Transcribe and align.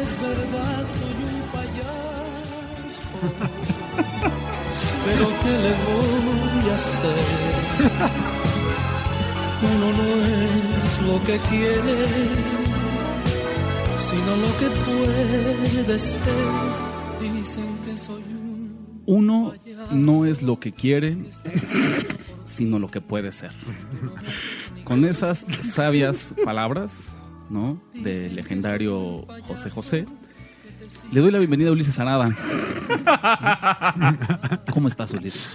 Es 0.00 0.20
verdad, 0.20 0.86
soy 0.98 1.18
un 1.28 1.40
payaso. 1.52 2.58
Pero 5.04 5.26
¿qué 5.42 5.52
le 5.64 5.72
voy 5.86 6.70
a 6.70 6.74
hacer? 6.74 7.24
Uno 9.62 9.86
no 9.98 10.08
es 10.84 11.02
lo 11.02 11.16
que 11.24 11.36
quiere, 11.48 12.06
sino 14.10 14.30
lo 14.36 14.50
que 14.58 14.68
puede 14.86 15.98
ser. 15.98 16.50
Dicen 17.20 17.70
que 17.84 17.96
soy 17.96 18.22
un 18.22 19.02
Uno 19.06 19.52
no 19.92 20.24
es 20.24 20.42
lo 20.42 20.58
que 20.58 20.72
quiere, 20.72 21.16
sino 22.44 22.78
lo 22.78 22.88
que 22.88 23.00
puede 23.00 23.32
ser. 23.32 23.52
Con 24.84 25.04
esas 25.04 25.46
sabias 25.62 26.34
palabras, 26.44 27.11
¿no? 27.52 27.80
Del 27.92 28.34
legendario 28.34 29.26
José 29.46 29.68
José, 29.70 30.06
le 31.12 31.20
doy 31.20 31.30
la 31.30 31.38
bienvenida 31.38 31.68
a 31.68 31.72
Ulises 31.72 31.98
Arada. 31.98 32.34
¿Cómo 34.72 34.88
estás, 34.88 35.12
Ulises? 35.12 35.46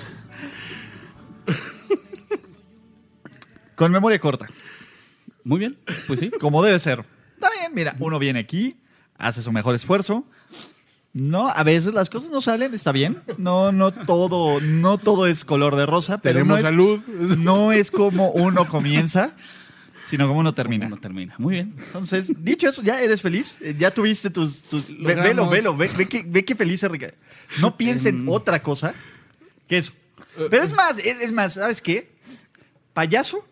Con 3.75 3.91
memoria 3.91 4.19
corta, 4.19 4.47
Muy 5.43 5.59
bien, 5.59 5.77
pues 6.07 6.19
sí. 6.19 6.31
como 6.39 6.63
debe 6.63 6.79
ser. 6.79 7.03
Está 7.35 7.49
bien, 7.59 7.71
mira, 7.73 7.95
uno 7.99 8.17
viene 8.17 8.39
aquí, 8.39 8.77
hace 9.17 9.41
su 9.41 9.51
mejor 9.51 9.75
esfuerzo. 9.75 10.25
No, 11.13 11.49
a 11.49 11.63
veces 11.63 11.93
las 11.93 12.09
cosas 12.09 12.29
no 12.29 12.41
salen, 12.41 12.73
está 12.73 12.91
bien. 12.91 13.21
No, 13.37 13.71
no 13.71 13.91
todo, 13.91 14.61
no 14.61 14.97
todo 14.99 15.25
es 15.27 15.45
color 15.45 15.75
de 15.75 15.85
rosa, 15.87 16.19
pero 16.19 16.39
Tenemos 16.39 16.55
no 16.55 16.57
es, 16.57 16.63
salud. 16.63 16.99
no 17.37 17.71
es 17.71 17.89
como 17.91 18.29
uno 18.31 18.67
comienza, 18.67 19.35
sino 20.07 20.27
como 20.27 20.39
uno 20.39 20.53
termina. 20.53 20.89
No 20.89 20.97
termina. 20.97 21.35
Muy 21.37 21.53
bien. 21.55 21.75
Entonces, 21.77 22.31
dicho 22.43 22.67
eso, 22.69 22.81
ya 22.81 22.99
eres 23.01 23.21
feliz, 23.21 23.57
Eh, 23.61 23.75
ya 23.77 23.91
tuviste 23.93 24.29
tus, 24.29 24.63
tus 24.63 24.87
ve- 24.87 25.15
velo, 25.15 25.47
velo, 25.49 25.75
ve, 25.77 25.89
ve 25.95 26.07
que, 26.07 26.23
ve 26.25 26.43
que 26.45 26.55
feliz 26.55 26.81
es 26.83 26.89
Ricardo. 26.91 27.15
No 27.59 27.77
piense 27.77 28.09
en 28.09 28.21
Em. 28.21 28.29
otra 28.29 28.61
cosa 28.61 28.95
que 29.67 29.77
eso. 29.77 29.91
Pero 30.49 30.63
es 30.63 30.73
más, 30.73 30.97
es, 30.97 31.19
es 31.21 31.31
más, 31.31 31.53
¿sabes 31.55 31.81
qué? 31.81 32.09
Payaso, 32.93 33.45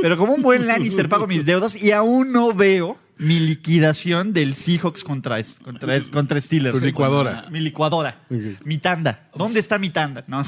pero 0.00 0.16
como 0.16 0.34
un 0.34 0.42
buen 0.42 0.66
Lannister 0.66 1.08
pago 1.08 1.26
mis 1.26 1.44
deudas 1.44 1.74
y 1.80 1.90
aún 1.92 2.30
no 2.32 2.52
veo 2.54 2.96
mi 3.18 3.40
liquidación 3.40 4.32
del 4.32 4.54
Seahawks 4.54 5.02
contra, 5.04 5.36
contra, 5.62 6.00
contra 6.10 6.40
Steelers. 6.40 6.78
Tu 6.78 6.84
licuadora. 6.86 7.46
Mi 7.50 7.60
licuadora. 7.60 8.22
Mi 8.64 8.78
tanda. 8.78 9.28
¿Dónde 9.34 9.60
está 9.60 9.78
mi 9.78 9.90
tanda? 9.90 10.24
No. 10.26 10.42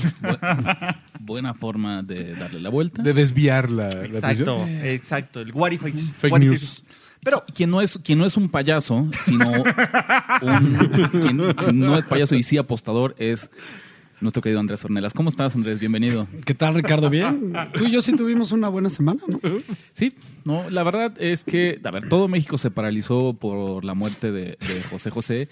Buena 1.20 1.54
forma 1.54 2.02
de 2.02 2.34
darle 2.34 2.60
la 2.60 2.70
vuelta. 2.70 3.02
De 3.02 3.12
desviar 3.12 3.70
la, 3.70 3.88
la 3.88 4.04
Exacto, 4.04 4.62
atención. 4.62 4.86
exacto. 4.86 5.40
El 5.40 5.52
what 5.52 5.72
if 5.72 5.82
I- 5.86 5.92
Fake 5.92 6.32
what 6.32 6.40
if 6.42 6.48
news. 6.50 6.84
Pero 7.22 7.44
Quien 7.54 7.68
no 7.68 7.82
es, 7.82 7.98
quien 8.02 8.18
no 8.18 8.24
es 8.24 8.36
un 8.38 8.48
payaso, 8.48 9.06
sino 9.22 9.50
un, 9.50 10.74
quien, 11.20 11.52
quien 11.54 11.78
no 11.78 11.98
es 11.98 12.04
payaso 12.06 12.34
y 12.34 12.42
sí 12.42 12.56
apostador 12.56 13.14
es 13.18 13.50
nuestro 14.20 14.42
querido 14.42 14.60
Andrés 14.60 14.84
Ornelas. 14.84 15.14
¿Cómo 15.14 15.28
estás, 15.28 15.54
Andrés? 15.54 15.78
Bienvenido. 15.78 16.26
¿Qué 16.44 16.54
tal, 16.54 16.74
Ricardo? 16.74 17.10
¿Bien? 17.10 17.52
Tú 17.74 17.86
y 17.86 17.90
yo 17.90 18.02
sí 18.02 18.14
tuvimos 18.14 18.52
una 18.52 18.68
buena 18.68 18.90
semana, 18.90 19.20
¿no? 19.26 19.40
Sí, 19.92 20.10
no, 20.44 20.68
la 20.70 20.82
verdad 20.82 21.14
es 21.20 21.44
que, 21.44 21.80
a 21.84 21.90
ver, 21.90 22.08
todo 22.08 22.28
México 22.28 22.58
se 22.58 22.70
paralizó 22.70 23.32
por 23.32 23.84
la 23.84 23.94
muerte 23.94 24.32
de, 24.32 24.58
de 24.60 24.82
José 24.90 25.10
José 25.10 25.48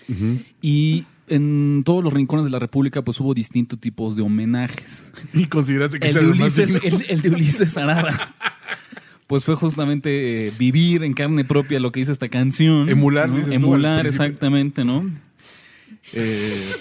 y 0.62 1.04
en 1.28 1.82
todos 1.84 2.02
los 2.02 2.12
rincones 2.12 2.44
de 2.44 2.50
la 2.50 2.58
República 2.58 3.02
pues 3.02 3.20
hubo 3.20 3.34
distintos 3.34 3.78
tipos 3.78 4.16
de 4.16 4.22
homenajes. 4.22 5.12
Y 5.32 5.46
consideraste 5.46 6.00
que 6.00 6.08
El 6.08 6.16
este 6.16 6.24
de 6.24 6.30
Ulises, 6.30 6.70
el, 6.82 7.06
el 7.08 7.22
de 7.22 7.30
Ulises 7.30 7.76
Arada. 7.76 8.34
Pues 9.26 9.44
fue 9.44 9.56
justamente 9.56 10.48
eh, 10.48 10.52
vivir 10.58 11.02
en 11.04 11.12
carne 11.12 11.44
propia 11.44 11.80
lo 11.80 11.92
que 11.92 12.00
dice 12.00 12.12
esta 12.12 12.30
canción. 12.30 12.88
Emular, 12.88 13.28
¿no? 13.28 13.36
dices 13.36 13.52
Emular, 13.52 14.06
exactamente, 14.06 14.84
¿no? 14.84 15.10
Eh, 16.14 16.72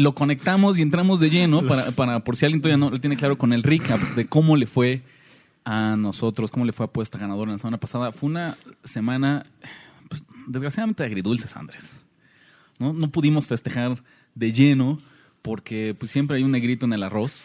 lo 0.00 0.14
conectamos 0.14 0.78
y 0.78 0.82
entramos 0.82 1.20
de 1.20 1.30
lleno 1.30 1.62
para, 1.66 1.90
para 1.92 2.24
por 2.24 2.36
si 2.36 2.46
alguien 2.46 2.60
todavía 2.60 2.78
no 2.78 2.90
lo 2.90 3.00
tiene 3.00 3.16
claro 3.16 3.38
con 3.38 3.52
el 3.52 3.62
recap 3.62 4.00
de 4.14 4.26
cómo 4.26 4.56
le 4.56 4.66
fue 4.66 5.02
a 5.64 5.96
nosotros, 5.96 6.50
cómo 6.50 6.64
le 6.64 6.72
fue 6.72 6.86
a 6.86 6.88
Puesta 6.88 7.18
Ganadora 7.18 7.52
la 7.52 7.58
semana 7.58 7.78
pasada. 7.78 8.12
Fue 8.12 8.28
una 8.28 8.56
semana, 8.84 9.46
pues, 10.08 10.22
desgraciadamente, 10.46 11.04
agridulces, 11.04 11.56
Andrés. 11.56 12.02
¿no? 12.78 12.92
no 12.92 13.10
pudimos 13.10 13.46
festejar 13.46 14.02
de 14.34 14.52
lleno 14.52 14.98
porque 15.42 15.94
pues, 15.98 16.10
siempre 16.10 16.38
hay 16.38 16.42
un 16.42 16.50
negrito 16.50 16.86
en 16.86 16.92
el 16.92 17.02
arroz. 17.02 17.44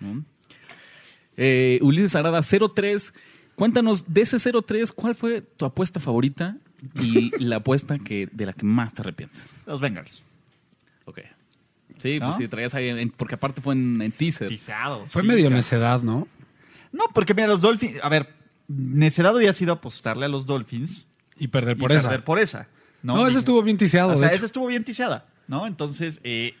¿no? 0.00 0.24
Eh, 1.36 1.78
Ulises 1.82 2.14
Arada, 2.14 2.38
0-3. 2.38 3.12
Cuéntanos, 3.56 4.12
de 4.12 4.22
ese 4.22 4.36
0-3, 4.36 4.92
¿cuál 4.92 5.14
fue 5.14 5.40
tu 5.42 5.64
apuesta 5.64 6.00
favorita 6.00 6.56
y 7.00 7.30
la 7.42 7.56
apuesta 7.56 7.98
que, 7.98 8.28
de 8.32 8.46
la 8.46 8.52
que 8.52 8.64
más 8.64 8.94
te 8.94 9.02
arrepientes? 9.02 9.62
los 9.66 9.80
Bengals. 9.80 10.22
Ok. 11.04 11.20
Sí, 11.98 12.18
¿No? 12.18 12.26
pues 12.26 12.36
sí, 12.36 12.48
traías 12.48 12.74
ahí, 12.74 12.88
en- 12.88 13.10
porque 13.10 13.34
aparte 13.36 13.60
fue 13.60 13.74
en, 13.74 14.00
en 14.02 14.12
teaser. 14.12 14.48
Fue 15.08 15.22
medio 15.22 15.48
necedad, 15.50 16.02
¿no? 16.02 16.28
No, 16.92 17.04
porque 17.12 17.34
mira, 17.34 17.46
los 17.48 17.60
Dolphins. 17.60 17.98
A 18.02 18.08
ver, 18.08 18.34
necedad 18.68 19.34
había 19.34 19.52
sido 19.52 19.72
apostarle 19.72 20.26
a 20.26 20.28
los 20.28 20.46
Dolphins 20.46 21.08
Y 21.38 21.48
perder 21.48 21.76
y 21.76 21.80
por 21.80 21.92
esa. 21.92 22.08
perder 22.08 22.24
por 22.24 22.38
esa. 22.38 22.68
No, 23.02 23.16
No, 23.16 23.26
ese 23.26 23.38
estuvo 23.38 23.62
bien 23.62 23.76
tiseado, 23.76 24.12
O 24.14 24.16
sea, 24.16 24.28
esa 24.32 24.46
estuvo 24.46 24.66
bien 24.66 24.84
tiseada, 24.84 25.26
¿no? 25.48 25.66
Entonces, 25.66 26.20
eh, 26.24 26.54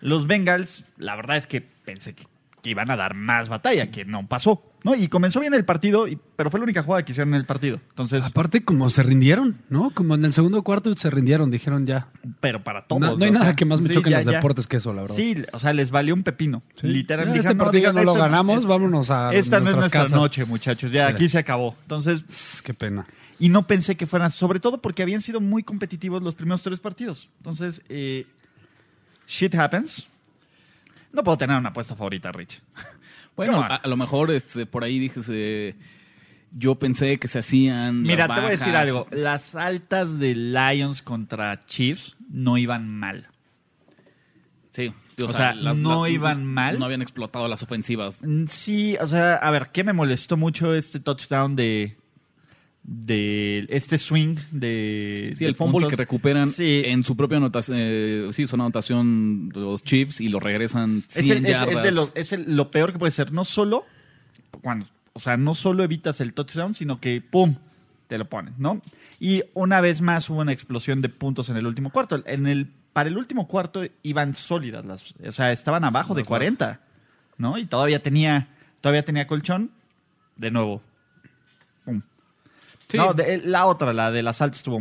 los 0.00 0.26
Bengals, 0.26 0.84
la 0.96 1.14
verdad 1.16 1.36
es 1.36 1.46
que 1.46 1.60
pensé 1.60 2.14
que, 2.14 2.26
que 2.62 2.70
iban 2.70 2.90
a 2.90 2.96
dar 2.96 3.14
más 3.14 3.48
batalla, 3.48 3.90
que 3.90 4.04
no 4.04 4.26
pasó, 4.26 4.62
¿no? 4.86 4.94
Y 4.94 5.08
comenzó 5.08 5.40
bien 5.40 5.52
el 5.52 5.64
partido, 5.64 6.06
pero 6.36 6.48
fue 6.50 6.60
la 6.60 6.64
única 6.64 6.82
jugada 6.82 7.04
que 7.04 7.10
hicieron 7.12 7.34
en 7.34 7.40
el 7.40 7.44
partido. 7.44 7.80
Entonces, 7.90 8.24
Aparte, 8.24 8.64
como 8.64 8.88
se 8.88 9.02
rindieron, 9.02 9.58
¿no? 9.68 9.90
Como 9.90 10.14
en 10.14 10.24
el 10.24 10.32
segundo 10.32 10.62
cuarto 10.62 10.94
se 10.94 11.10
rindieron, 11.10 11.50
dijeron 11.50 11.84
ya. 11.86 12.08
pero 12.40 12.62
para 12.62 12.86
todos. 12.86 13.00
No, 13.00 13.16
no 13.16 13.24
hay 13.24 13.30
o 13.30 13.34
nada 13.34 13.56
que 13.56 13.64
más 13.64 13.80
me 13.80 13.88
sí, 13.88 13.94
choque 13.94 14.08
en 14.08 14.12
ya, 14.12 14.16
los 14.18 14.26
ya. 14.26 14.32
deportes 14.32 14.66
que 14.66 14.76
eso, 14.76 14.92
la 14.94 15.02
verdad. 15.02 15.16
Sí, 15.16 15.42
o 15.52 15.58
sea, 15.58 15.72
les 15.72 15.90
valió 15.90 16.14
un 16.14 16.22
pepino. 16.22 16.62
Sí. 16.76 16.86
Literalmente. 16.86 17.40
Este 17.40 17.56
partido 17.56 17.92
no 17.92 18.04
lo 18.04 18.14
ganamos, 18.14 18.64
vámonos 18.64 19.10
a 19.10 19.34
Esta 19.34 19.58
no 19.60 19.70
es 19.70 19.76
nuestra 19.76 20.02
casas. 20.04 20.12
noche, 20.18 20.44
muchachos. 20.44 20.90
Ya 20.92 21.08
Sí. 21.08 21.12
aquí 21.14 21.28
se 21.28 21.38
acabó. 21.38 21.74
Entonces, 21.82 22.62
Qué 22.64 22.72
pena. 22.72 23.06
Y 23.38 23.48
no 23.50 23.66
pensé 23.66 23.96
que 23.96 24.06
fueran, 24.06 24.30
sobre 24.30 24.60
todo 24.60 24.80
porque 24.80 25.02
habían 25.02 25.20
sido 25.20 25.40
muy 25.40 25.62
competitivos 25.62 26.22
los 26.22 26.34
primeros 26.34 26.62
tres 26.62 26.80
partidos. 26.80 27.28
Entonces, 27.38 27.82
eh, 27.88 28.24
shit 29.26 29.54
happens. 29.54 30.06
No 31.12 31.22
puedo 31.22 31.36
tener 31.38 31.56
una 31.58 31.70
apuesta 31.70 31.96
favorita, 31.96 32.30
Rich. 32.32 32.60
Bueno, 33.36 33.60
a, 33.60 33.76
a 33.76 33.88
lo 33.88 33.96
mejor 33.96 34.30
este, 34.30 34.66
por 34.66 34.82
ahí 34.82 34.98
dijes, 34.98 35.30
eh, 35.32 35.74
yo 36.52 36.76
pensé 36.76 37.18
que 37.18 37.28
se 37.28 37.38
hacían. 37.38 38.02
las 38.02 38.10
Mira, 38.10 38.28
te 38.28 38.40
voy 38.40 38.48
a 38.48 38.50
decir 38.50 38.74
algo. 38.74 39.06
Las 39.10 39.54
altas 39.54 40.18
de 40.18 40.34
Lions 40.34 41.02
contra 41.02 41.64
Chiefs 41.66 42.16
no 42.30 42.56
iban 42.56 42.88
mal. 42.88 43.28
Sí. 44.70 44.92
O 45.22 45.28
sea, 45.28 45.54
no 45.54 46.06
iban 46.06 46.44
mal. 46.44 46.78
No 46.78 46.84
habían 46.84 47.02
explotado 47.02 47.48
las 47.48 47.62
ofensivas. 47.62 48.22
Mm, 48.22 48.44
Sí, 48.48 48.96
o 49.00 49.06
sea, 49.06 49.34
a 49.36 49.50
ver, 49.50 49.70
¿qué 49.72 49.84
me 49.84 49.92
molestó 49.92 50.36
mucho 50.36 50.74
este 50.74 51.00
touchdown 51.00 51.56
de. 51.56 51.96
De 52.88 53.66
este 53.68 53.98
swing 53.98 54.36
de. 54.52 55.32
Sí, 55.34 55.44
de 55.44 55.48
el 55.50 55.56
fumble 55.56 55.72
puntos? 55.72 55.90
que 55.90 55.96
recuperan 55.96 56.50
Sí. 56.50 56.82
en 56.84 57.02
su 57.02 57.16
propia 57.16 57.38
anotación, 57.38 57.76
eh, 57.80 58.28
sí, 58.30 58.46
son 58.46 58.60
anotación 58.60 59.48
de 59.48 59.60
los 59.60 59.82
Chiefs 59.82 60.20
y 60.20 60.28
lo 60.28 60.38
regresan 60.38 61.02
100 61.08 61.24
Es, 61.24 61.30
el- 61.30 61.44
es- 61.44 61.50
yardas. 61.50 61.76
es 61.78 61.82
de 61.82 61.92
lo, 61.92 62.08
es 62.14 62.32
el- 62.32 62.54
lo 62.56 62.70
peor 62.70 62.92
que 62.92 62.98
puede 62.98 63.10
ser. 63.10 63.32
No 63.32 63.42
solo 63.44 63.84
cuando, 64.62 64.86
o 65.14 65.18
sea, 65.18 65.36
no 65.36 65.52
solo 65.54 65.82
evitas 65.82 66.20
el 66.20 66.32
touchdown, 66.32 66.74
sino 66.74 67.00
que 67.00 67.20
¡pum! 67.20 67.56
te 68.06 68.18
lo 68.18 68.28
ponen, 68.28 68.54
¿no? 68.58 68.80
Y 69.18 69.42
una 69.54 69.80
vez 69.80 70.00
más 70.00 70.30
hubo 70.30 70.40
una 70.40 70.52
explosión 70.52 71.02
de 71.02 71.08
puntos 71.08 71.48
en 71.48 71.56
el 71.56 71.66
último 71.66 71.90
cuarto. 71.90 72.22
En 72.24 72.46
el, 72.46 72.68
para 72.92 73.08
el 73.08 73.18
último 73.18 73.48
cuarto 73.48 73.82
iban 74.04 74.34
sólidas 74.36 74.84
las, 74.84 75.12
o 75.26 75.32
sea, 75.32 75.50
estaban 75.50 75.82
abajo 75.82 76.14
de 76.14 76.24
40, 76.24 76.80
¿no? 77.36 77.58
Y 77.58 77.66
todavía 77.66 78.00
tenía, 78.00 78.46
todavía 78.80 79.04
tenía 79.04 79.26
colchón. 79.26 79.72
De 80.36 80.50
nuevo. 80.52 80.82
Pum. 81.84 82.02
Sí. 82.88 82.96
No, 82.98 83.14
de- 83.14 83.38
la 83.38 83.66
otra, 83.66 83.92
la 83.92 84.10
de 84.10 84.22
las 84.22 84.40
altas 84.40 84.58
estuvo 84.58 84.80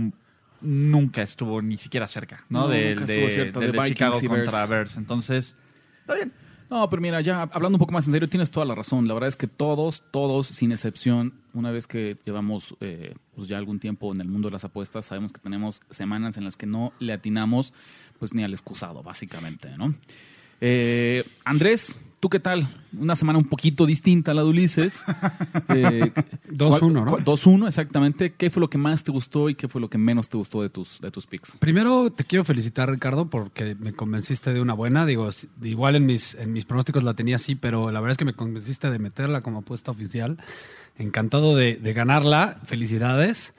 nunca 0.62 1.22
estuvo 1.22 1.62
ni 1.62 1.78
siquiera 1.78 2.08
cerca, 2.08 2.46
¿no? 2.50 2.62
No, 2.62 2.68
del 2.70 2.96
nunca 2.96 3.06
de, 3.06 3.14
estuvo 3.14 3.30
cierto, 3.30 3.60
de 3.60 3.72
de 3.72 3.84
Chicago 3.86 4.20
y 4.22 4.28
contra 4.28 4.66
Bears. 4.66 4.96
Entonces, 4.98 5.56
está 6.02 6.16
bien. 6.16 6.32
No, 6.70 6.90
pero 6.90 7.00
mira, 7.02 7.22
ya 7.22 7.44
hablando 7.44 7.76
un 7.76 7.80
poco 7.80 7.94
más 7.94 8.08
en 8.08 8.14
serio, 8.14 8.28
tienes 8.28 8.50
toda 8.50 8.66
la 8.66 8.74
razón. 8.74 9.08
La 9.08 9.14
verdad 9.14 9.28
es 9.28 9.36
que 9.36 9.46
todos, 9.48 10.04
todos, 10.12 10.48
sin 10.48 10.72
excepción, 10.72 11.34
una 11.54 11.70
vez 11.70 11.86
que 11.86 12.18
llevamos 12.26 12.76
eh, 12.82 13.14
pues 13.36 13.48
ya 13.48 13.58
algún 13.60 13.80
tiempo 13.80 14.12
en 14.12 14.20
el 14.22 14.28
mundo 14.28 14.48
de 14.48 14.54
las 14.54 14.64
apuestas, 14.64 15.06
sabemos 15.06 15.32
que 15.32 15.40
tenemos 15.40 15.82
semanas 15.92 16.38
en 16.38 16.44
las 16.44 16.58
que 16.58 16.66
no 16.66 16.92
le 17.00 17.14
atinamos 17.14 17.74
pues 18.18 18.34
ni 18.34 18.44
al 18.44 18.52
excusado, 18.54 19.04
básicamente, 19.04 19.78
¿no? 19.78 19.94
Eh, 20.62 21.24
Andrés, 21.44 22.02
¿tú 22.26 22.30
qué 22.30 22.40
tal? 22.40 22.68
Una 22.98 23.16
semana 23.16 23.38
un 23.38 23.46
poquito 23.46 23.86
distinta 23.86 24.32
a 24.32 24.34
la 24.34 24.42
de 24.42 24.48
Ulises. 24.50 25.04
Eh, 25.70 26.12
2-1, 26.50 26.80
¿cuál- 26.80 26.94
¿no? 26.94 27.06
cuál- 27.06 27.24
2-1, 27.24 27.68
exactamente. 27.68 28.34
¿Qué 28.34 28.50
fue 28.50 28.62
lo 28.62 28.68
que 28.70 28.80
más 28.80 29.04
te 29.04 29.12
gustó 29.12 29.48
y 29.50 29.54
qué 29.54 29.68
fue 29.68 29.80
lo 29.80 29.90
que 29.92 30.00
menos 30.00 30.28
te 30.30 30.38
gustó 30.38 30.64
de 30.64 30.70
tus, 30.70 31.00
de 31.02 31.12
tus 31.12 31.28
picks? 31.28 31.56
Primero 31.60 32.10
te 32.12 32.24
quiero 32.24 32.44
felicitar, 32.44 32.90
Ricardo, 32.90 33.28
porque 33.30 33.76
me 33.76 33.94
convenciste 33.94 34.54
de 34.54 34.60
una 34.62 34.74
buena. 34.74 35.06
Digo, 35.06 35.30
igual 35.62 35.96
en 35.98 36.08
mis, 36.08 36.34
en 36.34 36.52
mis 36.52 36.66
pronósticos 36.66 37.04
la 37.04 37.14
tenía 37.14 37.36
así, 37.36 37.54
pero 37.54 37.92
la 37.92 38.00
verdad 38.00 38.14
es 38.14 38.18
que 38.18 38.26
me 38.26 38.34
convenciste 38.34 38.90
de 38.90 38.98
meterla 38.98 39.42
como 39.42 39.60
apuesta 39.60 39.92
oficial. 39.92 40.38
Encantado 40.98 41.56
de, 41.56 41.76
de 41.76 41.94
ganarla. 41.94 42.60
Felicidades. 42.64 43.54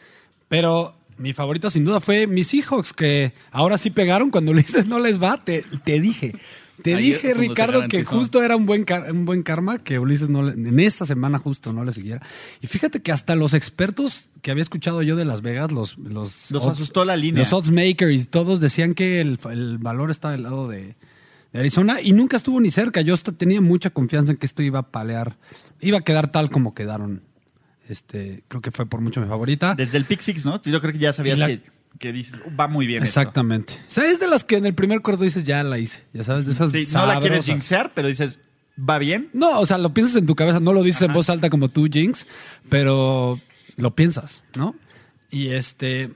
Pero 0.48 0.94
mi 1.18 1.34
favorita 1.34 1.70
sin 1.70 1.84
duda 1.84 2.00
fue 2.00 2.26
mis 2.26 2.48
Seahawks, 2.48 2.92
que 2.92 3.32
ahora 3.52 3.78
sí 3.78 3.90
pegaron 3.90 4.30
cuando 4.32 4.50
Ulises 4.50 4.86
no 4.86 4.98
les 4.98 5.22
va. 5.22 5.38
Te, 5.38 5.62
te 5.84 6.00
dije. 6.00 6.34
Te 6.82 6.94
Ayer 6.94 7.14
dije, 7.14 7.34
Ricardo, 7.34 7.88
que 7.88 8.04
justo 8.04 8.42
era 8.42 8.54
un 8.56 8.66
buen, 8.66 8.84
un 9.10 9.24
buen 9.24 9.42
karma 9.42 9.78
que 9.78 9.98
Ulises 9.98 10.28
no 10.28 10.42
le- 10.42 10.52
en 10.52 10.78
esta 10.80 11.04
semana 11.04 11.38
justo 11.38 11.72
no 11.72 11.84
le 11.84 11.92
siguiera. 11.92 12.20
Y 12.60 12.66
fíjate 12.66 13.00
que 13.00 13.12
hasta 13.12 13.34
los 13.34 13.54
expertos 13.54 14.30
que 14.42 14.50
había 14.50 14.62
escuchado 14.62 15.02
yo 15.02 15.16
de 15.16 15.24
Las 15.24 15.40
Vegas, 15.42 15.72
los... 15.72 15.96
Los, 15.98 16.50
Los 16.50 16.66
asustó 16.66 17.04
la 17.04 17.16
línea. 17.16 17.40
Los 17.42 17.52
odds 17.52 17.70
makers 17.70 18.22
y 18.22 18.24
todos 18.26 18.60
decían 18.60 18.94
que 18.94 19.20
el, 19.20 19.38
el 19.50 19.78
valor 19.78 20.10
está 20.10 20.30
del 20.30 20.42
lado 20.44 20.68
de, 20.68 20.96
de 21.52 21.58
Arizona 21.60 22.00
y 22.02 22.12
nunca 22.12 22.36
estuvo 22.36 22.60
ni 22.60 22.70
cerca. 22.70 23.00
Yo 23.00 23.14
hasta 23.14 23.32
tenía 23.32 23.60
mucha 23.60 23.90
confianza 23.90 24.32
en 24.32 24.38
que 24.38 24.46
esto 24.46 24.62
iba 24.62 24.80
a 24.80 24.90
palear, 24.90 25.36
iba 25.80 25.98
a 25.98 26.02
quedar 26.02 26.30
tal 26.30 26.50
como 26.50 26.74
quedaron. 26.74 27.22
Este, 27.88 28.42
creo 28.48 28.60
que 28.60 28.70
fue 28.72 28.84
por 28.86 29.00
mucho 29.00 29.20
mi 29.20 29.28
favorita. 29.28 29.74
Desde 29.74 29.96
el 29.96 30.04
pick 30.04 30.20
six, 30.20 30.44
¿no? 30.44 30.60
Yo 30.62 30.80
creo 30.80 30.92
que 30.92 30.98
ya 30.98 31.12
sabías 31.12 31.38
la- 31.38 31.46
que, 31.46 31.60
que 31.98 32.12
dices, 32.12 32.38
va 32.58 32.68
muy 32.68 32.86
bien. 32.86 33.02
esto. 33.02 33.20
Exactamente. 33.20 33.74
O 33.86 33.90
sea, 33.90 34.04
es 34.10 34.20
de 34.20 34.28
las 34.28 34.44
que 34.44 34.56
en 34.56 34.66
el 34.66 34.74
primer 34.74 35.02
cuarto 35.02 35.24
dices, 35.24 35.44
ya 35.44 35.62
la 35.62 35.78
hice. 35.78 36.02
Ya 36.12 36.22
sabes, 36.22 36.46
de 36.46 36.52
esas 36.52 36.70
Sí, 36.72 36.84
no 36.92 37.06
la 37.06 37.20
quieres 37.20 37.46
jinxear, 37.46 37.92
pero 37.94 38.08
dices, 38.08 38.38
va 38.78 38.98
bien. 38.98 39.30
No, 39.32 39.60
o 39.60 39.66
sea, 39.66 39.78
lo 39.78 39.94
piensas 39.94 40.16
en 40.16 40.26
tu 40.26 40.34
cabeza, 40.34 40.60
no 40.60 40.72
lo 40.72 40.82
dices 40.82 41.02
en 41.02 41.12
voz 41.12 41.30
alta 41.30 41.50
como 41.50 41.68
tú, 41.68 41.88
Jinx, 41.90 42.26
pero 42.68 43.40
lo 43.76 43.94
piensas, 43.94 44.42
¿no? 44.54 44.74
Y 45.30 45.48
este, 45.48 46.10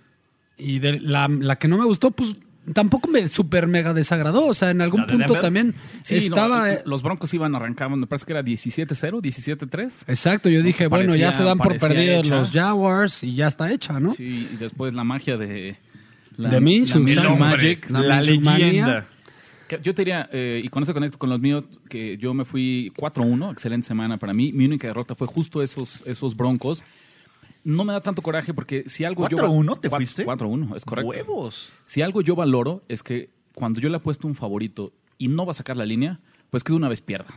y 0.57 0.79
de 0.79 1.01
la, 1.01 1.29
la 1.29 1.57
que 1.57 1.69
no 1.69 1.79
me 1.79 1.85
gustó, 1.85 2.11
pues 2.11 2.37
tampoco 2.73 3.09
me 3.09 3.29
super 3.29 3.67
mega 3.67 3.93
desagradó. 3.95 4.47
O 4.47 4.55
sea, 4.55 4.71
en 4.71 4.81
algún 4.81 5.01
¿La 5.03 5.07
de 5.07 5.13
punto 5.13 5.33
Denver? 5.35 5.41
también 5.43 5.75
Sí, 6.03 6.15
no, 6.15 6.21
estaba. 6.37 6.73
eh, 6.73 6.83
los 6.87 7.03
Broncos 7.03 7.33
iban 7.35 7.55
arrancando, 7.55 7.97
me 7.97 8.07
parece 8.07 8.27
que 8.27 8.33
era 8.33 8.43
17-0, 8.43 9.21
17-3. 9.21 10.05
Exacto, 10.07 10.49
yo 10.49 10.63
dije, 10.63 10.87
bueno, 10.87 11.15
ya 11.17 11.33
se 11.33 11.43
dan 11.45 11.59
por 11.59 11.79
perdidos 11.79 12.29
los 12.29 12.51
Jaguars 12.51 13.23
y 13.25 13.35
ya 13.35 13.47
está 13.47 13.71
hecha, 13.73 13.99
¿no? 14.01 14.11
Sí, 14.11 14.49
y 14.53 14.57
después 14.57 14.95
la 14.95 15.05
magia 15.05 15.37
de. 15.37 15.77
La, 16.37 16.49
De 16.49 16.61
Minshew. 16.61 17.03
Magic. 17.37 17.91
La 17.91 18.01
La 18.01 18.23
leyenda. 18.23 19.07
Yo 19.83 19.95
te 19.95 20.03
diría, 20.03 20.29
eh, 20.33 20.61
y 20.65 20.69
con 20.69 20.83
eso 20.83 20.93
conecto 20.93 21.17
con 21.17 21.31
los 21.31 21.39
míos, 21.39 21.63
que 21.89 22.17
yo 22.17 22.35
me 22.35 22.45
fui 22.45 22.93
4-1, 22.97 23.53
excelente 23.53 23.87
semana 23.87 24.17
para 24.17 24.35
mí. 24.35 24.53
Mi 24.53 24.65
única 24.65 24.89
derrota 24.89 25.15
fue 25.15 25.29
justo 25.29 25.63
esos, 25.63 26.03
esos 26.07 26.35
Broncos. 26.37 26.83
No 27.65 27.85
me 27.85 27.93
da 27.93 28.01
tanto 28.01 28.23
coraje 28.23 28.55
porque 28.55 28.85
si 28.87 29.05
algo 29.05 29.29
yo... 29.29 29.37
4-1 29.39 29.81
te 29.81 29.91
fuiste? 29.91 30.27
4-1, 30.27 30.77
es 30.77 30.85
correcto. 30.85 31.11
Huevos. 31.11 31.69
Si 31.87 32.03
algo 32.03 32.23
yo 32.23 32.35
valoro 32.35 32.83
es 32.89 33.03
que 33.03 33.31
cuando 33.55 33.81
yo 33.81 33.89
le 33.89 33.97
apuesto 33.97 34.27
un 34.27 34.35
favorito 34.35 34.93
y 35.19 35.29
no 35.29 35.45
va 35.45 35.51
a 35.51 35.55
sacar 35.55 35.77
la 35.77 35.85
línea, 35.85 36.21
pues 36.49 36.65
que 36.65 36.73
de 36.73 36.77
una 36.77 36.89
vez 36.89 37.01
pierda. 37.01 37.35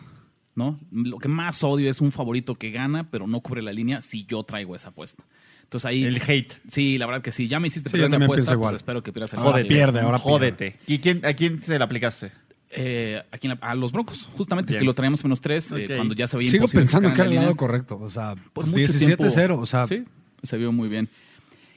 ¿no? 0.55 0.79
Lo 0.91 1.17
que 1.17 1.27
más 1.27 1.63
odio 1.63 1.89
es 1.89 1.99
un 1.99 2.11
favorito 2.11 2.55
que 2.55 2.71
gana, 2.71 3.09
pero 3.09 3.25
no 3.27 3.41
cubre 3.41 3.61
la 3.61 3.73
línea 3.73 4.01
si 4.01 4.25
yo 4.25 4.43
traigo 4.43 4.75
esa 4.75 4.89
apuesta. 4.89 5.25
Entonces 5.63 5.85
ahí. 5.85 6.03
El 6.03 6.21
hate. 6.21 6.53
Sí, 6.67 6.97
la 6.99 7.07
verdad 7.07 7.21
que 7.23 7.31
sí. 7.31 7.47
Ya 7.47 7.59
me 7.59 7.67
hiciste 7.67 7.89
Sí, 7.89 7.97
perder 7.97 8.11
la 8.19 8.25
apuesta, 8.25 8.45
pues 8.51 8.55
igual. 8.55 8.75
espero 8.75 9.01
que 9.01 9.11
pierdas 9.11 9.33
el 9.33 9.39
partido. 9.39 9.67
pierde, 9.67 10.01
ahora 10.01 10.19
Jódete. 10.19 10.77
¿Y 10.85 10.99
quién, 10.99 11.25
a 11.25 11.33
quién 11.33 11.61
se 11.61 11.79
la 11.79 11.85
aplicaste? 11.85 12.31
Eh, 12.75 13.21
¿a, 13.31 13.37
quién 13.37 13.57
la- 13.59 13.67
a 13.67 13.75
los 13.75 13.91
Broncos, 13.91 14.29
justamente, 14.33 14.73
Bien. 14.73 14.79
que 14.79 14.85
lo 14.85 14.93
traíamos 14.93 15.23
menos 15.23 15.39
tres, 15.41 15.71
eh, 15.71 15.85
cuando 15.95 16.13
ya 16.15 16.27
se 16.27 16.37
veía 16.37 16.49
Sigo 16.51 16.67
pensando 16.67 17.09
que 17.13 17.21
era 17.21 17.29
el 17.29 17.35
la 17.35 17.41
lado 17.43 17.55
correcto. 17.55 17.99
O 18.01 18.09
sea, 18.09 18.35
Por 18.53 18.65
mucho 18.65 18.77
17-0. 18.77 19.27
tiempo. 19.45 19.59
O 19.59 19.65
sea, 19.65 19.85
Sí, 19.87 20.03
se 20.41 20.57
vio 20.57 20.71
muy 20.71 20.89
bien. 20.89 21.07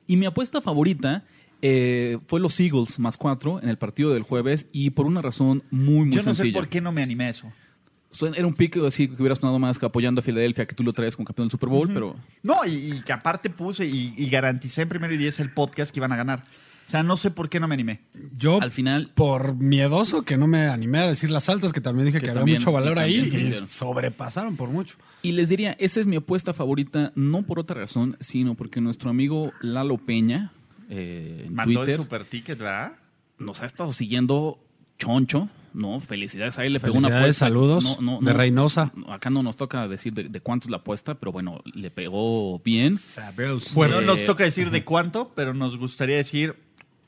Y 0.06 0.16
mi 0.16 0.26
apuesta 0.26 0.60
favorita 0.60 1.25
eh, 1.62 2.19
fue 2.28 2.38
los 2.40 2.58
Eagles 2.60 2.98
más 2.98 3.16
cuatro 3.16 3.60
en 3.62 3.69
el 3.69 3.76
partido 3.78 4.12
del 4.14 4.22
jueves 4.22 4.66
y 4.72 4.90
por 4.90 5.06
una 5.06 5.20
razón 5.22 5.62
muy, 5.70 6.06
muy 6.06 6.10
Yo 6.10 6.16
no 6.22 6.32
sé 6.32 6.34
sencilla. 6.34 6.58
por 6.58 6.69
qué 6.69 6.81
no 6.81 6.93
me 6.93 7.02
animé 7.02 7.25
a 7.25 7.28
eso. 7.31 7.52
Era 8.34 8.46
un 8.46 8.54
pick 8.54 8.76
así 8.78 9.08
que 9.08 9.14
hubiera 9.16 9.34
sonado 9.34 9.58
más 9.58 9.78
que 9.78 9.84
apoyando 9.84 10.20
a 10.20 10.22
Filadelfia, 10.22 10.64
que 10.66 10.75
tú 10.75 10.82
lo 10.82 10.92
traes 10.94 11.16
como 11.16 11.26
campeón 11.26 11.49
del 11.49 11.50
Super 11.50 11.69
Bowl, 11.69 11.90
pero 11.92 12.16
No, 12.42 12.64
y, 12.64 12.70
y 12.92 13.00
que 13.02 13.12
aparte 13.12 13.50
puse 13.50 13.84
y, 13.84 14.14
y 14.16 14.31
garanticé 14.31 14.82
en 14.82 14.88
primero 14.88 15.12
y 15.12 15.19
diez 15.19 15.38
el 15.40 15.50
podcast 15.52 15.92
que 15.92 15.99
iban 15.99 16.12
a 16.12 16.16
ganar. 16.16 16.42
O 16.86 16.88
sea, 16.88 17.02
no 17.02 17.16
sé 17.16 17.32
por 17.32 17.48
qué 17.48 17.58
no 17.58 17.66
me 17.66 17.74
animé. 17.74 18.00
yo 18.38 18.62
al 18.62 18.70
final 18.70 19.10
por 19.14 19.56
miedoso 19.56 20.22
que 20.22 20.36
no 20.36 20.46
me 20.46 20.68
animé 20.68 20.98
a 21.00 21.08
decir 21.08 21.30
las 21.32 21.48
altas, 21.48 21.72
que 21.72 21.80
también 21.80 22.06
dije 22.06 22.18
Que 22.20 22.26
que, 22.26 22.32
también- 22.32 22.56
había 22.58 22.60
mucho 22.60 22.72
valor 22.72 22.98
ahí 23.00 23.16
y 23.16 23.66
sobrepasaron 23.68 24.56
por 24.56 24.68
mucho. 24.70 24.96
Y 25.22 25.32
les 25.32 25.48
diría, 25.48 25.72
esa 25.80 25.98
es 26.00 26.06
mi 26.06 26.16
apuesta 26.16 26.54
favorita, 26.54 27.12
no 27.16 27.42
por 27.42 27.58
otra 27.58 27.80
razón, 27.80 28.16
sino 28.20 28.54
porque 28.54 28.80
nuestro 28.80 29.10
amigo 29.10 29.52
Lalo 29.60 29.98
Peña 29.98 30.52
eh, 30.88 31.44
en 31.46 31.54
Mandó 31.54 31.80
Twitter 31.80 31.94
el 31.94 31.96
super 31.96 32.24
ticket, 32.24 32.58
¿verdad? 32.58 32.92
nos 33.38 33.60
ha 33.62 33.66
estado 33.66 33.92
siguiendo 33.92 34.58
choncho, 34.98 35.48
¿no? 35.74 35.98
Felicidades 36.00 36.56
a 36.58 36.64
él, 36.64 36.72
le 36.72 36.80
pegó 36.80 36.94
una 36.94 37.08
Felicidades, 37.08 37.42
apuesta. 37.42 37.46
saludos 37.46 37.84
No, 37.84 38.00
no, 38.00 38.18
de 38.24 38.32
no, 38.32 38.38
Reynosa. 38.38 38.92
Acá 39.08 39.28
no 39.28 39.42
nos 39.42 39.56
toca 39.56 39.86
decir 39.88 40.14
de, 40.14 40.28
de 40.28 40.40
cuánto 40.40 40.68
es 40.68 40.70
la 40.70 40.78
apuesta, 40.78 41.16
pero 41.16 41.32
bueno, 41.32 41.60
le 41.74 41.90
pegó 41.90 42.60
bien. 42.60 42.96
Bueno, 43.74 44.00
Eh, 44.00 44.04
nos 44.04 44.24
toca 44.24 44.44
decir 44.44 44.70
de 44.70 44.84
cuánto, 44.84 45.32
pero 45.34 45.52
nos 45.52 45.76
gustaría 45.76 46.16
decir 46.16 46.54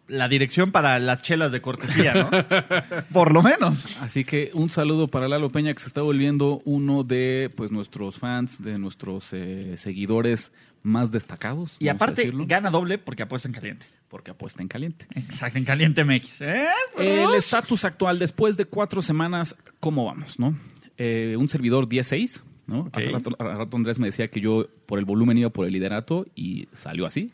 la 0.09 0.29
dirección 0.29 0.73
para 0.73 0.99
las 0.99 1.23
chelas 1.23 1.53
de 1.53 1.61
cortesía, 1.61 2.15
¿no? 2.15 2.31
Por 3.13 3.33
lo 3.33 3.43
menos. 3.43 4.01
Así 4.01 4.25
que 4.25 4.51
un 4.55 4.71
saludo 4.71 5.09
para 5.09 5.29
Lalo 5.29 5.51
Peña, 5.51 5.73
que 5.75 5.81
se 5.81 5.87
está 5.87 6.03
volviendo 6.03 6.63
uno 6.65 7.05
de 7.05 7.51
pues 7.55 7.71
nuestros 7.71 8.19
fans, 8.19 8.63
de 8.63 8.79
nuestros 8.79 9.33
eh, 9.33 9.77
seguidores 9.77 10.53
más 10.83 11.11
destacados. 11.11 11.77
Y 11.79 11.89
aparte, 11.89 12.33
gana 12.47 12.71
doble 12.71 12.99
porque 12.99 13.23
apuesta 13.23 13.49
en 13.49 13.55
caliente. 13.55 13.87
porque 14.09 14.31
apuesta 14.31 14.63
en 14.63 14.69
caliente. 14.69 15.07
Exacto, 15.15 15.59
en 15.59 15.65
caliente 15.65 16.05
MX. 16.05 16.41
¿Eh? 16.41 16.67
El 16.97 17.35
estatus 17.35 17.85
actual, 17.85 18.19
después 18.19 18.57
de 18.57 18.65
cuatro 18.65 19.03
semanas, 19.03 19.57
¿cómo 19.81 20.07
vamos? 20.07 20.39
no? 20.39 20.57
Eh, 20.97 21.37
un 21.39 21.49
servidor 21.49 21.89
10-6, 21.89 22.43
¿no? 22.67 22.81
Ok. 22.81 22.97
Hace 22.97 23.11
rato, 23.11 23.31
hace 23.39 23.55
rato 23.55 23.77
Andrés 23.77 23.99
me 23.99 24.07
decía 24.07 24.29
que 24.29 24.41
yo 24.41 24.67
por 24.87 24.99
el 24.99 25.05
volumen 25.05 25.39
iba 25.39 25.51
por 25.51 25.67
el 25.67 25.73
liderato 25.73 26.27
y 26.35 26.69
salió 26.73 27.07
así. 27.07 27.31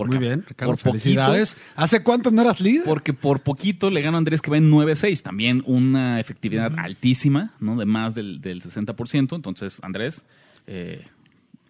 Porque 0.00 0.16
Muy 0.18 0.26
bien, 0.26 0.44
Ricardo, 0.48 0.72
por 0.72 0.78
poquito- 0.82 0.90
felicidades. 1.02 1.56
¿Hace 1.76 2.02
cuánto 2.02 2.30
no 2.30 2.42
eras 2.42 2.60
líder? 2.60 2.84
porque 2.84 3.12
por 3.12 3.40
poquito 3.40 3.90
le 3.90 4.00
gano 4.02 4.16
a 4.16 4.18
Andrés 4.18 4.40
que 4.40 4.50
va 4.50 4.56
en 4.56 4.70
9-6. 4.70 5.22
También 5.22 5.62
una 5.66 6.18
efectividad 6.20 6.72
altísima, 6.78 7.52
¿no? 7.60 7.76
De 7.76 7.84
más 7.86 8.14
del, 8.14 8.40
del 8.40 8.62
60%. 8.62 9.36
Entonces, 9.36 9.78
Andrés, 9.82 10.24
eh, 10.66 11.04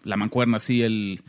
la 0.03 0.17
mancuerna 0.17 0.57
así, 0.57 0.81
el... 0.81 1.21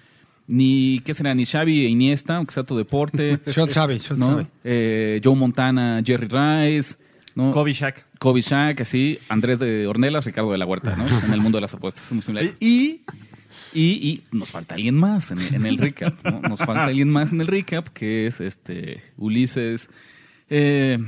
Ni, 0.48 0.98
¿qué 1.04 1.14
será? 1.14 1.34
Ni 1.34 1.46
Xavi 1.46 1.86
e 1.86 1.88
Iniesta, 1.88 2.36
aunque 2.36 2.52
sea 2.52 2.64
tu 2.64 2.76
deporte. 2.76 3.38
Shot 3.46 3.70
Xavi, 3.72 3.98
shot 3.98 4.18
¿no? 4.18 4.26
Xavi. 4.26 4.46
Eh, 4.64 5.20
Joe 5.24 5.36
Montana, 5.36 6.02
Jerry 6.04 6.26
Rice, 6.26 6.96
¿no? 7.34 7.52
Kobe 7.52 7.72
Shaq. 7.72 8.04
Kobe 8.18 8.40
Shaq, 8.40 8.80
así, 8.80 9.18
Andrés 9.28 9.60
de 9.60 9.86
Ornelas, 9.86 10.24
Ricardo 10.24 10.50
de 10.52 10.58
la 10.58 10.66
Huerta, 10.66 10.94
¿no? 10.96 11.06
En 11.26 11.32
el 11.32 11.40
mundo 11.40 11.56
de 11.56 11.62
las 11.62 11.74
apuestas, 11.74 12.04
es 12.06 12.12
muy 12.12 12.22
similar. 12.22 12.52
Y, 12.60 13.00
y, 13.74 13.82
y 13.82 14.22
nos 14.36 14.50
falta 14.50 14.74
alguien 14.74 14.94
más 14.94 15.30
en, 15.30 15.40
en 15.40 15.66
el 15.66 15.78
recap, 15.78 16.14
¿no? 16.24 16.40
Nos 16.40 16.60
falta 16.60 16.84
alguien 16.84 17.08
más 17.08 17.32
en 17.32 17.40
el 17.40 17.46
recap, 17.46 17.88
que 17.88 18.26
es 18.26 18.40
este 18.40 19.02
Ulises 19.16 19.88
eh, 20.50 20.98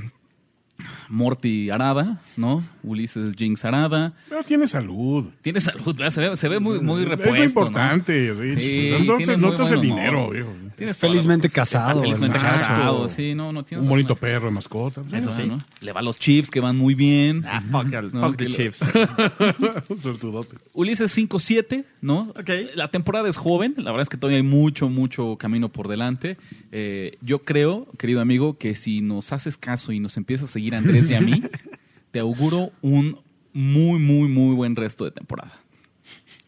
Morty 1.08 1.70
Arada, 1.70 2.20
¿no? 2.36 2.64
Ulises 2.82 3.34
Jinx 3.36 3.64
Arada. 3.64 4.14
Pero 4.28 4.42
tiene 4.42 4.66
salud. 4.66 5.26
Tiene 5.42 5.60
salud, 5.60 5.94
¿verdad? 5.96 6.10
se 6.10 6.20
ve, 6.20 6.36
se 6.36 6.48
ve 6.48 6.58
muy, 6.58 6.80
muy 6.80 7.02
Es 7.02 7.18
lo 7.26 7.44
importante, 7.44 8.32
Rich. 8.32 8.60
Sí, 8.60 8.90
no 9.06 9.16
te, 9.18 9.36
muy 9.36 9.36
no 9.36 9.62
hace 9.62 9.76
dinero, 9.76 10.30
viejo. 10.30 10.50
Tienes 10.76 10.96
felizmente 10.96 11.48
casado, 11.48 12.00
felizmente 12.02 12.38
casado, 12.38 13.08
sí, 13.08 13.34
no, 13.34 13.52
no 13.52 13.64
tiene 13.64 13.82
Un 13.82 13.88
bonito 13.88 14.16
perro 14.16 14.46
de 14.46 14.52
mascota. 14.52 15.02
Eso 15.08 15.16
Eso 15.16 15.32
sí. 15.32 15.42
¿no? 15.46 15.58
Le 15.80 15.92
va 15.92 16.00
a 16.00 16.02
los 16.02 16.16
Chiefs 16.18 16.50
que 16.50 16.60
van 16.60 16.76
muy 16.76 16.94
bien. 16.94 17.44
Ah, 17.46 17.62
fuck, 17.70 17.92
el- 17.92 18.12
No, 18.12 18.20
fuck 18.20 18.36
the 18.36 18.48
Chiefs. 18.48 18.80
Suertudote. 20.00 20.56
Ulises 20.72 21.16
5-7, 21.16 21.84
¿no? 22.00 22.32
Ok. 22.36 22.50
La 22.74 22.88
temporada 22.90 23.28
es 23.28 23.36
joven, 23.36 23.74
la 23.78 23.90
verdad 23.90 24.02
es 24.02 24.08
que 24.08 24.16
todavía 24.16 24.38
hay 24.38 24.42
mucho, 24.42 24.88
mucho 24.88 25.36
camino 25.36 25.68
por 25.70 25.88
delante. 25.88 26.36
Eh, 26.72 27.16
yo 27.20 27.40
creo, 27.42 27.86
querido 27.98 28.20
amigo, 28.20 28.58
que 28.58 28.74
si 28.74 29.00
nos 29.00 29.32
haces 29.32 29.56
caso 29.56 29.92
y 29.92 30.00
nos 30.00 30.16
empiezas 30.16 30.50
a 30.50 30.52
seguir 30.52 30.74
a 30.74 30.78
Andrés 30.78 31.10
y 31.10 31.14
a 31.14 31.20
mí, 31.20 31.42
te 32.10 32.18
auguro 32.20 32.70
un 32.82 33.18
muy, 33.52 33.98
muy, 34.00 34.28
muy 34.28 34.54
buen 34.54 34.74
resto 34.76 35.04
de 35.04 35.10
temporada. 35.12 35.52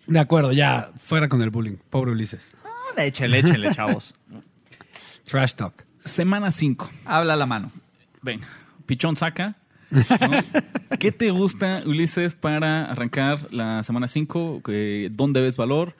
De 0.06 0.18
acuerdo, 0.18 0.52
ya, 0.52 0.90
fuera 0.98 1.28
con 1.28 1.42
el 1.42 1.50
bullying. 1.50 1.76
Pobre 1.90 2.12
Ulises. 2.12 2.46
Ah, 2.64 3.04
Échenle, 3.04 3.40
échenle, 3.40 3.72
chavos. 3.74 4.14
Trash 5.26 5.54
talk. 5.54 5.84
Semana 6.04 6.50
5. 6.50 6.90
Habla 7.04 7.36
la 7.36 7.46
mano. 7.46 7.68
Venga, 8.22 8.46
pichón 8.86 9.16
saca. 9.16 9.56
¿no? 9.90 10.00
¿Qué 10.98 11.12
te 11.12 11.30
gusta, 11.30 11.82
Ulises, 11.84 12.34
para 12.34 12.90
arrancar 12.90 13.38
la 13.52 13.82
semana 13.82 14.08
5? 14.08 14.62
¿Dónde 15.10 15.40
ves 15.40 15.56
valor? 15.56 15.94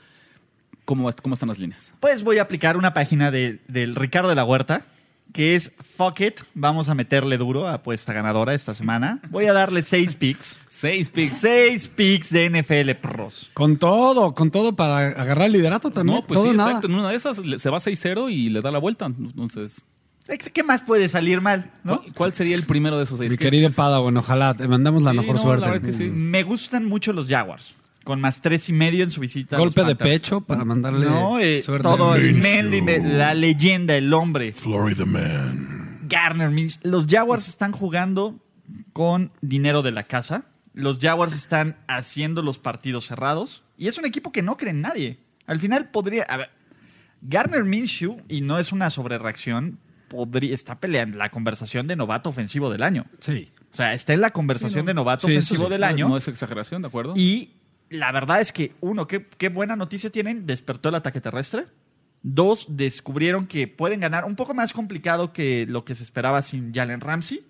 ¿Cómo, 0.85 1.05
vas- 1.05 1.17
¿Cómo 1.21 1.35
están 1.35 1.49
las 1.49 1.59
líneas? 1.59 1.95
Pues 2.01 2.23
voy 2.23 2.39
a 2.39 2.43
aplicar 2.43 2.77
una 2.77 2.95
página 2.95 3.31
de, 3.31 3.61
del 3.69 3.97
Ricardo 3.97 4.29
de 4.29 4.37
la 4.37 4.45
Huerta, 4.45 4.83
que 5.33 5.55
es 5.55 5.73
Fuck 5.97 6.21
It. 6.21 6.41
Vamos 6.55 6.89
a 6.89 6.95
meterle 6.95 7.37
duro 7.37 7.67
a 7.69 7.75
apuesta 7.75 8.13
ganadora 8.13 8.55
esta 8.55 8.73
semana. 8.75 9.21
Voy 9.31 9.47
a 9.47 9.53
darle 9.53 9.83
seis 9.83 10.15
picks. 10.15 10.59
Seis 10.69 11.09
picks. 11.11 11.39
Seis 11.39 11.89
picks 11.89 12.31
de 12.31 12.49
NFL 12.51 12.93
Pros. 13.01 13.51
Con 13.55 13.77
todo, 13.79 14.35
con 14.35 14.51
todo 14.51 14.75
para 14.75 14.99
agarrar 15.09 15.47
el 15.47 15.53
liderato 15.53 15.91
también. 15.91 16.17
No, 16.21 16.27
pues 16.27 16.41
todo 16.41 16.51
sí, 16.51 16.57
nada. 16.57 16.71
exacto. 16.71 16.89
En 16.89 16.95
una 16.95 17.11
de 17.11 17.17
esas 17.17 17.37
se 17.37 17.71
va 17.71 17.79
6-0 17.79 18.31
y 18.33 18.49
le 18.51 18.61
da 18.61 18.71
la 18.71 18.79
vuelta. 18.79 19.07
Entonces, 19.07 19.85
¿Qué 20.53 20.63
más 20.65 20.83
puede 20.83 21.09
salir 21.09 21.41
mal? 21.41 21.71
¿no? 21.85 22.03
¿cuál, 22.17 22.35
sería 22.35 22.57
el 22.57 22.65
primero 22.65 22.97
de 22.97 23.05
esos 23.05 23.19
seis? 23.19 23.31
Mi 23.31 23.39
¿Qué- 23.39 23.45
querido? 23.45 23.71
Padawan, 23.71 24.17
ojalá 24.17 24.55
te 24.55 24.67
mandamos 24.67 25.03
la 25.05 25.13
Sí, 25.13 25.19
mejor 25.19 25.37
no, 25.37 25.43
suerte. 25.43 25.65
la 25.67 25.71
verdad 25.73 25.87
que 25.87 25.93
sí. 25.93 26.05
Me 26.11 26.43
gustan 26.43 26.85
mucho 26.85 27.13
los 27.13 27.29
Jaguars. 27.29 27.75
Con 28.07 28.21
más 28.21 28.41
tres 28.41 28.69
y 28.69 28.73
medio 28.73 29.03
en 29.05 29.11
su 29.11 29.21
visita. 29.21 29.57
a 29.57 29.59
los 29.59 29.75
Golpe 29.75 29.81
de 29.89 29.97
Panthers. 29.97 30.21
pecho 30.23 30.41
para 30.41 30.65
mandarle 30.65 31.05
No, 31.07 31.41
eh, 31.41 31.61
suerte. 31.61 31.83
todo 31.83 32.15
el. 32.15 32.37
Manly, 32.37 32.81
la 33.03 33.35
leyenda, 33.35 33.97
el 33.97 34.13
hombre. 34.15 34.53
Florida 34.53 35.05
Man. 35.05 35.99
Garner 36.09 36.51
Minshew. 36.51 36.81
Los 36.85 37.07
Jaguars 37.09 37.49
están 37.49 37.73
jugando 37.73 38.39
con 38.93 39.33
dinero 39.41 39.83
de 39.83 39.91
la 39.91 40.05
casa. 40.05 40.45
Los 40.73 40.99
Jaguars 41.01 41.35
están 41.35 41.79
haciendo 41.89 42.43
los 42.43 42.59
partidos 42.59 43.07
cerrados. 43.07 43.65
Y 43.77 43.89
es 43.89 43.99
un 43.99 44.05
equipo 44.07 44.31
que 44.31 44.41
no 44.43 44.57
cree 44.57 44.71
en 44.71 44.83
nadie. 44.83 45.19
Al 45.47 45.59
final 45.59 45.91
podría. 45.91 46.23
A 46.29 46.37
ver, 46.37 46.51
Garner 47.23 47.65
Minshew, 47.65 48.23
y 48.29 48.41
no 48.41 48.59
es 48.59 48.71
una 48.73 48.89
sobrereacción, 48.91 49.79
podría, 50.09 50.55
está 50.55 50.79
peleando 50.79 51.19
la 51.19 51.31
conversación 51.31 51.89
de 51.89 51.97
novato 51.97 52.31
ofensivo 52.31 52.71
del 52.71 52.83
año. 52.85 53.07
Sí. 53.19 53.51
O 53.73 53.75
sea, 53.77 53.95
está 53.95 54.13
en 54.15 54.21
la 54.21 54.31
conversación 54.31 54.87
de 54.87 54.95
novato 54.95 55.27
Sí, 55.27 55.33
ofensivo 55.33 55.65
sí. 55.65 55.71
del 55.71 55.81
No, 55.81 55.87
año. 55.89 56.09
No 56.09 56.17
es 56.17 56.29
exageración, 56.29 56.83
¿de 56.83 56.89
acuerdo? 56.89 57.15
Y 57.17 57.51
la 57.91 58.13
verdad 58.13 58.41
es 58.41 58.53
que, 58.53 58.73
uno, 58.81 59.07
qué, 59.07 59.27
qué 59.39 59.49
buena 59.49 59.77
noticia 59.77 60.11
tienen, 60.11 60.47
despertó 60.47 60.89
el 60.89 60.97
ataque 60.97 61.21
terrestre. 61.21 61.67
Dos, 62.23 62.67
descubrieron 62.69 63.47
que 63.47 63.69
pueden 63.69 64.01
ganar 64.01 64.25
un 64.25 64.37
poco 64.37 64.55
más 64.55 64.73
complicado 64.73 65.33
que 65.33 65.67
lo 65.67 65.85
que 65.85 65.95
se 65.95 66.03
esperaba 66.03 66.43
sin 66.43 66.75
Jalen 66.75 67.01
Ramsey. 67.01 67.45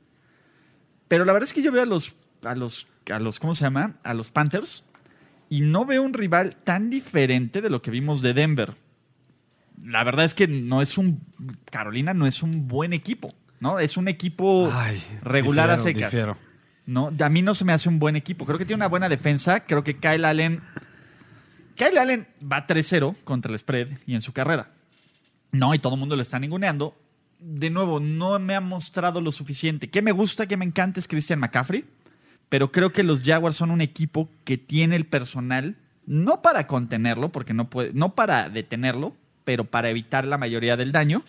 Pero 1.08 1.24
la 1.24 1.32
verdad 1.32 1.48
es 1.48 1.54
que 1.54 1.62
yo 1.62 1.72
veo 1.72 1.82
a 1.82 1.86
los, 1.86 2.14
a 2.42 2.54
los, 2.54 2.86
a 3.10 3.18
los, 3.18 3.40
¿cómo 3.40 3.54
se 3.54 3.64
llama? 3.64 3.96
A 4.02 4.12
los 4.12 4.30
Panthers 4.30 4.84
y 5.48 5.60
no 5.60 5.84
veo 5.84 6.02
un 6.02 6.12
rival 6.12 6.56
tan 6.56 6.90
diferente 6.90 7.62
de 7.62 7.70
lo 7.70 7.82
que 7.82 7.90
vimos 7.90 8.22
de 8.22 8.34
Denver. 8.34 8.74
La 9.82 10.04
verdad 10.04 10.24
es 10.24 10.34
que 10.34 10.48
no 10.48 10.82
es 10.82 10.98
un, 10.98 11.20
Carolina 11.70 12.14
no 12.14 12.26
es 12.26 12.42
un 12.42 12.66
buen 12.66 12.92
equipo, 12.92 13.34
¿no? 13.60 13.78
Es 13.78 13.96
un 13.96 14.08
equipo 14.08 14.68
Ay, 14.72 15.02
regular 15.22 15.70
a 15.70 15.78
secas. 15.78 16.10
difiero. 16.10 16.36
No, 16.86 17.12
a 17.18 17.28
mí 17.28 17.42
no 17.42 17.52
se 17.54 17.64
me 17.64 17.72
hace 17.72 17.88
un 17.88 17.98
buen 17.98 18.14
equipo. 18.16 18.46
Creo 18.46 18.58
que 18.58 18.64
tiene 18.64 18.78
una 18.78 18.88
buena 18.88 19.08
defensa. 19.08 19.60
Creo 19.60 19.82
que 19.82 19.98
Kyle 19.98 20.24
Allen. 20.24 20.62
Kyle 21.74 21.98
Allen 21.98 22.26
va 22.40 22.66
3-0 22.66 23.16
contra 23.24 23.52
el 23.52 23.58
spread 23.58 23.88
y 24.06 24.14
en 24.14 24.20
su 24.20 24.32
carrera. 24.32 24.70
No, 25.50 25.74
y 25.74 25.78
todo 25.78 25.94
el 25.94 26.00
mundo 26.00 26.16
lo 26.16 26.22
está 26.22 26.38
ninguneando. 26.38 26.96
De 27.40 27.70
nuevo, 27.70 28.00
no 28.00 28.38
me 28.38 28.54
ha 28.54 28.60
mostrado 28.60 29.20
lo 29.20 29.32
suficiente. 29.32 29.90
Que 29.90 30.00
me 30.00 30.12
gusta, 30.12 30.46
que 30.46 30.56
me 30.56 30.64
encanta 30.64 31.00
es 31.00 31.08
Christian 31.08 31.40
McCaffrey. 31.40 31.84
Pero 32.48 32.70
creo 32.70 32.92
que 32.92 33.02
los 33.02 33.22
Jaguars 33.22 33.56
son 33.56 33.70
un 33.70 33.80
equipo 33.80 34.30
que 34.44 34.56
tiene 34.56 34.94
el 34.94 35.06
personal, 35.06 35.76
no 36.06 36.42
para 36.42 36.68
contenerlo, 36.68 37.30
porque 37.30 37.52
no 37.52 37.68
puede, 37.68 37.92
no 37.92 38.14
para 38.14 38.48
detenerlo, 38.48 39.16
pero 39.44 39.64
para 39.64 39.90
evitar 39.90 40.24
la 40.24 40.38
mayoría 40.38 40.76
del 40.76 40.92
daño 40.92 41.24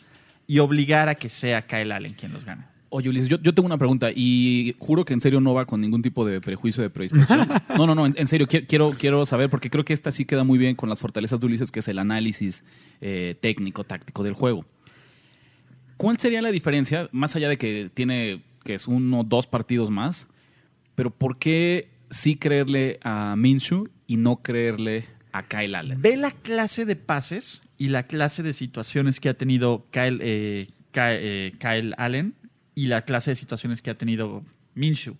y 0.45 0.59
obligar 0.59 1.09
a 1.09 1.15
que 1.15 1.29
sea 1.29 1.63
Kyle 1.63 1.91
Allen 1.91 2.13
quien 2.13 2.33
los 2.33 2.45
gane. 2.45 2.65
Oye, 2.89 3.09
Ulises, 3.09 3.27
yo, 3.27 3.37
yo 3.41 3.53
tengo 3.53 3.65
una 3.67 3.77
pregunta 3.77 4.09
y 4.15 4.75
juro 4.79 5.03
que 5.03 5.13
en 5.13 5.19
serio 5.19 5.41
no 5.41 5.53
va 5.53 5.65
con 5.65 5.81
ningún 5.81 6.01
tipo 6.01 6.25
de 6.25 6.39
prejuicio 6.39 6.81
de 6.81 6.89
predisposición. 6.89 7.47
No, 7.77 7.85
no, 7.85 7.93
no, 7.95 8.05
en, 8.05 8.13
en 8.17 8.27
serio, 8.27 8.47
qui- 8.47 8.65
quiero, 8.65 8.91
quiero 8.97 9.25
saber, 9.25 9.49
porque 9.49 9.69
creo 9.69 9.83
que 9.85 9.93
esta 9.93 10.11
sí 10.11 10.23
queda 10.25 10.43
muy 10.45 10.57
bien 10.57 10.75
con 10.75 10.87
las 10.89 10.99
fortalezas 10.99 11.39
de 11.39 11.45
Ulises, 11.47 11.69
que 11.71 11.79
es 11.81 11.87
el 11.89 11.99
análisis 11.99 12.63
eh, 13.01 13.35
técnico, 13.41 13.83
táctico 13.83 14.23
del 14.23 14.33
juego. 14.33 14.65
¿Cuál 15.97 16.17
sería 16.17 16.41
la 16.41 16.51
diferencia, 16.51 17.09
más 17.11 17.35
allá 17.35 17.49
de 17.49 17.57
que 17.57 17.89
tiene, 17.93 18.41
que 18.63 18.75
es 18.75 18.87
uno 18.87 19.21
o 19.21 19.23
dos 19.23 19.47
partidos 19.47 19.89
más, 19.89 20.27
pero 20.95 21.09
por 21.11 21.37
qué 21.39 21.89
sí 22.09 22.35
creerle 22.35 22.99
a 23.03 23.35
Minshew 23.35 23.89
y 24.05 24.17
no 24.17 24.37
creerle 24.37 25.05
a 25.31 25.43
Kyle 25.43 25.75
Allen? 25.75 26.01
Ve 26.01 26.15
la 26.17 26.31
clase 26.31 26.85
de 26.85 26.95
pases 26.95 27.61
y 27.77 27.89
la 27.89 28.03
clase 28.03 28.43
de 28.43 28.53
situaciones 28.53 29.19
que 29.19 29.29
ha 29.29 29.33
tenido 29.33 29.85
Kyle, 29.91 30.19
eh, 30.21 30.67
eh, 30.93 31.51
Kyle 31.59 31.93
Allen 31.97 32.33
y 32.77 32.85
la 32.85 33.01
clase 33.01 33.31
de 33.31 33.35
situaciones 33.35 33.81
que 33.81 33.89
ha 33.89 33.97
tenido 33.97 34.43
Minshew. 34.75 35.15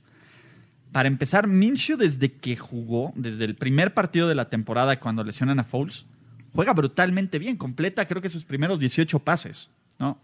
Para 0.91 1.07
empezar, 1.07 1.47
Minshew 1.47 1.97
desde 1.97 2.31
que 2.31 2.55
jugó, 2.55 3.13
desde 3.15 3.45
el 3.45 3.55
primer 3.55 3.95
partido 3.95 4.27
de 4.27 4.35
la 4.35 4.47
temporada 4.47 4.99
cuando 4.99 5.23
lesionan 5.23 5.59
a 5.59 5.63
Foles, 5.63 6.05
juega 6.53 6.73
brutalmente 6.73 7.39
bien, 7.39 7.57
completa 7.57 8.05
creo 8.05 8.21
que 8.21 8.29
sus 8.29 8.45
primeros 8.45 8.79
18 8.79 9.17
pases, 9.19 9.71
¿no? 9.97 10.19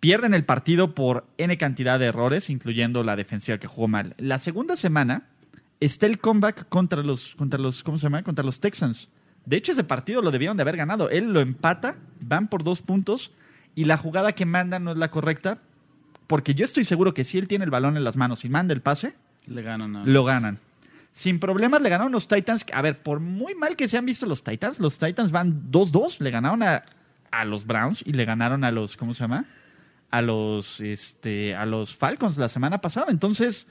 Pierden 0.00 0.34
el 0.34 0.44
partido 0.44 0.94
por 0.94 1.26
N 1.38 1.56
cantidad 1.56 1.98
de 1.98 2.06
errores, 2.06 2.50
incluyendo 2.50 3.04
la 3.04 3.16
defensiva 3.16 3.56
que 3.56 3.66
jugó 3.66 3.88
mal. 3.88 4.14
La 4.18 4.38
segunda 4.38 4.76
semana 4.76 5.28
está 5.80 6.04
el 6.04 6.18
comeback 6.18 6.68
contra 6.68 7.02
los, 7.02 7.36
contra 7.36 7.58
los, 7.58 7.82
¿cómo 7.82 7.96
se 7.96 8.02
llama? 8.02 8.22
Contra 8.22 8.44
los 8.44 8.60
Texans. 8.60 9.08
De 9.46 9.56
hecho, 9.56 9.72
ese 9.72 9.84
partido 9.84 10.20
lo 10.20 10.30
debieron 10.30 10.58
de 10.58 10.62
haber 10.62 10.76
ganado. 10.76 11.08
Él 11.08 11.32
lo 11.32 11.40
empata, 11.40 11.96
van 12.20 12.48
por 12.48 12.64
dos 12.64 12.82
puntos 12.82 13.32
y 13.74 13.86
la 13.86 13.96
jugada 13.96 14.32
que 14.32 14.44
manda 14.44 14.78
no 14.78 14.92
es 14.92 14.98
la 14.98 15.10
correcta, 15.10 15.62
porque 16.30 16.54
yo 16.54 16.64
estoy 16.64 16.84
seguro 16.84 17.12
que 17.12 17.24
si 17.24 17.38
él 17.38 17.48
tiene 17.48 17.64
el 17.64 17.72
balón 17.72 17.96
en 17.96 18.04
las 18.04 18.16
manos 18.16 18.44
y 18.44 18.48
manda 18.48 18.72
el 18.72 18.82
pase, 18.82 19.14
Le 19.48 19.62
ganan 19.62 19.96
a 19.96 20.04
lo 20.04 20.22
ganan. 20.22 20.60
Sin 21.12 21.40
problemas 21.40 21.82
le 21.82 21.88
ganaron 21.88 22.12
los 22.12 22.28
Titans. 22.28 22.64
A 22.72 22.82
ver, 22.82 23.02
por 23.02 23.18
muy 23.18 23.56
mal 23.56 23.74
que 23.74 23.88
se 23.88 23.98
han 23.98 24.06
visto 24.06 24.26
los 24.26 24.44
Titans, 24.44 24.78
los 24.78 24.96
Titans 24.96 25.32
van 25.32 25.72
2-2. 25.72 26.20
Le 26.20 26.30
ganaron 26.30 26.62
a, 26.62 26.84
a 27.32 27.44
los 27.44 27.66
Browns 27.66 28.04
y 28.06 28.12
le 28.12 28.24
ganaron 28.26 28.62
a 28.62 28.70
los, 28.70 28.96
¿cómo 28.96 29.12
se 29.12 29.24
llama? 29.24 29.44
A 30.12 30.22
los, 30.22 30.80
este, 30.80 31.56
a 31.56 31.66
los 31.66 31.96
Falcons 31.96 32.38
la 32.38 32.46
semana 32.46 32.80
pasada. 32.80 33.06
Entonces, 33.10 33.66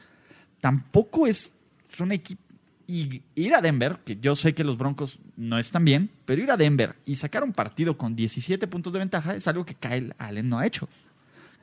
tampoco 0.60 1.28
es 1.28 1.54
un 1.98 2.12
equipo. 2.12 2.44
Y 2.88 3.22
ir 3.36 3.56
a 3.56 3.62
Denver, 3.62 4.00
que 4.04 4.18
yo 4.20 4.36
sé 4.36 4.54
que 4.54 4.66
los 4.66 4.78
Broncos 4.78 5.20
no 5.38 5.60
están 5.60 5.86
bien, 5.86 6.10
pero 6.26 6.44
ir 6.44 6.52
a 6.52 6.58
Denver 6.58 6.98
y 7.06 7.16
sacar 7.16 7.42
un 7.42 7.54
partido 7.54 7.98
con 7.98 8.18
17 8.18 8.68
puntos 8.68 8.92
de 8.92 9.00
ventaja 9.00 9.34
es 9.34 9.48
algo 9.48 9.66
que 9.66 9.76
Kyle 9.76 10.14
Allen 10.18 10.50
no 10.50 10.60
ha 10.60 10.66
hecho. 10.66 10.90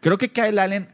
Creo 0.01 0.19
que 0.19 0.31
Kyle 0.31 0.59
Allen, 0.59 0.89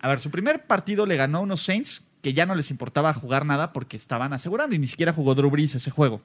a 0.00 0.08
ver, 0.08 0.20
su 0.20 0.30
primer 0.30 0.66
partido 0.66 1.06
le 1.06 1.16
ganó 1.16 1.38
a 1.38 1.42
unos 1.42 1.62
Saints 1.62 2.06
que 2.22 2.34
ya 2.34 2.46
no 2.46 2.54
les 2.54 2.70
importaba 2.70 3.14
jugar 3.14 3.46
nada 3.46 3.72
porque 3.72 3.96
estaban 3.96 4.32
asegurando 4.32 4.74
y 4.74 4.78
ni 4.78 4.86
siquiera 4.86 5.12
jugó 5.12 5.34
Drew 5.34 5.50
Brees 5.50 5.74
ese 5.74 5.90
juego. 5.90 6.20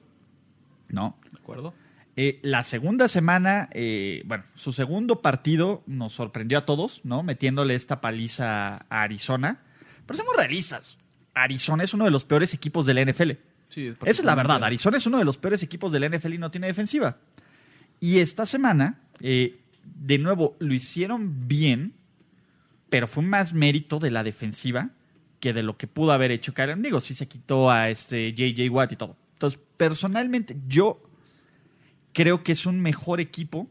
¿No? 0.88 1.16
¿De 1.30 1.38
acuerdo? 1.38 1.74
Eh, 2.16 2.40
la 2.42 2.64
segunda 2.64 3.08
semana, 3.08 3.68
eh, 3.72 4.22
bueno, 4.24 4.44
su 4.54 4.72
segundo 4.72 5.20
partido 5.20 5.82
nos 5.86 6.12
sorprendió 6.14 6.58
a 6.58 6.64
todos, 6.64 7.02
¿no? 7.04 7.22
Metiéndole 7.22 7.74
esta 7.74 8.00
paliza 8.00 8.86
a 8.88 9.02
Arizona. 9.02 9.60
Pero 10.06 10.16
seamos 10.16 10.36
realistas. 10.36 10.96
Arizona 11.34 11.84
es 11.84 11.92
uno 11.92 12.06
de 12.06 12.10
los 12.10 12.24
peores 12.24 12.54
equipos 12.54 12.86
de 12.86 12.94
la 12.94 13.04
NFL. 13.04 13.32
Sí, 13.68 13.88
Esa 13.88 14.22
es 14.22 14.24
la 14.24 14.34
verdad. 14.34 14.64
Arizona 14.64 14.96
es 14.96 15.06
uno 15.06 15.18
de 15.18 15.24
los 15.24 15.36
peores 15.36 15.62
equipos 15.62 15.92
de 15.92 16.00
la 16.00 16.08
NFL 16.08 16.34
y 16.34 16.38
no 16.38 16.50
tiene 16.50 16.68
defensiva. 16.68 17.18
Y 18.00 18.20
esta 18.20 18.46
semana, 18.46 19.00
eh, 19.20 19.60
de 19.84 20.18
nuevo, 20.18 20.56
lo 20.58 20.72
hicieron 20.72 21.46
bien, 21.46 21.92
pero 22.88 23.08
fue 23.08 23.22
más 23.22 23.52
mérito 23.52 23.98
de 23.98 24.10
la 24.10 24.22
defensiva 24.22 24.90
que 25.40 25.52
de 25.52 25.62
lo 25.62 25.76
que 25.76 25.86
pudo 25.86 26.12
haber 26.12 26.30
hecho 26.30 26.54
Karen. 26.54 26.82
Digo, 26.82 27.00
sí 27.00 27.14
se 27.14 27.28
quitó 27.28 27.70
a 27.70 27.90
este 27.90 28.32
JJ 28.32 28.70
Watt 28.70 28.92
y 28.92 28.96
todo. 28.96 29.16
Entonces, 29.34 29.60
personalmente, 29.76 30.56
yo 30.66 31.02
creo 32.12 32.42
que 32.42 32.52
es 32.52 32.64
un 32.64 32.80
mejor 32.80 33.20
equipo 33.20 33.68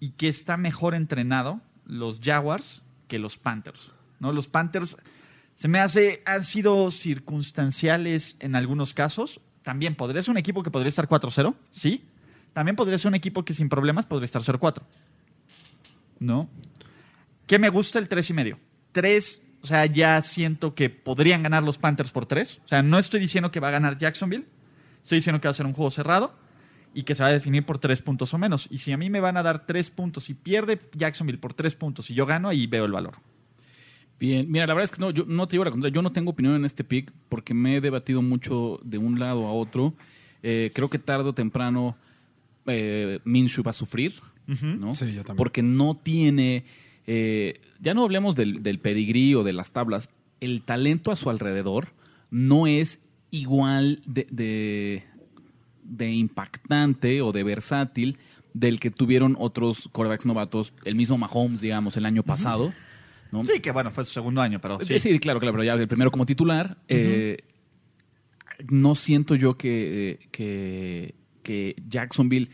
y 0.00 0.10
que 0.12 0.28
está 0.28 0.56
mejor 0.56 0.94
entrenado 0.94 1.60
los 1.84 2.20
Jaguars 2.20 2.84
que 3.08 3.18
los 3.18 3.36
Panthers. 3.36 3.90
¿no? 4.20 4.32
Los 4.32 4.46
Panthers 4.46 4.96
se 5.56 5.66
me 5.66 5.80
hace, 5.80 6.22
han 6.24 6.44
sido 6.44 6.90
circunstanciales 6.90 8.36
en 8.38 8.54
algunos 8.54 8.94
casos. 8.94 9.40
También 9.62 9.96
podría 9.96 10.22
ser 10.22 10.30
un 10.30 10.38
equipo 10.38 10.62
que 10.62 10.70
podría 10.70 10.88
estar 10.88 11.08
4-0, 11.08 11.54
sí. 11.70 12.04
También 12.52 12.76
podría 12.76 12.96
ser 12.96 13.08
un 13.08 13.16
equipo 13.16 13.44
que 13.44 13.52
sin 13.52 13.68
problemas 13.68 14.06
podría 14.06 14.26
estar 14.26 14.42
0-4. 14.42 14.82
¿no? 16.20 16.48
¿Qué 17.48 17.58
me 17.58 17.70
gusta 17.70 17.98
el 17.98 18.06
tres 18.06 18.30
y 18.30 18.34
medio? 18.34 18.60
Tres, 18.92 19.42
o 19.62 19.66
sea, 19.66 19.86
ya 19.86 20.22
siento 20.22 20.76
que 20.76 20.90
podrían 20.90 21.42
ganar 21.42 21.64
los 21.64 21.78
Panthers 21.78 22.12
por 22.12 22.26
tres. 22.26 22.60
O 22.64 22.68
sea, 22.68 22.82
no 22.82 22.98
estoy 22.98 23.18
diciendo 23.18 23.50
que 23.50 23.58
va 23.58 23.68
a 23.68 23.72
ganar 23.72 23.98
Jacksonville. 23.98 24.44
Estoy 25.02 25.18
diciendo 25.18 25.40
que 25.40 25.48
va 25.48 25.50
a 25.50 25.54
ser 25.54 25.66
un 25.66 25.72
juego 25.72 25.90
cerrado 25.90 26.36
y 26.94 27.02
que 27.02 27.14
se 27.14 27.22
va 27.22 27.30
a 27.30 27.32
definir 27.32 27.64
por 27.64 27.78
tres 27.78 28.02
puntos 28.02 28.32
o 28.34 28.38
menos. 28.38 28.68
Y 28.70 28.78
si 28.78 28.92
a 28.92 28.96
mí 28.96 29.08
me 29.10 29.20
van 29.20 29.36
a 29.36 29.42
dar 29.42 29.66
tres 29.66 29.88
puntos 29.90 30.30
y 30.30 30.34
pierde 30.34 30.78
Jacksonville 30.94 31.38
por 31.38 31.54
tres 31.54 31.74
puntos 31.74 32.10
y 32.10 32.14
yo 32.14 32.26
gano, 32.26 32.48
ahí 32.48 32.66
veo 32.66 32.84
el 32.84 32.92
valor. 32.92 33.14
Bien, 34.20 34.50
mira, 34.50 34.66
la 34.66 34.74
verdad 34.74 34.90
es 34.90 34.96
que 34.96 35.00
no, 35.00 35.10
yo 35.10 35.24
no 35.26 35.46
te 35.46 35.52
digo 35.52 35.64
la 35.64 35.70
contraria. 35.70 35.94
Yo 35.94 36.02
no 36.02 36.12
tengo 36.12 36.32
opinión 36.32 36.54
en 36.54 36.64
este 36.64 36.84
pick 36.84 37.12
porque 37.28 37.54
me 37.54 37.76
he 37.76 37.80
debatido 37.80 38.20
mucho 38.20 38.78
de 38.84 38.98
un 38.98 39.18
lado 39.18 39.46
a 39.46 39.52
otro. 39.52 39.94
Eh, 40.42 40.70
creo 40.74 40.90
que 40.90 40.98
tarde 40.98 41.30
o 41.30 41.32
temprano 41.32 41.96
eh, 42.66 43.20
Minshew 43.24 43.64
va 43.64 43.70
a 43.70 43.74
sufrir, 43.74 44.20
¿no? 44.46 44.92
Sí, 44.94 45.06
yo 45.12 45.22
también. 45.22 45.36
Porque 45.36 45.62
no 45.62 45.96
tiene, 45.96 46.64
eh, 47.10 47.60
ya 47.80 47.94
no 47.94 48.04
hablemos 48.04 48.34
del, 48.36 48.62
del 48.62 48.78
pedigrí 48.80 49.34
o 49.34 49.42
de 49.42 49.54
las 49.54 49.70
tablas, 49.70 50.10
el 50.40 50.62
talento 50.62 51.10
a 51.10 51.16
su 51.16 51.30
alrededor 51.30 51.94
no 52.30 52.66
es 52.66 53.00
igual 53.30 54.02
de, 54.04 54.26
de, 54.30 55.04
de 55.82 56.12
impactante 56.12 57.22
o 57.22 57.32
de 57.32 57.44
versátil 57.44 58.18
del 58.52 58.78
que 58.78 58.90
tuvieron 58.90 59.36
otros 59.38 59.88
quarterbacks 59.88 60.26
novatos, 60.26 60.74
el 60.84 60.96
mismo 60.96 61.16
Mahomes, 61.16 61.62
digamos, 61.62 61.96
el 61.96 62.04
año 62.04 62.22
pasado. 62.22 62.74
¿no? 63.32 63.44
Sí, 63.46 63.60
que 63.60 63.70
bueno, 63.70 63.90
fue 63.90 64.04
su 64.04 64.12
segundo 64.12 64.42
año, 64.42 64.60
pero 64.60 64.78
sí. 64.80 64.98
Sí, 64.98 65.18
claro, 65.18 65.40
claro, 65.40 65.54
pero 65.54 65.64
ya 65.64 65.74
el 65.74 65.88
primero 65.88 66.10
como 66.10 66.26
titular. 66.26 66.76
eh, 66.88 67.38
no 68.70 68.94
siento 68.94 69.34
yo 69.34 69.56
que, 69.56 70.28
que, 70.30 71.14
que 71.42 71.74
Jacksonville. 71.88 72.50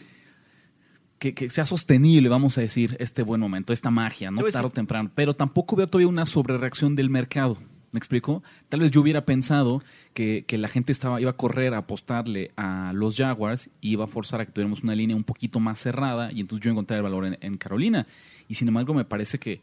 Que, 1.25 1.33
que 1.35 1.49
sea 1.49 1.65
sostenible, 1.65 2.29
vamos 2.29 2.59
a 2.59 2.61
decir, 2.61 2.97
este 3.01 3.23
buen 3.23 3.41
momento, 3.41 3.73
esta 3.73 3.91
magia, 3.91 4.31
¿no? 4.31 4.43
Tarde 4.43 4.67
o 4.67 4.71
temprano. 4.71 5.11
Pero 5.15 5.35
tampoco 5.35 5.75
veo 5.75 5.87
todavía 5.87 6.09
una 6.09 6.27
sobrereacción 6.27 6.97
del 6.97 7.09
mercado. 7.09 7.57
¿Me 7.93 7.99
explico? 7.99 8.43
Tal 8.69 8.81
vez 8.81 8.91
yo 8.91 9.01
hubiera 9.01 9.25
pensado 9.25 9.83
que, 10.13 10.45
que 10.47 10.59
la 10.59 10.69
gente 10.69 10.93
estaba, 10.93 11.21
iba 11.23 11.31
a 11.31 11.37
correr 11.37 11.73
a 11.73 11.79
apostarle 11.79 12.51
a 12.57 12.93
los 12.95 13.17
Jaguars 13.17 13.71
y 13.81 13.93
iba 13.93 14.05
a 14.05 14.07
forzar 14.07 14.43
a 14.43 14.45
que 14.45 14.53
tuviéramos 14.53 14.83
una 14.83 14.95
línea 14.95 15.17
un 15.17 15.25
poquito 15.25 15.61
más 15.61 15.81
cerrada 15.81 16.31
y 16.31 16.41
entonces 16.41 16.63
yo 16.65 16.71
encontré 16.73 16.97
el 16.99 17.03
valor 17.05 17.25
en, 17.25 17.39
en 17.41 17.57
Carolina. 17.57 18.07
Y 18.47 18.57
sin 18.57 18.69
embargo, 18.69 18.93
me 18.93 19.05
parece 19.07 19.39
que, 19.39 19.63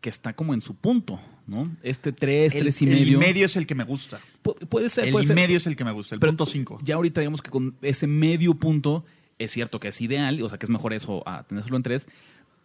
que 0.00 0.10
está 0.10 0.34
como 0.34 0.54
en 0.54 0.60
su 0.60 0.74
punto, 0.76 1.18
¿no? 1.48 1.70
Este 1.82 2.12
3, 2.12 2.54
El, 2.54 2.60
3 2.60 2.82
y 2.82 2.84
el 2.84 2.90
medio. 2.90 3.18
medio 3.18 3.46
es 3.46 3.56
el 3.56 3.66
que 3.66 3.74
me 3.74 3.84
gusta. 3.84 4.20
Pu- 4.44 4.56
puede 4.68 4.88
ser, 4.90 5.06
El 5.06 5.12
puede 5.12 5.24
ser. 5.24 5.34
medio 5.34 5.56
es 5.56 5.66
el 5.66 5.74
que 5.76 5.84
me 5.84 5.92
gusta, 5.92 6.14
el 6.14 6.20
Pero 6.20 6.30
punto 6.32 6.46
5. 6.46 6.78
Ya 6.84 6.94
ahorita 6.96 7.20
digamos 7.22 7.40
que 7.42 7.50
con 7.50 7.74
ese 7.82 8.06
medio 8.06 8.54
punto 8.54 9.04
es 9.38 9.50
cierto 9.52 9.80
que 9.80 9.88
es 9.88 10.00
ideal, 10.00 10.40
o 10.42 10.48
sea 10.48 10.58
que 10.58 10.66
es 10.66 10.70
mejor 10.70 10.92
eso 10.92 11.22
a 11.28 11.42
tenerlo 11.44 11.76
en 11.76 11.82
3, 11.82 12.06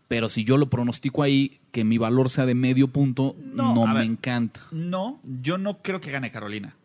pero 0.08 0.28
si 0.30 0.44
yo 0.44 0.58
lo 0.58 0.70
pronostico 0.70 1.22
ahí, 1.24 1.60
que 1.72 1.84
mi 1.84 1.98
valor 1.98 2.30
sea 2.30 2.46
de 2.46 2.56
medio 2.56 2.88
punto, 2.88 3.36
No, 3.54 3.86
me 3.88 3.94
ver. 3.94 4.04
encanta. 4.04 4.62
No, 4.72 5.20
yo 5.24 5.58
no 5.58 5.82
creo 5.82 6.02
que 6.02 6.12
gane 6.12 6.32
Carolina. 6.32 6.76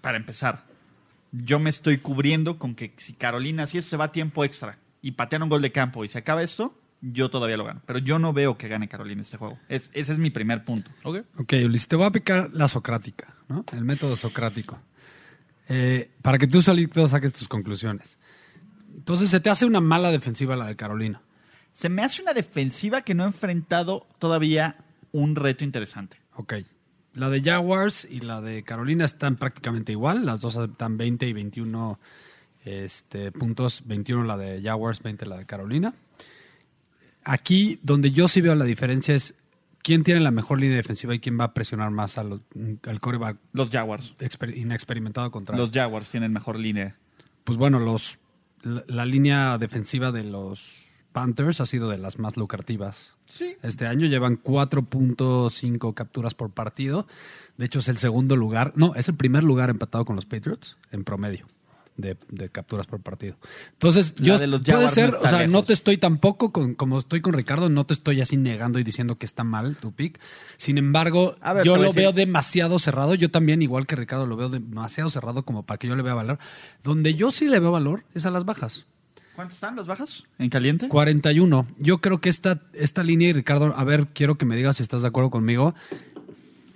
Para 0.00 0.16
empezar, 0.16 0.64
yo 1.32 1.58
me 1.58 1.70
estoy 1.70 1.98
cubriendo 1.98 2.58
con 2.58 2.74
que 2.74 2.92
si 2.96 3.14
Carolina, 3.14 3.66
si 3.66 3.78
eso 3.78 3.88
se 3.90 3.96
va 3.96 4.06
a 4.06 4.12
tiempo 4.12 4.44
extra 4.44 4.78
y 5.00 5.12
patean 5.12 5.42
un 5.44 5.48
gol 5.48 5.62
de 5.62 5.72
campo 5.72 6.04
y 6.04 6.08
se 6.08 6.18
acaba 6.18 6.42
esto, 6.42 6.78
yo 7.00 7.30
todavía 7.30 7.56
lo 7.56 7.64
gano. 7.64 7.82
Pero 7.84 7.98
yo 7.98 8.20
no 8.20 8.32
veo 8.32 8.56
que 8.56 8.68
gane 8.68 8.88
Carolina 8.88 9.22
este 9.22 9.36
juego. 9.36 9.58
Es- 9.68 9.90
ese 9.92 10.12
es 10.12 10.18
mi 10.18 10.30
primer 10.30 10.64
punto. 10.64 10.90
Ok, 11.02 11.52
Ulises, 11.64 11.88
te 11.88 11.96
voy 11.96 12.04
a 12.04 12.08
aplicar 12.08 12.50
la 12.52 12.68
socrática, 12.68 13.34
¿no? 13.48 13.64
El 13.72 13.84
método 13.84 14.14
socrático. 14.14 14.78
Eh, 15.68 16.10
para 16.22 16.38
que 16.38 16.46
tú 16.46 16.62
solito 16.62 17.06
saques 17.08 17.32
tus 17.32 17.48
conclusiones. 17.48 18.18
Entonces, 18.94 19.30
se 19.30 19.40
te 19.40 19.50
hace 19.50 19.66
una 19.66 19.80
mala 19.80 20.10
defensiva 20.10 20.56
la 20.56 20.66
de 20.66 20.76
Carolina. 20.76 21.22
Se 21.72 21.88
me 21.88 22.02
hace 22.02 22.22
una 22.22 22.34
defensiva 22.34 23.02
que 23.02 23.14
no 23.14 23.22
ha 23.24 23.26
enfrentado 23.26 24.06
todavía 24.18 24.76
un 25.12 25.34
reto 25.36 25.64
interesante. 25.64 26.18
Ok. 26.36 26.54
La 27.14 27.28
de 27.30 27.42
Jaguars 27.42 28.06
y 28.10 28.20
la 28.20 28.40
de 28.40 28.62
Carolina 28.62 29.04
están 29.04 29.36
prácticamente 29.36 29.92
igual. 29.92 30.24
Las 30.26 30.40
dos 30.40 30.56
están 30.56 30.96
20 30.96 31.26
y 31.28 31.32
21 31.32 31.98
este, 32.64 33.32
puntos. 33.32 33.82
21 33.86 34.24
la 34.24 34.36
de 34.36 34.62
Jaguars, 34.62 35.02
20 35.02 35.26
la 35.26 35.36
de 35.36 35.46
Carolina. 35.46 35.94
Aquí, 37.24 37.78
donde 37.82 38.10
yo 38.10 38.28
sí 38.28 38.40
veo 38.40 38.54
la 38.54 38.64
diferencia 38.64 39.14
es 39.14 39.34
quién 39.82 40.02
tiene 40.04 40.20
la 40.20 40.30
mejor 40.30 40.58
línea 40.60 40.76
defensiva 40.76 41.14
y 41.14 41.20
quién 41.20 41.38
va 41.38 41.44
a 41.44 41.54
presionar 41.54 41.90
más 41.90 42.18
a 42.18 42.24
los- 42.24 42.40
al 42.86 43.00
coreback 43.00 43.36
Los 43.52 43.70
Jaguars. 43.70 44.14
exper- 44.18 44.56
inexperimentado 44.56 45.30
contra 45.30 45.56
Los 45.56 45.70
Jaguars 45.70 46.08
tienen 46.10 46.32
mejor 46.32 46.58
línea. 46.58 46.96
Pues 47.44 47.58
bueno, 47.58 47.78
los, 47.78 48.18
la, 48.62 48.84
la 48.86 49.04
línea 49.04 49.58
defensiva 49.58 50.12
de 50.12 50.24
los 50.24 50.86
Panthers 51.12 51.60
ha 51.60 51.66
sido 51.66 51.88
de 51.88 51.98
las 51.98 52.18
más 52.18 52.36
lucrativas. 52.36 53.16
Sí. 53.26 53.56
Este 53.62 53.86
año 53.86 54.06
llevan 54.06 54.42
4.5 54.42 55.94
capturas 55.94 56.34
por 56.34 56.50
partido. 56.50 57.06
De 57.56 57.66
hecho, 57.66 57.80
es 57.80 57.88
el 57.88 57.98
segundo 57.98 58.36
lugar. 58.36 58.72
No, 58.76 58.94
es 58.94 59.08
el 59.08 59.14
primer 59.14 59.44
lugar 59.44 59.70
empatado 59.70 60.04
con 60.04 60.16
los 60.16 60.26
Patriots 60.26 60.76
en 60.90 61.04
promedio 61.04 61.46
de, 61.96 62.16
de 62.28 62.48
capturas 62.48 62.86
por 62.86 63.00
partido. 63.00 63.36
Entonces, 63.72 64.14
La 64.18 64.26
yo 64.26 64.38
de 64.38 64.46
los 64.46 64.62
puede 64.62 64.88
ser, 64.88 65.12
no 65.12 65.18
o 65.18 65.28
sea, 65.28 65.46
no 65.46 65.62
te 65.62 65.72
estoy 65.72 65.98
tampoco 65.98 66.52
con, 66.52 66.74
como 66.74 66.98
estoy 66.98 67.20
con 67.20 67.32
Ricardo, 67.32 67.68
no 67.68 67.84
te 67.84 67.94
estoy 67.94 68.20
así 68.20 68.36
negando 68.36 68.78
y 68.78 68.84
diciendo 68.84 69.16
que 69.16 69.26
está 69.26 69.44
mal 69.44 69.76
tu 69.76 69.92
pick. 69.92 70.18
Sin 70.56 70.78
embargo, 70.78 71.36
ver, 71.54 71.64
yo 71.64 71.76
lo 71.76 71.92
veo 71.92 72.12
demasiado 72.12 72.78
cerrado. 72.78 73.14
Yo 73.14 73.30
también, 73.30 73.62
igual 73.62 73.86
que 73.86 73.96
Ricardo, 73.96 74.26
lo 74.26 74.36
veo 74.36 74.48
demasiado 74.48 75.10
cerrado 75.10 75.44
como 75.44 75.64
para 75.64 75.78
que 75.78 75.88
yo 75.88 75.96
le 75.96 76.02
vea 76.02 76.14
valor. 76.14 76.38
Donde 76.82 77.14
yo 77.14 77.30
sí 77.30 77.48
le 77.48 77.60
veo 77.60 77.72
valor 77.72 78.04
es 78.14 78.26
a 78.26 78.30
las 78.30 78.44
bajas. 78.44 78.86
¿Cuántas 79.34 79.54
están 79.54 79.76
las 79.76 79.86
bajas? 79.86 80.24
¿En 80.38 80.50
caliente? 80.50 80.88
41. 80.88 81.66
Yo 81.78 81.98
creo 81.98 82.20
que 82.20 82.28
esta, 82.28 82.60
esta 82.74 83.02
línea, 83.02 83.30
y 83.30 83.32
Ricardo, 83.32 83.72
a 83.74 83.84
ver, 83.84 84.08
quiero 84.08 84.36
que 84.36 84.44
me 84.44 84.56
digas 84.56 84.76
si 84.76 84.82
estás 84.82 85.02
de 85.02 85.08
acuerdo 85.08 85.30
conmigo. 85.30 85.74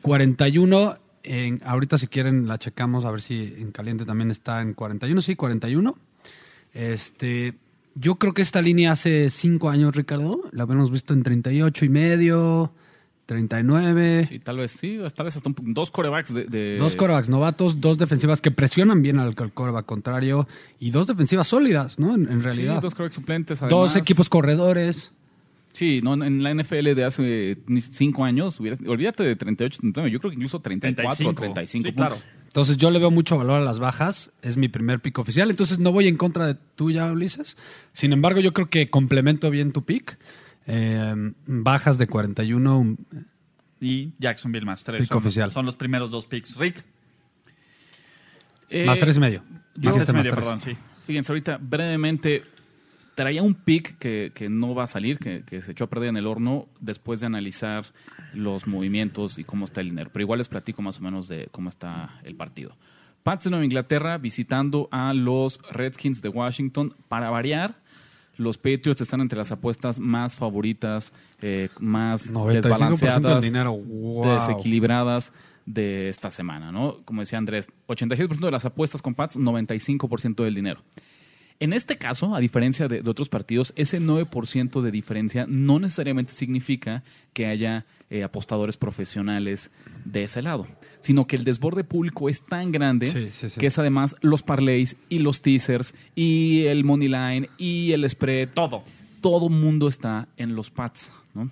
41, 0.00 0.98
en, 1.26 1.60
ahorita 1.64 1.98
si 1.98 2.06
quieren 2.06 2.46
la 2.48 2.58
checamos, 2.58 3.04
a 3.04 3.10
ver 3.10 3.20
si 3.20 3.54
en 3.58 3.70
caliente 3.72 4.04
también 4.04 4.30
está 4.30 4.62
en 4.62 4.72
41. 4.74 5.20
Sí, 5.20 5.36
41. 5.36 5.96
Este, 6.72 7.54
yo 7.94 8.16
creo 8.16 8.34
que 8.34 8.42
esta 8.42 8.60
línea 8.62 8.92
hace 8.92 9.30
cinco 9.30 9.70
años, 9.70 9.94
Ricardo, 9.96 10.42
la 10.52 10.64
habíamos 10.64 10.90
visto 10.90 11.14
en 11.14 11.22
38 11.22 11.84
y 11.84 11.88
medio, 11.88 12.72
39. 13.26 14.26
Sí, 14.28 14.38
tal 14.38 14.58
vez 14.58 14.72
sí, 14.72 14.98
tal 15.14 15.24
vez 15.24 15.36
hasta 15.36 15.48
un- 15.48 15.74
dos 15.74 15.90
corebacks 15.90 16.32
de... 16.32 16.44
de- 16.44 16.76
Dos 16.78 16.94
corebacks 16.96 17.28
novatos, 17.28 17.80
dos 17.80 17.98
defensivas 17.98 18.40
que 18.40 18.50
presionan 18.50 19.02
bien 19.02 19.18
al, 19.18 19.34
al 19.36 19.52
coreback 19.52 19.86
contrario 19.86 20.46
y 20.78 20.90
dos 20.90 21.06
defensivas 21.06 21.48
sólidas, 21.48 21.98
¿no? 21.98 22.14
En, 22.14 22.22
en 22.30 22.38
Sí, 22.40 22.44
realidad. 22.46 22.82
dos 22.82 22.94
corebacks 22.94 23.14
suplentes. 23.16 23.60
dos 23.68 23.96
equipos 23.96 24.28
corredores. 24.28 25.12
Sí, 25.76 26.00
no, 26.02 26.14
en 26.24 26.42
la 26.42 26.54
NFL 26.54 26.94
de 26.94 27.04
hace 27.04 27.58
cinco 27.92 28.24
años, 28.24 28.58
hubieras- 28.60 28.80
olvídate 28.86 29.24
de 29.24 29.36
38, 29.36 29.78
39, 29.80 30.10
yo 30.10 30.20
creo 30.20 30.30
que 30.30 30.36
incluso 30.36 30.58
34 30.60 31.28
o 31.28 31.34
35 31.34 31.82
Sí, 31.86 31.92
puntos. 31.92 32.14
claro. 32.18 32.42
Entonces 32.46 32.78
yo 32.78 32.90
le 32.90 32.98
veo 32.98 33.10
mucho 33.10 33.36
valor 33.36 33.60
a 33.60 33.64
las 33.64 33.78
bajas, 33.78 34.30
es 34.40 34.56
mi 34.56 34.68
primer 34.68 35.00
pick 35.00 35.18
oficial, 35.18 35.50
entonces 35.50 35.78
no 35.78 35.92
voy 35.92 36.08
en 36.08 36.16
contra 36.16 36.46
de 36.46 36.54
tuya, 36.76 37.12
Ulises. 37.12 37.58
Sin 37.92 38.14
embargo, 38.14 38.40
yo 38.40 38.54
creo 38.54 38.70
que 38.70 38.88
complemento 38.88 39.50
bien 39.50 39.72
tu 39.72 39.84
pick. 39.84 40.16
Eh, 40.66 41.32
bajas 41.46 41.98
de 41.98 42.06
41, 42.06 42.78
un- 42.78 42.98
Y 43.78 44.14
Jacksonville 44.18 44.64
más 44.64 44.82
tres. 44.82 45.02
Pick 45.02 45.08
son, 45.10 45.18
oficial. 45.18 45.52
Son 45.52 45.66
los 45.66 45.76
primeros 45.76 46.10
dos 46.10 46.24
picks. 46.26 46.56
Rick. 46.56 46.82
Eh, 48.70 48.86
más 48.86 48.98
tres 48.98 49.18
y 49.18 49.20
medio. 49.20 49.42
yo- 49.76 49.90
Más 49.90 49.96
tres 49.96 50.08
y 50.08 50.12
medio, 50.14 50.30
tres. 50.32 50.34
perdón, 50.42 50.60
sí. 50.60 50.76
Fíjense, 51.06 51.30
ahorita 51.32 51.58
brevemente 51.60 52.42
traía 53.16 53.42
un 53.42 53.54
pick 53.54 53.98
que, 53.98 54.30
que 54.34 54.48
no 54.48 54.74
va 54.74 54.84
a 54.84 54.86
salir, 54.86 55.18
que, 55.18 55.42
que 55.42 55.60
se 55.62 55.72
echó 55.72 55.84
a 55.84 55.86
perder 55.88 56.10
en 56.10 56.18
el 56.18 56.26
horno 56.26 56.68
después 56.80 57.18
de 57.18 57.26
analizar 57.26 57.86
los 58.34 58.66
movimientos 58.66 59.38
y 59.38 59.44
cómo 59.44 59.64
está 59.64 59.80
el 59.80 59.88
dinero. 59.88 60.10
Pero 60.12 60.22
igual 60.22 60.38
les 60.38 60.48
platico 60.48 60.82
más 60.82 61.00
o 61.00 61.02
menos 61.02 61.26
de 61.26 61.48
cómo 61.50 61.70
está 61.70 62.20
el 62.24 62.36
partido. 62.36 62.76
Pats 63.22 63.44
de 63.44 63.50
Nueva 63.50 63.64
Inglaterra 63.64 64.18
visitando 64.18 64.88
a 64.92 65.14
los 65.14 65.58
Redskins 65.72 66.20
de 66.20 66.28
Washington. 66.28 66.94
Para 67.08 67.30
variar, 67.30 67.80
los 68.36 68.58
Patriots 68.58 69.00
están 69.00 69.22
entre 69.22 69.38
las 69.38 69.50
apuestas 69.50 69.98
más 69.98 70.36
favoritas, 70.36 71.12
eh, 71.40 71.70
más 71.80 72.32
95% 72.32 72.52
del 72.52 72.62
desbalanceadas, 72.62 73.42
dinero. 73.42 73.72
Wow. 73.72 74.34
desequilibradas 74.34 75.32
de 75.64 76.10
esta 76.10 76.30
semana, 76.30 76.70
¿no? 76.70 76.98
Como 77.06 77.22
decía 77.22 77.38
Andrés, 77.38 77.68
86% 77.88 78.38
de 78.38 78.50
las 78.50 78.66
apuestas 78.66 79.00
con 79.00 79.14
Pats, 79.14 79.38
95% 79.38 80.44
del 80.44 80.54
dinero. 80.54 80.82
En 81.58 81.72
este 81.72 81.96
caso, 81.96 82.34
a 82.34 82.40
diferencia 82.40 82.88
de, 82.88 83.02
de 83.02 83.10
otros 83.10 83.28
partidos, 83.28 83.72
ese 83.76 84.00
9% 84.00 84.82
de 84.82 84.90
diferencia 84.90 85.46
no 85.48 85.78
necesariamente 85.78 86.32
significa 86.32 87.02
que 87.32 87.46
haya 87.46 87.86
eh, 88.08 88.22
apostadores 88.22 88.76
profesionales 88.76 89.70
de 90.04 90.22
ese 90.22 90.40
lado, 90.42 90.66
sino 91.00 91.26
que 91.26 91.34
el 91.34 91.42
desborde 91.44 91.82
público 91.82 92.28
es 92.28 92.44
tan 92.44 92.70
grande 92.70 93.06
Sí, 93.08 93.28
sí, 93.32 93.48
sí. 93.48 93.58
que 93.58 93.66
es 93.66 93.78
además 93.78 94.14
los 94.20 94.42
parlays 94.44 94.96
y 95.08 95.18
los 95.18 95.42
teasers 95.42 95.92
y 96.14 96.66
el 96.66 96.84
money 96.84 97.08
line 97.08 97.50
y 97.58 97.90
el 97.92 98.08
spread. 98.08 98.50
Todo. 98.54 98.84
Todo 99.20 99.48
mundo 99.48 99.88
está 99.88 100.28
en 100.36 100.54
los 100.54 100.70
Pats, 100.70 101.10
¿no? 101.34 101.50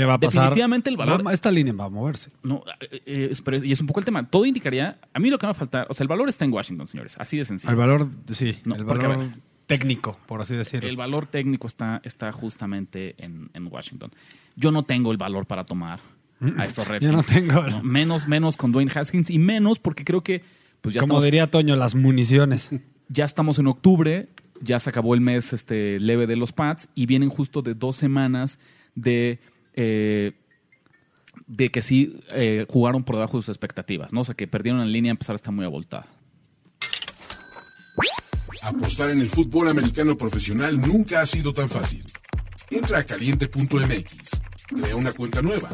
¿Qué 0.00 0.06
va 0.06 0.14
a 0.14 0.18
pasar? 0.18 0.42
Definitivamente 0.44 0.88
el 0.90 0.96
valor- 0.96 1.26
Va- 1.26 1.32
esta 1.32 1.50
línea 1.50 1.72
va 1.74 1.84
a 1.84 1.88
moverse. 1.90 2.30
No, 2.42 2.62
eh, 2.80 3.00
eh, 3.06 3.28
es- 3.30 3.42
pero- 3.42 3.62
y 3.62 3.70
es 3.72 3.80
un 3.80 3.86
poco 3.86 4.00
el 4.00 4.06
tema. 4.06 4.26
Todo 4.28 4.46
indicaría, 4.46 4.98
a 5.12 5.18
mí 5.18 5.28
lo 5.30 5.38
que 5.38 5.46
me 5.46 5.48
va 5.48 5.52
a 5.52 5.54
faltar, 5.54 5.86
o 5.90 5.92
sea, 5.94 6.04
el 6.04 6.08
valor 6.08 6.28
está 6.28 6.44
en 6.44 6.52
Washington, 6.52 6.88
señores, 6.88 7.16
así 7.18 7.36
de 7.36 7.44
sencillo. 7.44 7.70
El 7.70 7.76
valor, 7.76 8.08
sí. 8.32 8.56
No, 8.64 8.74
el 8.76 8.84
valor, 8.84 9.28
técnico, 9.66 10.18
por 10.26 10.40
así 10.40 10.56
decirlo. 10.56 10.88
El 10.88 10.96
valor 10.96 11.26
técnico 11.26 11.66
está, 11.66 12.00
está 12.04 12.32
justamente 12.32 13.14
en, 13.18 13.50
en 13.54 13.66
Washington. 13.70 14.10
Yo 14.56 14.72
no 14.72 14.82
tengo 14.84 15.12
el 15.12 15.16
valor 15.18 15.46
para 15.46 15.64
tomar 15.64 16.00
a 16.56 16.64
estos 16.64 16.84
Yo 16.86 16.92
Redskins. 16.92 17.12
no 17.14 17.22
tengo. 17.22 17.62
¿no? 17.68 17.82
Menos, 17.82 18.26
menos 18.26 18.56
con 18.56 18.72
Dwayne 18.72 18.90
Haskins 18.94 19.30
y 19.30 19.38
menos 19.38 19.78
porque 19.78 20.04
creo 20.04 20.22
que 20.22 20.42
pues 20.80 20.94
ya 20.94 21.02
Como 21.02 21.12
estamos, 21.14 21.24
diría 21.24 21.50
Toño, 21.50 21.76
las 21.76 21.94
municiones. 21.94 22.70
ya 23.08 23.24
estamos 23.26 23.58
en 23.58 23.66
octubre, 23.66 24.28
ya 24.62 24.80
se 24.80 24.90
acabó 24.90 25.14
el 25.14 25.20
mes 25.20 25.52
este, 25.52 26.00
leve 26.00 26.26
de 26.26 26.36
los 26.36 26.52
Pats 26.52 26.88
y 26.94 27.06
vienen 27.06 27.28
justo 27.28 27.60
de 27.62 27.74
dos 27.74 27.96
semanas 27.96 28.58
de, 28.94 29.38
eh, 29.74 30.32
de 31.46 31.70
que 31.70 31.82
sí 31.82 32.20
eh, 32.30 32.66
jugaron 32.68 33.04
por 33.04 33.16
debajo 33.16 33.36
de 33.36 33.42
sus 33.42 33.48
expectativas, 33.48 34.12
¿no? 34.12 34.20
O 34.20 34.24
sea, 34.24 34.34
que 34.34 34.46
perdieron 34.46 34.80
en 34.80 34.92
línea, 34.92 35.10
empezar 35.10 35.34
a 35.34 35.36
estar 35.36 35.52
muy 35.52 35.64
abultada. 35.64 36.06
Apostar 38.62 39.10
en 39.10 39.20
el 39.20 39.30
fútbol 39.30 39.68
americano 39.68 40.16
profesional 40.16 40.78
nunca 40.78 41.20
ha 41.20 41.26
sido 41.26 41.52
tan 41.52 41.68
fácil. 41.68 42.04
Entra 42.70 42.98
a 42.98 43.04
caliente.mx, 43.04 44.42
crea 44.68 44.96
una 44.96 45.12
cuenta 45.12 45.42
nueva, 45.42 45.70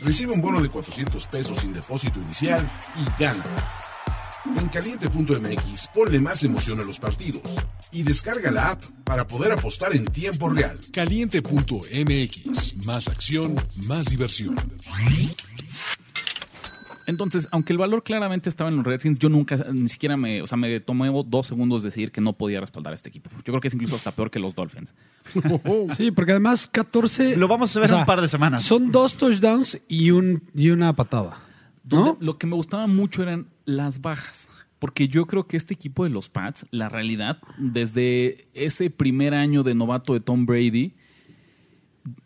recibe 0.00 0.32
un 0.32 0.42
bono 0.42 0.60
de 0.60 0.68
400 0.68 1.26
pesos 1.28 1.58
sin 1.58 1.72
depósito 1.72 2.20
inicial 2.20 2.70
y 2.96 3.22
gana. 3.22 3.44
En 4.44 4.68
caliente.mx 4.68 5.88
ponle 5.94 6.20
más 6.20 6.44
emoción 6.44 6.78
a 6.78 6.84
los 6.84 6.98
partidos 6.98 7.42
y 7.90 8.02
descarga 8.02 8.50
la 8.50 8.72
app 8.72 8.84
para 9.02 9.26
poder 9.26 9.52
apostar 9.52 9.96
en 9.96 10.04
tiempo 10.04 10.50
real. 10.50 10.78
Caliente.mx. 10.92 12.84
Más 12.84 13.08
acción, 13.08 13.56
más 13.86 14.06
diversión. 14.06 14.56
Entonces, 17.06 17.48
aunque 17.52 17.72
el 17.72 17.78
valor 17.78 18.02
claramente 18.02 18.48
estaba 18.50 18.68
en 18.70 18.76
los 18.76 18.84
Redskins, 18.84 19.18
yo 19.18 19.28
nunca, 19.28 19.56
ni 19.72 19.88
siquiera 19.88 20.16
me, 20.16 20.42
o 20.42 20.46
sea, 20.46 20.56
me 20.56 20.80
tomé 20.80 21.10
dos 21.26 21.46
segundos 21.46 21.82
decir 21.82 22.12
que 22.12 22.20
no 22.20 22.34
podía 22.34 22.60
respaldar 22.60 22.92
a 22.92 22.96
este 22.96 23.08
equipo. 23.08 23.30
Yo 23.30 23.42
creo 23.44 23.60
que 23.60 23.68
es 23.68 23.74
incluso 23.74 23.96
hasta 23.96 24.10
peor 24.12 24.30
que 24.30 24.38
los 24.38 24.54
Dolphins. 24.54 24.94
Sí, 25.96 26.10
porque 26.10 26.32
además 26.32 26.68
14... 26.68 27.36
Lo 27.36 27.48
vamos 27.48 27.74
a 27.76 27.80
ver 27.80 27.86
o 27.86 27.88
sea, 27.88 27.96
en 27.96 28.02
un 28.02 28.06
par 28.06 28.20
de 28.20 28.28
semanas. 28.28 28.62
Son 28.62 28.90
dos 28.92 29.16
touchdowns 29.16 29.80
y, 29.88 30.10
un, 30.10 30.42
y 30.54 30.70
una 30.70 30.94
patada. 30.94 31.40
¿No? 31.84 32.16
Lo 32.20 32.38
que 32.38 32.46
me 32.46 32.54
gustaba 32.54 32.86
mucho 32.86 33.22
eran 33.22 33.48
las 33.64 34.00
bajas. 34.00 34.48
Porque 34.78 35.08
yo 35.08 35.26
creo 35.26 35.46
que 35.46 35.56
este 35.56 35.72
equipo 35.74 36.04
de 36.04 36.10
los 36.10 36.28
Pats, 36.28 36.66
la 36.70 36.88
realidad, 36.88 37.38
desde 37.56 38.48
ese 38.52 38.90
primer 38.90 39.34
año 39.34 39.62
de 39.62 39.74
novato 39.74 40.12
de 40.12 40.20
Tom 40.20 40.44
Brady, 40.44 40.94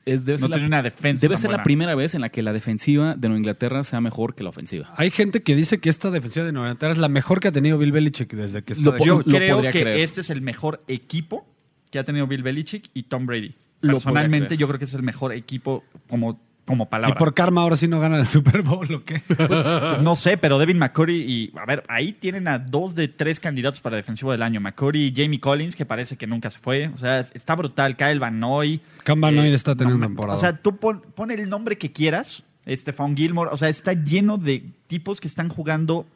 es, 0.05 0.25
debe 0.25 0.39
No 0.41 0.49
ser, 0.49 0.61
la, 0.61 0.67
una 0.67 0.83
defensa 0.83 1.21
debe 1.21 1.37
ser 1.37 1.53
la 1.53 1.63
primera 1.63 1.95
vez 1.95 2.15
en 2.15 2.21
la 2.21 2.31
que 2.31 2.43
la 2.43 2.53
defensiva 2.53 3.15
de 3.15 3.29
Nueva 3.29 3.39
Inglaterra 3.39 3.85
sea 3.85 4.01
mejor 4.01 4.35
que 4.35 4.43
la 4.43 4.51
ofensiva. 4.51 4.93
Hay 4.97 5.11
gente 5.11 5.43
que 5.43 5.55
dice 5.55 5.79
que 5.79 5.89
esta 5.89 6.11
defensiva 6.11 6.45
de 6.45 6.53
Nueva 6.53 6.69
Inglaterra 6.69 6.93
es 6.93 6.99
la 6.99 7.09
mejor 7.09 7.39
que 7.39 7.49
ha 7.49 7.53
tenido 7.53 7.79
Bill 7.79 7.93
Belichick 7.93 8.33
desde 8.33 8.65
que 8.65 8.73
está 8.73 8.85
Lo 8.85 8.99
Yo 8.99 9.19
lo 9.19 9.25
creo 9.25 9.63
que 9.63 9.71
creer. 9.71 10.01
este 10.01 10.23
es 10.23 10.31
el 10.31 10.41
mejor 10.41 10.83
equipo 10.89 11.47
que 11.93 11.99
ha 11.99 12.05
tenido 12.05 12.27
Bill 12.27 12.43
Belichick 12.43 12.91
y 12.93 13.05
Tom 13.05 13.27
Brady. 13.27 13.55
Personalmente, 13.81 14.57
yo 14.57 14.67
creo 14.67 14.79
que 14.79 14.87
es 14.87 14.95
el 14.95 15.03
mejor 15.03 15.33
equipo 15.33 15.85
como, 16.09 16.41
como 16.69 16.85
¿Y 16.85 16.87
palabra. 16.87 17.19
por 17.19 17.33
karma 17.33 17.63
ahora 17.63 17.79
sí 17.79 17.89
no 17.89 17.99
gana 17.99 18.19
el 18.19 18.27
Super 18.27 18.61
Bowl 18.61 18.93
o 18.95 19.05
qué? 19.05 19.23
Pues 19.39 20.03
no 20.03 20.15
sé, 20.15 20.37
pero 20.37 20.59
Devin 20.59 20.79
McCurry 20.79 21.17
y. 21.17 21.53
A 21.59 21.65
ver, 21.65 21.83
ahí 21.89 22.13
tienen 22.13 22.47
a 22.47 22.59
dos 22.59 22.95
de 22.95 23.09
tres 23.09 23.41
candidatos 23.41 23.81
para 23.81 23.97
defensivo 23.97 24.33
del 24.33 24.43
año. 24.43 24.61
McCurry 24.61 25.07
y 25.07 25.15
Jamie 25.17 25.41
Collins, 25.41 25.75
que 25.75 25.87
parece 25.87 26.17
que 26.19 26.27
nunca 26.27 26.51
se 26.51 26.59
fue. 26.59 26.89
O 26.89 26.99
sea, 26.99 27.21
está 27.21 27.57
brutal. 27.57 27.97
Kyle 27.97 28.19
Van 28.19 28.39
Noy. 28.39 28.83
Cam 29.03 29.21
Van 29.21 29.35
Noy 29.35 29.53
está 29.53 29.75
teniendo 29.75 29.99
no, 29.99 30.07
temporada. 30.07 30.37
O 30.37 30.41
sea, 30.41 30.59
tú 30.59 30.77
pon, 30.77 31.03
pon 31.15 31.31
el 31.31 31.49
nombre 31.49 31.79
que 31.79 31.91
quieras. 31.91 32.45
Stephon 32.69 33.17
Gilmore. 33.17 33.51
O 33.51 33.57
sea, 33.57 33.71
está 33.71 33.95
lleno 33.95 34.37
de 34.37 34.63
tipos 34.87 35.21
que 35.21 35.29
están 35.29 35.49
jugando 35.49 36.07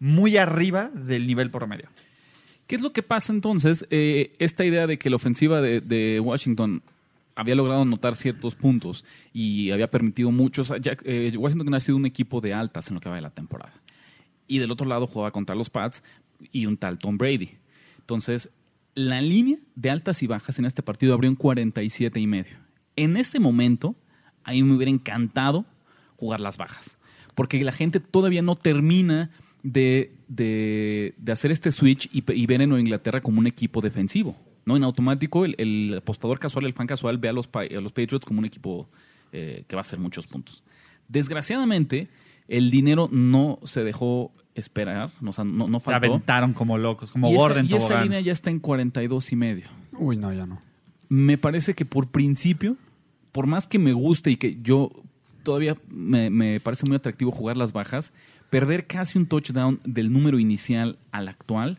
muy 0.00 0.36
arriba 0.36 0.90
del 0.92 1.28
nivel 1.28 1.52
promedio. 1.52 1.88
¿Qué 2.66 2.74
es 2.74 2.82
lo 2.82 2.92
que 2.92 3.04
pasa 3.04 3.32
entonces? 3.32 3.86
Eh, 3.90 4.34
esta 4.40 4.64
idea 4.64 4.88
de 4.88 4.98
que 4.98 5.10
la 5.10 5.16
ofensiva 5.16 5.60
de, 5.60 5.80
de 5.80 6.18
Washington 6.18 6.82
había 7.34 7.54
logrado 7.54 7.82
anotar 7.82 8.14
ciertos 8.16 8.54
puntos 8.54 9.04
y 9.32 9.70
había 9.70 9.90
permitido 9.90 10.30
muchos. 10.30 10.72
ya, 10.80 10.96
eh, 11.04 11.32
Washington 11.36 11.74
ha 11.74 11.80
sido 11.80 11.96
un 11.96 12.06
equipo 12.06 12.40
de 12.40 12.54
altas 12.54 12.88
en 12.88 12.94
lo 12.94 13.00
que 13.00 13.08
va 13.08 13.16
de 13.16 13.22
la 13.22 13.30
temporada. 13.30 13.72
Y 14.46 14.58
del 14.58 14.70
otro 14.70 14.86
lado 14.86 15.06
jugaba 15.06 15.30
contra 15.30 15.54
los 15.54 15.70
Pats 15.70 16.02
y 16.52 16.66
un 16.66 16.76
tal 16.76 16.98
Tom 16.98 17.16
Brady. 17.18 17.50
Entonces, 17.98 18.50
la 18.94 19.22
línea 19.22 19.58
de 19.74 19.90
altas 19.90 20.22
y 20.22 20.26
bajas 20.26 20.58
en 20.58 20.64
este 20.66 20.82
partido 20.82 21.14
abrió 21.14 21.30
en 21.30 21.36
47 21.36 22.20
y 22.20 22.26
medio. 22.26 22.56
En 22.96 23.16
ese 23.16 23.38
momento, 23.40 23.96
a 24.44 24.50
mí 24.52 24.62
me 24.62 24.74
hubiera 24.74 24.90
encantado 24.90 25.64
jugar 26.16 26.40
las 26.40 26.58
bajas. 26.58 26.98
Porque 27.34 27.62
la 27.64 27.72
gente 27.72 28.00
todavía 28.00 28.42
no 28.42 28.54
termina 28.56 29.30
de, 29.62 30.12
de- 30.28 31.14
hacer 31.32 31.50
este 31.50 31.72
switch 31.72 32.10
y, 32.12 32.22
y 32.32 32.46
ver 32.46 32.66
Nueva 32.68 32.80
Inglaterra 32.80 33.22
como 33.22 33.38
un 33.38 33.46
equipo 33.46 33.80
defensivo. 33.80 34.36
¿No? 34.64 34.76
En 34.76 34.84
automático, 34.84 35.44
el, 35.44 35.54
el 35.58 35.98
apostador 35.98 36.38
casual, 36.38 36.66
el 36.66 36.74
fan 36.74 36.86
casual, 36.86 37.18
ve 37.18 37.28
a 37.28 37.32
los, 37.32 37.48
a 37.52 37.80
los 37.80 37.92
Patriots 37.92 38.24
como 38.24 38.40
un 38.40 38.44
equipo 38.44 38.88
eh, 39.32 39.64
que 39.66 39.76
va 39.76 39.80
a 39.80 39.82
hacer 39.82 39.98
muchos 39.98 40.26
puntos. 40.26 40.62
Desgraciadamente, 41.08 42.08
el 42.48 42.70
dinero 42.70 43.08
no 43.10 43.58
se 43.64 43.84
dejó 43.84 44.32
esperar, 44.54 45.10
no, 45.20 45.30
o 45.30 45.32
sea, 45.32 45.44
no, 45.44 45.66
no 45.66 45.80
Se 45.80 45.86
faltó. 45.86 46.06
aventaron 46.06 46.52
como 46.52 46.78
locos, 46.78 47.10
como 47.10 47.28
y 47.30 47.34
esa, 47.34 47.40
Gordon 47.40 47.66
y 47.68 47.74
esa 47.74 48.02
línea 48.02 48.20
ya 48.20 48.32
está 48.32 48.50
en 48.50 48.60
42 48.60 49.32
y 49.32 49.36
medio. 49.36 49.66
Uy, 49.92 50.16
no, 50.16 50.32
ya 50.32 50.46
no. 50.46 50.60
Me 51.08 51.38
parece 51.38 51.74
que 51.74 51.84
por 51.84 52.08
principio, 52.08 52.76
por 53.32 53.46
más 53.46 53.66
que 53.66 53.78
me 53.78 53.92
guste 53.92 54.30
y 54.30 54.36
que 54.36 54.58
yo 54.62 54.92
todavía 55.42 55.76
me, 55.88 56.30
me 56.30 56.60
parece 56.60 56.86
muy 56.86 56.96
atractivo 56.96 57.30
jugar 57.30 57.56
las 57.56 57.72
bajas, 57.72 58.12
perder 58.50 58.86
casi 58.86 59.18
un 59.18 59.26
touchdown 59.26 59.80
del 59.84 60.12
número 60.12 60.38
inicial 60.38 60.98
al 61.10 61.28
actual 61.28 61.78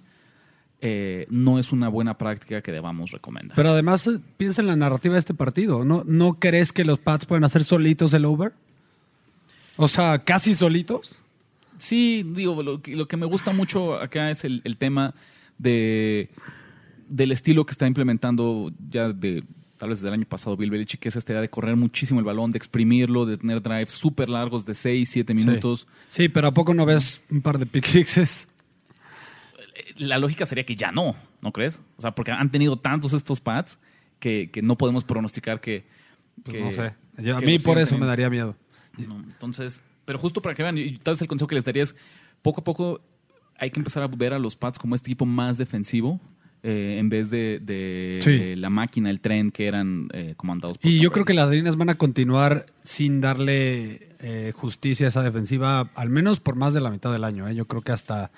eh, 0.86 1.28
no 1.30 1.60
es 1.60 1.72
una 1.72 1.88
buena 1.88 2.18
práctica 2.18 2.62
que 2.62 2.74
debamos 2.74 3.12
recomendar. 3.12 3.56
Pero 3.56 3.70
además, 3.70 4.06
eh, 4.08 4.20
piensa 4.36 4.60
en 4.60 4.68
la 4.68 4.76
narrativa 4.76 5.14
de 5.14 5.20
este 5.20 5.34
partido. 5.34 5.86
¿No, 5.86 6.04
¿No 6.06 6.34
crees 6.34 6.74
que 6.74 6.84
los 6.84 7.00
Pats 7.00 7.26
pueden 7.26 7.46
hacer 7.46 7.64
solitos 7.64 8.14
el 8.14 8.26
over? 8.26 8.52
O 9.78 9.88
sea, 9.88 10.20
casi 10.20 10.54
solitos. 10.54 11.16
Sí, 11.78 12.26
digo, 12.36 12.62
lo 12.62 12.82
que, 12.82 12.98
lo 12.98 13.08
que 13.08 13.16
me 13.16 13.26
gusta 13.26 13.54
mucho 13.54 13.96
acá 13.96 14.30
es 14.30 14.44
el, 14.44 14.60
el 14.66 14.76
tema 14.76 15.16
de 15.58 16.30
del 17.08 17.32
estilo 17.32 17.66
que 17.66 17.72
está 17.72 17.88
implementando 17.88 18.74
ya 18.90 19.08
de 19.08 19.44
tal 19.78 19.90
vez 19.90 20.00
desde 20.00 20.10
el 20.10 20.16
año 20.16 20.28
pasado 20.28 20.58
Bill 20.58 20.70
Belichick, 20.70 21.00
que 21.00 21.10
es 21.10 21.16
esta 21.16 21.32
idea 21.32 21.42
de 21.42 21.50
correr 21.50 21.78
muchísimo 21.78 22.20
el 22.20 22.26
balón, 22.26 22.52
de 22.52 22.58
exprimirlo, 22.58 23.26
de 23.26 23.38
tener 23.38 23.62
drives 23.62 23.92
súper 23.92 24.30
largos 24.30 24.66
de 24.66 24.74
6, 24.74 25.10
7 25.10 25.34
minutos. 25.34 25.88
Sí, 26.10 26.28
pero 26.28 26.50
¿a 26.50 26.52
poco 26.52 26.74
no 26.74 26.86
ves 26.86 27.22
un 27.30 27.42
par 27.42 27.58
de 27.58 27.66
pick 27.66 27.86
sixes? 27.86 28.50
La 29.98 30.18
lógica 30.20 30.46
sería 30.46 30.66
que 30.66 30.76
ya 30.76 30.92
no, 30.92 31.16
¿no 31.42 31.52
crees? 31.52 31.82
O 31.98 32.02
sea, 32.02 32.12
porque 32.14 32.32
han 32.32 32.52
tenido 32.52 32.78
tantos 32.78 33.14
estos 33.14 33.40
pads 33.42 33.80
que, 34.20 34.50
que 34.52 34.62
no 34.62 34.78
podemos 34.78 35.04
pronosticar 35.04 35.60
que... 35.62 35.86
Pues 36.44 36.56
que- 36.58 36.64
no 36.64 36.72
sé. 36.72 36.94
Yo- 37.18 37.38
a 37.38 37.42
mí 37.42 37.60
por 37.60 37.78
eso 37.78 37.98
me 37.98 38.06
daría 38.06 38.30
miedo. 38.30 38.56
No, 38.98 39.16
entonces, 39.24 39.82
pero 40.06 40.18
justo 40.20 40.42
para 40.42 40.56
que 40.56 40.64
vean, 40.64 40.78
y 40.78 40.98
tal 40.98 41.14
vez 41.14 41.22
el 41.22 41.28
consejo 41.28 41.48
que 41.48 41.56
les 41.56 41.64
daría 41.64 41.84
es, 41.84 41.96
poco 42.42 42.62
a 42.62 42.64
poco 42.64 43.02
hay 43.58 43.70
que 43.72 43.80
empezar 43.80 44.04
a 44.04 44.08
ver 44.08 44.34
a 44.34 44.40
los 44.40 44.56
Pats 44.56 44.78
como 44.80 44.96
este 44.96 45.10
equipo 45.10 45.26
más 45.26 45.58
defensivo, 45.58 46.20
eh, 46.64 46.98
en 47.00 47.10
vez 47.10 47.30
de, 47.30 47.60
de 47.62 48.20
Sí. 48.22 48.56
la 48.56 48.70
máquina, 48.70 49.10
el 49.10 49.20
tren 49.20 49.52
que 49.52 49.68
eran 49.68 50.08
eh, 50.14 50.34
comandados 50.38 50.78
por 50.78 50.90
Y 50.90 51.00
yo 51.00 51.12
creo 51.12 51.26
que 51.26 51.34
las 51.34 51.50
líneas 51.50 51.76
van 51.76 51.90
a 51.90 51.96
continuar 51.96 52.66
sin 52.84 53.22
darle 53.22 54.10
eh, 54.20 54.54
justicia 54.56 55.08
a 55.08 55.10
esa 55.10 55.22
defensiva, 55.24 55.90
al 55.96 56.10
menos 56.10 56.40
por 56.40 56.56
más 56.56 56.74
de 56.74 56.82
la 56.82 56.90
mitad 56.90 57.12
del 57.12 57.24
año. 57.26 57.48
¿eh? 57.48 57.54
Yo 57.56 57.66
creo 57.68 57.82
que 57.82 57.92
hasta, 57.92 58.32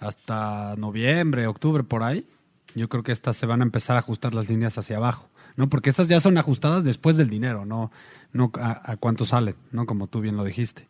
hasta 0.00 0.74
noviembre, 0.76 1.46
octubre, 1.46 1.82
por 1.84 2.02
ahí, 2.02 2.24
yo 2.74 2.88
creo 2.88 3.02
que 3.02 3.12
estas 3.12 3.36
se 3.36 3.46
van 3.46 3.60
a 3.60 3.64
empezar 3.64 3.96
a 3.96 4.00
ajustar 4.00 4.34
las 4.34 4.48
líneas 4.48 4.78
hacia 4.78 4.96
abajo. 4.96 5.28
¿no? 5.56 5.68
Porque 5.68 5.90
estas 5.90 6.06
ya 6.08 6.20
son 6.20 6.38
ajustadas 6.38 6.84
después 6.84 7.16
del 7.16 7.28
dinero, 7.30 7.64
no, 7.66 7.90
no 8.32 8.52
a, 8.60 8.92
a 8.92 8.96
cuánto 8.96 9.26
salen, 9.26 9.56
¿no? 9.72 9.86
como 9.86 10.06
tú 10.06 10.20
bien 10.20 10.36
lo 10.36 10.44
dijiste. 10.44 10.86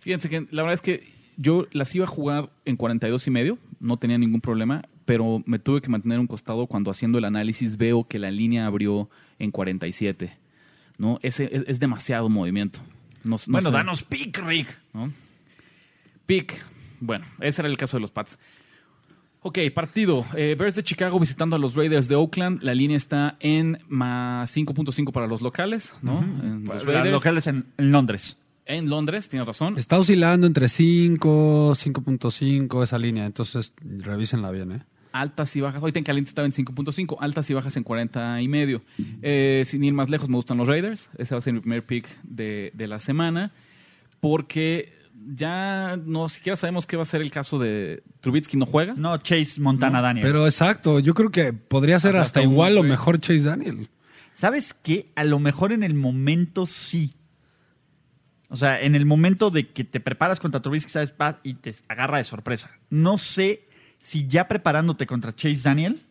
Fíjense 0.00 0.28
que 0.28 0.46
la 0.52 0.62
verdad 0.62 0.74
es 0.74 0.80
que 0.80 1.12
yo 1.36 1.66
las 1.72 1.92
iba 1.94 2.04
a 2.04 2.08
jugar 2.08 2.50
en 2.64 2.76
42 2.76 3.26
y 3.26 3.30
medio, 3.30 3.58
no 3.80 3.96
tenía 3.96 4.16
ningún 4.18 4.40
problema, 4.40 4.82
pero 5.04 5.42
me 5.46 5.58
tuve 5.58 5.80
que 5.80 5.88
mantener 5.88 6.20
un 6.20 6.26
costado 6.28 6.66
cuando 6.66 6.90
haciendo 6.92 7.18
el 7.18 7.24
análisis 7.24 7.76
veo 7.76 8.04
que 8.04 8.18
la 8.20 8.30
línea 8.30 8.66
abrió 8.66 9.08
en 9.40 9.50
47. 9.50 10.36
¿no? 10.98 11.18
Ese 11.22 11.48
es, 11.52 11.64
es 11.66 11.80
demasiado 11.80 12.28
movimiento. 12.28 12.80
No- 13.24 13.36
no 13.36 13.52
bueno, 13.52 13.70
sé. 13.70 13.72
danos 13.72 14.02
pick, 14.04 14.38
Rick. 14.44 14.78
¿no? 14.94 15.12
Pick. 16.26 16.54
Bueno, 17.00 17.26
ese 17.40 17.62
era 17.62 17.68
el 17.68 17.76
caso 17.76 17.96
de 17.96 18.00
los 18.02 18.10
Pats. 18.10 18.38
Ok, 19.40 19.58
partido. 19.72 20.24
Eh, 20.36 20.56
Bears 20.58 20.74
de 20.74 20.82
Chicago 20.82 21.18
visitando 21.20 21.54
a 21.54 21.58
los 21.58 21.76
Raiders 21.76 22.08
de 22.08 22.16
Oakland. 22.16 22.62
La 22.62 22.74
línea 22.74 22.96
está 22.96 23.36
en 23.40 23.78
más 23.88 24.54
5.5 24.56 25.12
para 25.12 25.26
los 25.26 25.42
locales, 25.42 25.94
¿no? 26.02 26.18
En 26.20 26.64
los 26.64 26.84
Raiders. 26.84 27.12
locales 27.12 27.46
en, 27.46 27.66
en 27.78 27.92
Londres. 27.92 28.36
En 28.66 28.90
Londres, 28.90 29.28
tienes 29.28 29.46
razón. 29.46 29.78
Está 29.78 29.98
oscilando 29.98 30.46
entre 30.46 30.68
5, 30.68 31.70
5.5 31.74 32.82
esa 32.82 32.98
línea, 32.98 33.24
entonces 33.24 33.72
revísenla 33.80 34.50
bien. 34.50 34.72
¿eh? 34.72 34.82
Altas 35.12 35.54
y 35.56 35.60
bajas. 35.60 35.80
Ahorita 35.80 36.00
en 36.00 36.04
caliente 36.04 36.28
estaba 36.28 36.44
en 36.44 36.52
5.5. 36.52 37.16
Altas 37.20 37.48
y 37.48 37.54
bajas 37.54 37.76
en 37.76 37.84
40 37.84 38.42
y 38.42 38.48
medio. 38.48 38.82
Eh, 39.22 39.62
sin 39.64 39.84
ir 39.84 39.94
más 39.94 40.10
lejos, 40.10 40.28
me 40.28 40.36
gustan 40.36 40.58
los 40.58 40.68
Raiders. 40.68 41.10
Ese 41.16 41.34
va 41.34 41.38
a 41.38 41.42
ser 41.42 41.54
mi 41.54 41.60
primer 41.60 41.86
pick 41.86 42.08
de, 42.24 42.72
de 42.74 42.86
la 42.88 43.00
semana. 43.00 43.52
Porque 44.20 44.97
ya 45.26 45.96
no 46.04 46.28
siquiera 46.28 46.56
sabemos 46.56 46.86
qué 46.86 46.96
va 46.96 47.02
a 47.02 47.06
ser 47.06 47.20
el 47.20 47.30
caso 47.30 47.58
de 47.58 48.02
Trubitsky 48.20 48.56
no 48.56 48.66
juega. 48.66 48.94
No, 48.94 49.16
Chase 49.18 49.60
Montana 49.60 50.00
Daniel. 50.00 50.26
Pero 50.26 50.46
exacto, 50.46 51.00
yo 51.00 51.14
creo 51.14 51.30
que 51.30 51.52
podría 51.52 52.00
ser 52.00 52.16
Hasta 52.16 52.42
igual 52.42 52.74
o 52.74 52.80
trade. 52.80 52.88
mejor 52.88 53.20
Chase 53.20 53.42
Daniel. 53.42 53.88
¿Sabes 54.34 54.74
qué? 54.74 55.06
A 55.16 55.24
lo 55.24 55.38
mejor 55.38 55.72
en 55.72 55.82
el 55.82 55.94
momento 55.94 56.66
sí. 56.66 57.14
O 58.50 58.56
sea, 58.56 58.80
en 58.80 58.94
el 58.94 59.04
momento 59.04 59.50
de 59.50 59.68
que 59.68 59.84
te 59.84 60.00
preparas 60.00 60.40
contra 60.40 60.62
Trubisky, 60.62 60.90
sabes, 60.90 61.12
y 61.42 61.54
te 61.54 61.74
agarra 61.88 62.18
de 62.18 62.24
sorpresa. 62.24 62.70
No 62.88 63.18
sé 63.18 63.68
si 64.00 64.26
ya 64.26 64.48
preparándote 64.48 65.06
contra 65.06 65.34
Chase 65.34 65.60
Daniel 65.62 66.02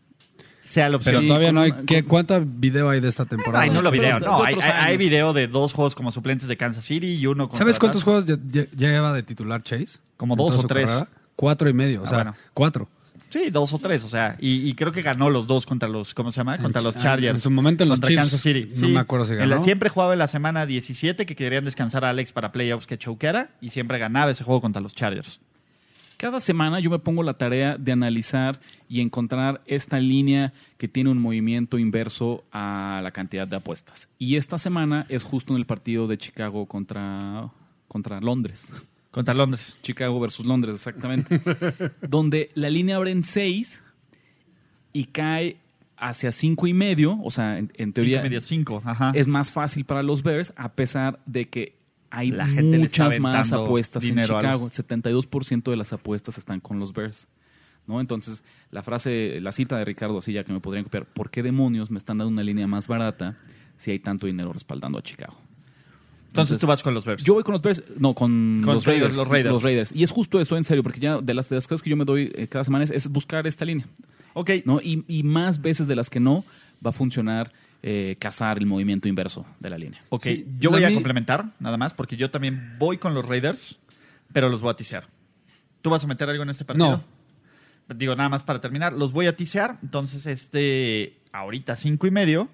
sea 0.68 0.90
la 0.90 0.98
opción. 0.98 1.14
Pero 1.14 1.22
Sí, 1.22 1.28
todavía 1.28 1.48
con 1.50 1.56
no 1.56 1.62
hay. 1.62 1.72
¿qué, 1.86 2.02
con- 2.04 2.10
¿Cuánto 2.10 2.44
video 2.46 2.90
hay 2.90 3.00
de 3.00 3.08
esta 3.08 3.26
temporada? 3.26 3.64
Ay, 3.64 3.70
no 3.70 3.82
lo 3.82 3.90
video. 3.92 4.20
de- 4.20 4.26
No, 4.26 4.44
hay, 4.44 4.56
hay- 4.62 4.98
video 4.98 5.34
de 5.34 5.48
dos 5.48 5.74
juegos 5.74 5.96
como 5.96 6.12
suplentes 6.12 6.48
de 6.48 6.58
Kansas 6.58 6.84
City 6.86 7.16
y 7.16 7.26
uno 7.26 7.46
contra 7.48 7.60
¿Sabes 7.60 7.80
cuántos 7.80 8.04
juegos 8.04 8.26
lleva 8.26 9.14
de 9.14 9.24
titular 9.24 9.64
Chase? 9.64 10.00
Como 10.18 10.36
dos 10.36 10.56
o 10.58 10.68
tres. 10.68 10.88
carrera. 10.90 11.08
Cuatro 11.36 11.70
y 11.70 11.74
medio, 11.74 12.02
o 12.02 12.06
Ah, 12.06 12.08
sea, 12.08 12.18
bueno. 12.20 12.36
cuatro. 12.54 12.88
Sí, 13.30 13.50
dos 13.52 13.74
o 13.74 13.78
tres, 13.80 14.04
o 14.06 14.10
sea, 14.10 14.38
y, 14.40 14.70
y 14.70 14.74
creo 14.74 14.92
que 14.94 15.02
ganó 15.02 15.30
los 15.30 15.48
dos 15.48 15.66
contra 15.66 15.90
los, 15.90 16.14
¿cómo 16.14 16.32
se 16.32 16.38
llama? 16.38 16.58
Contra 16.58 16.82
los 16.82 16.98
Chargers. 16.98 17.36
en 17.36 17.42
su 17.42 17.52
momento 17.52 17.84
en 17.84 17.90
los 17.90 17.98
contra 18.00 18.08
Chiefs, 18.08 18.22
Kansas 18.22 18.42
City. 18.42 18.72
no 18.82 18.88
me 18.88 19.00
acuerdo 19.02 19.26
si 19.26 19.34
la- 19.34 19.46
ganó. 19.46 19.62
siempre 19.62 19.90
jugaba 19.90 20.14
en 20.14 20.20
la 20.20 20.28
semana 20.28 20.66
17 20.66 21.26
que 21.26 21.36
querían 21.36 21.66
descansar 21.66 22.06
a 22.06 22.10
Alex 22.10 22.32
para 22.32 22.54
playoffs 22.54 22.88
que 22.88 22.98
choqueara 22.98 23.50
y 23.60 23.70
siempre 23.72 24.00
ganaba 24.00 24.32
ese 24.32 24.46
juego 24.46 24.62
contra 24.62 24.82
los 24.82 24.96
Chargers. 24.96 25.42
Cada 26.18 26.40
semana 26.40 26.80
yo 26.80 26.90
me 26.90 26.98
pongo 26.98 27.22
la 27.22 27.36
tarea 27.36 27.78
de 27.78 27.92
analizar 27.92 28.60
y 28.90 29.02
encontrar 29.02 29.62
esta 29.68 30.00
línea 30.00 30.52
que 30.80 30.88
tiene 30.88 31.12
un 31.12 31.20
movimiento 31.20 31.78
inverso 31.78 32.44
a 32.52 33.02
la 33.04 33.12
cantidad 33.12 33.48
de 33.48 33.58
apuestas. 33.58 34.10
Y 34.18 34.36
esta 34.36 34.58
semana 34.58 35.06
es 35.10 35.24
justo 35.24 35.54
en 35.54 35.60
el 35.60 35.68
partido 35.68 36.08
de 36.08 36.18
Chicago 36.18 36.66
contra, 36.66 37.52
contra 37.88 38.20
Londres. 38.20 38.72
Contra 39.12 39.36
Londres. 39.36 39.78
Chicago 39.82 40.20
versus 40.20 40.46
Londres, 40.46 40.76
exactamente. 40.76 41.40
donde 42.02 42.50
la 42.56 42.72
línea 42.72 42.96
abre 42.96 43.12
en 43.12 43.24
6 43.24 43.84
y 44.94 45.06
cae 45.06 45.58
hacia 45.98 46.32
cinco 46.32 46.66
y 46.66 46.74
medio. 46.74 47.20
O 47.24 47.30
sea, 47.30 47.60
en, 47.60 47.72
en 47.76 47.94
teoría 47.94 48.18
Cinco, 48.18 48.24
media, 48.24 48.42
cinco, 48.42 48.82
ajá. 48.86 49.12
es 49.14 49.28
más 49.28 49.52
fácil 49.52 49.86
para 49.86 50.02
los 50.02 50.24
Bears, 50.24 50.54
a 50.56 50.70
pesar 50.74 51.20
de 51.28 51.48
que 51.48 51.76
hay 52.10 52.32
La 52.32 52.46
gente 52.48 52.78
muchas 52.80 53.20
más 53.20 53.52
apuestas 53.52 54.04
en 54.04 54.22
Chicago. 54.22 54.66
los- 54.66 54.74
72% 54.74 55.72
de 55.72 55.78
las 55.78 55.94
apuestas 55.94 56.38
están 56.38 56.60
con 56.60 56.80
los 56.80 56.94
Bears. 56.94 57.28
¿no? 57.86 58.02
Entonces, 58.02 58.44
la 58.72 58.84
frase, 58.84 59.40
la 59.42 59.52
cita 59.54 59.78
de 59.78 59.86
Ricardo 59.86 60.18
Asilla 60.18 60.44
que 60.44 60.52
me 60.52 60.60
podrían 60.60 60.84
copiar, 60.84 61.06
¿por 61.06 61.30
qué 61.30 61.42
demonios 61.42 61.90
me 61.90 61.98
están 61.98 62.18
dando 62.18 62.32
una 62.34 62.44
línea 62.44 62.68
más 62.68 62.88
barata 62.90 63.38
si 63.78 63.92
hay 63.92 64.00
tanto 64.00 64.28
dinero 64.28 64.52
respaldando 64.52 64.98
a 64.98 65.02
Chicago? 65.02 65.38
Entonces 66.28 66.58
tú 66.60 66.68
vas 66.68 66.84
con 66.84 66.94
los 66.94 67.06
Bears. 67.06 67.24
Yo 67.24 67.34
voy 67.34 67.44
con 67.44 67.54
los 67.54 67.62
Bears, 67.62 67.84
no, 67.98 68.14
con, 68.14 68.62
Con 68.64 68.74
los, 68.76 68.86
Raiders, 68.86 69.16
Raiders, 69.16 69.54
los 69.54 69.64
Raiders. 69.64 69.92
Y 69.96 70.04
es 70.04 70.12
justo 70.12 70.40
eso, 70.42 70.58
en 70.58 70.64
serio, 70.66 70.84
porque 70.84 71.00
ya 71.00 71.20
de 71.22 71.34
las, 71.34 71.48
de 71.50 71.56
las 71.56 71.66
cosas 71.68 71.82
que 71.82 71.90
yo 71.90 71.96
me 71.96 72.04
doy 72.06 72.32
eh, 72.36 72.48
cada 72.48 72.64
semana 72.66 72.84
es, 72.84 72.92
es 72.92 73.08
buscar 73.08 73.48
esta 73.48 73.64
línea. 73.66 73.88
ok, 74.34 74.52
¿no? 74.66 74.82
Y, 74.82 75.04
y 75.08 75.24
más 75.24 75.62
veces 75.62 75.88
de 75.88 75.96
las 75.96 76.10
que 76.10 76.20
no 76.20 76.44
va 76.86 76.90
a 76.90 76.94
funcionar 76.94 77.52
eh, 77.84 78.16
cazar 78.20 78.58
el 78.58 78.66
movimiento 78.66 79.08
inverso 79.08 79.46
de 79.60 79.70
la 79.70 79.78
línea. 79.78 80.04
ok. 80.10 80.24
Sí, 80.24 80.46
yo 80.60 80.72
voy 80.72 80.84
a 80.84 80.94
complementar, 80.94 81.54
nada 81.60 81.78
más, 81.78 81.94
porque 81.94 82.18
yo 82.18 82.32
también 82.32 82.76
voy 82.80 82.98
con 82.98 83.14
los 83.14 83.28
Raiders, 83.28 83.80
pero 84.34 84.50
los 84.50 84.62
voy 84.62 84.72
a 84.72 84.76
tisear. 84.76 85.08
¿Tú 85.82 85.90
vas 85.90 86.04
a 86.04 86.08
meter 86.08 86.30
algo 86.30 86.44
en 86.44 86.50
este 86.50 86.66
partido? 86.66 87.04
Digo, 87.96 88.16
nada 88.16 88.30
más 88.30 88.44
para 88.44 88.60
terminar, 88.60 88.94
los 88.94 89.14
voy 89.14 89.28
a 89.28 89.36
tisear. 89.36 89.78
Entonces, 89.82 90.26
este, 90.26 91.20
ahorita 91.32 91.76
cinco 91.76 92.08
y 92.08 92.12
medio, 92.12 92.50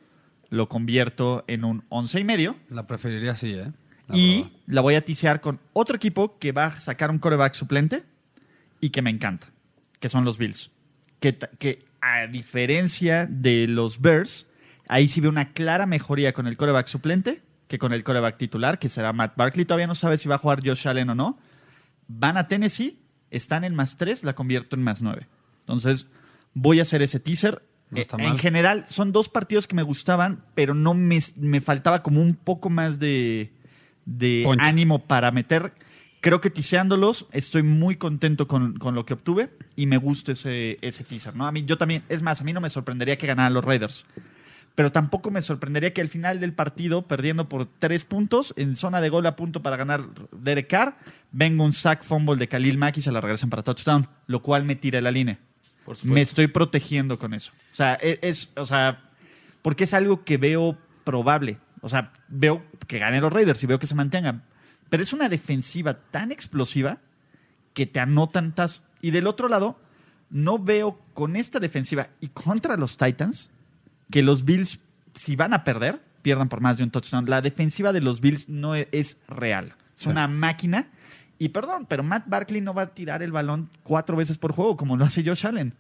lo 0.50 0.70
convierto 0.70 1.44
en 1.48 1.64
un 1.64 1.84
once 1.90 2.20
y 2.20 2.24
medio. 2.24 2.56
La 2.70 2.86
preferiría 2.86 3.32
así, 3.32 3.54
¿eh? 3.54 3.72
La 4.08 4.18
y 4.18 4.44
verdad. 4.44 4.52
la 4.68 4.82
voy 4.82 4.96
a 4.96 5.06
tisear 5.06 5.42
con 5.42 5.60
otro 5.72 5.96
equipo 5.96 6.38
que 6.38 6.52
va 6.52 6.66
a 6.66 6.72
sacar 6.80 7.10
un 7.10 7.18
coreback 7.18 7.54
suplente 7.54 8.04
y 8.80 8.90
que 8.90 9.02
me 9.02 9.10
encanta, 9.10 9.48
que 10.00 10.10
son 10.10 10.26
los 10.26 10.38
Bills. 10.38 10.70
Que 11.20 11.40
a 12.02 12.28
diferencia 12.28 13.26
de 13.26 13.66
los 13.66 14.02
Bears, 14.02 14.46
ahí 14.94 15.08
sí 15.08 15.22
veo 15.22 15.32
una 15.32 15.54
clara 15.54 15.86
mejoría 15.88 16.34
con 16.34 16.46
el 16.46 16.56
coreback 16.56 16.88
suplente 16.88 17.42
que 17.68 17.80
con 17.80 17.94
el 17.94 18.04
coreback 18.04 18.38
titular, 18.38 18.78
que 18.78 18.88
será 18.88 19.14
Matt 19.14 19.36
Barkley. 19.36 19.66
Todavía 19.66 19.88
no 19.88 19.96
sabe 19.96 20.20
si 20.20 20.30
va 20.30 20.36
a 20.36 20.38
jugar 20.38 20.62
Josh 20.64 20.88
Allen 20.88 21.10
o 21.10 21.16
no. 21.16 21.40
Van 22.08 22.38
a 22.38 22.48
Tennessee, 22.48 23.00
están 23.32 23.64
en 23.64 23.74
más 23.74 23.98
3, 23.98 24.24
la 24.24 24.36
convierto 24.36 24.76
en 24.76 24.84
más 24.84 25.02
9. 25.02 25.26
Entonces, 25.62 26.08
voy 26.54 26.80
a 26.80 26.84
hacer 26.84 27.02
ese 27.02 27.20
teaser. 27.20 27.64
No 27.90 28.00
está 28.00 28.18
Eh, 28.18 28.24
mal. 28.24 28.32
En 28.34 28.38
general, 28.38 28.86
son 28.88 29.12
dos 29.12 29.28
partidos 29.28 29.66
que 29.66 29.76
me 29.76 29.82
gustaban, 29.82 30.44
pero 30.54 30.76
no 30.76 30.94
me, 30.94 31.18
me 31.38 31.62
faltaba 31.62 32.04
como 32.04 32.22
un 32.22 32.36
poco 32.36 32.70
más 32.70 33.00
de, 33.00 33.52
ánimo 34.60 35.08
para 35.08 35.32
meter. 35.32 35.74
Creo 36.22 36.42
que 36.42 36.52
tiseándolos, 36.52 37.26
estoy 37.32 37.64
muy 37.64 37.96
contento 37.96 38.48
con, 38.48 38.78
con 38.78 38.94
lo 38.94 39.06
que 39.06 39.16
obtuve 39.16 39.50
y 39.76 39.88
me 39.88 39.98
gusta 39.98 40.34
ese, 40.34 40.78
ese 40.82 41.04
teaser. 41.04 41.36
¿no? 41.36 41.48
A 41.48 41.52
mí, 41.52 41.66
yo 41.66 41.80
también, 41.80 42.04
es 42.08 42.22
más, 42.22 42.40
a 42.40 42.44
mí 42.44 42.54
no 42.54 42.62
me 42.62 42.70
sorprendería 42.70 43.18
que 43.18 43.26
ganaran 43.26 43.54
los 43.54 43.66
Raiders. 43.66 44.06
Pero 44.76 44.92
tampoco 44.92 45.30
me 45.30 45.42
sorprendería 45.42 45.94
que 45.94 46.02
al 46.02 46.08
final 46.08 46.40
del 46.40 46.54
partido, 46.54 47.08
perdiendo 47.08 47.48
por 47.48 47.68
tres 47.68 48.06
puntos, 48.06 48.54
en 48.58 48.76
zona 48.76 49.02
de 49.02 49.10
gol 49.10 49.26
a 49.28 49.36
punto 49.36 49.62
para 49.62 49.78
ganar 49.78 50.04
Derek 50.32 50.68
Carr, 50.68 50.98
venga 51.32 51.64
un 51.64 51.74
sack 51.74 52.04
fumble 52.04 52.38
de 52.38 52.48
Khalil 52.48 52.78
Mack 52.78 52.98
y 52.98 53.02
se 53.02 53.12
la 53.12 53.22
regresen 53.22 53.52
para 53.52 53.62
touchdown, 53.62 54.08
lo 54.26 54.42
cual 54.42 54.66
me 54.66 54.76
tira 54.76 55.00
la 55.00 55.12
línea. 55.12 55.38
Por 55.86 56.04
Me 56.06 56.22
estoy 56.22 56.48
protegiendo 56.48 57.20
con 57.20 57.34
eso. 57.34 57.52
O 57.72 57.76
sea, 57.76 57.98
e- 58.02 58.20
es, 58.24 58.50
o 58.56 58.66
sea, 58.66 59.02
porque 59.62 59.84
es 59.84 59.94
algo 59.94 60.24
que 60.24 60.38
veo 60.38 60.78
probable. 61.04 61.60
O 61.82 61.90
sea, 61.90 62.12
veo 62.28 62.64
que 62.88 62.98
ganen 62.98 63.22
los 63.22 63.32
Raiders 63.32 63.62
y 63.64 63.68
veo 63.68 63.78
que 63.78 63.88
se 63.88 63.96
mantengan. 63.96 64.44
Pero 64.90 65.04
es 65.04 65.14
una 65.14 65.30
defensiva 65.30 66.00
tan 66.12 66.32
explosiva 66.32 67.00
que 67.74 67.86
te 67.86 68.00
anotan 68.00 68.56
tas. 68.56 68.82
Y 69.02 69.12
del 69.12 69.28
otro 69.28 69.50
lado, 69.50 69.80
no 70.30 70.58
veo 70.58 71.00
con 71.14 71.36
esta 71.36 71.60
defensiva 71.60 72.08
y 72.22 72.30
contra 72.30 72.78
los 72.78 72.98
Titans 72.98 73.52
que 74.14 74.22
los 74.22 74.46
Bills, 74.46 74.80
si 75.16 75.36
van 75.36 75.56
a 75.56 75.64
perder, 75.64 76.00
pierdan 76.22 76.48
por 76.50 76.62
más 76.62 76.78
de 76.78 76.84
un 76.84 76.92
touchdown. 76.92 77.26
La 77.28 77.42
defensiva 77.42 77.92
de 77.92 78.00
los 78.00 78.22
Bills 78.22 78.48
no 78.48 78.76
e- 78.76 78.88
es 78.92 79.18
real. 79.28 79.74
Es 79.96 80.04
Sí. 80.04 80.10
una 80.10 80.28
máquina. 80.28 80.90
Y 81.40 81.50
perdón, 81.50 81.88
pero 81.90 82.04
Matt 82.04 82.26
Barkley 82.28 82.62
no 82.62 82.76
va 82.76 82.84
a 82.84 82.94
tirar 82.94 83.24
el 83.24 83.32
balón 83.32 83.72
cuatro 83.82 84.16
veces 84.16 84.38
por 84.38 84.52
juego 84.52 84.78
como 84.78 84.98
lo 84.98 85.04
hace 85.04 85.24
Josh 85.26 85.48
Allen. 85.48 85.74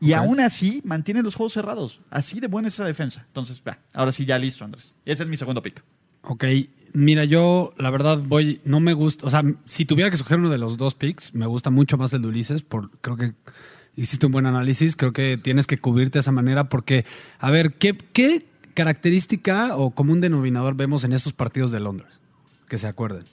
Y 0.00 0.14
aún 0.14 0.40
así 0.40 0.82
mantiene 0.84 1.22
los 1.22 1.36
juegos 1.36 1.52
cerrados. 1.52 2.00
Así 2.10 2.40
de 2.40 2.48
buena 2.48 2.66
es 2.66 2.74
esa 2.74 2.84
defensa. 2.84 3.22
Entonces, 3.28 3.62
ahora 3.94 4.10
sí 4.10 4.24
ya 4.26 4.36
listo, 4.36 4.64
Andrés. 4.64 4.96
Ese 5.04 5.22
es 5.22 5.28
mi 5.28 5.36
segundo 5.36 5.62
pick. 5.62 5.80
Ok, 6.22 6.44
mira, 6.92 7.24
yo 7.24 7.72
la 7.78 7.90
verdad 7.90 8.18
voy, 8.20 8.60
no 8.64 8.80
me 8.80 8.94
gusta, 8.94 9.26
o 9.26 9.30
sea, 9.30 9.44
si 9.66 9.84
tuviera 9.84 10.10
que 10.10 10.16
escoger 10.16 10.40
uno 10.40 10.50
de 10.50 10.58
los 10.58 10.76
dos 10.76 10.94
picks, 10.94 11.32
me 11.34 11.46
gusta 11.46 11.70
mucho 11.70 11.96
más 11.98 12.12
el 12.12 12.22
de 12.22 12.28
Ulises, 12.28 12.62
por, 12.62 12.90
creo 13.00 13.16
que 13.16 13.34
hiciste 14.00 14.26
un 14.26 14.32
buen 14.32 14.46
análisis, 14.46 14.94
creo 14.96 15.12
que 15.12 15.36
tienes 15.36 15.66
que 15.66 15.78
cubrirte 15.78 16.18
de 16.18 16.20
esa 16.20 16.32
manera 16.32 16.68
porque, 16.68 17.04
a 17.38 17.50
ver, 17.50 17.74
¿qué, 17.74 17.96
qué 18.12 18.46
característica 18.74 19.76
o 19.76 19.90
común 19.90 20.20
denominador 20.20 20.74
vemos 20.76 21.02
en 21.04 21.12
estos 21.12 21.32
partidos 21.32 21.72
de 21.72 21.80
Londres? 21.80 22.08
Que 22.68 22.78
se 22.78 22.86
acuerden. 22.86 23.24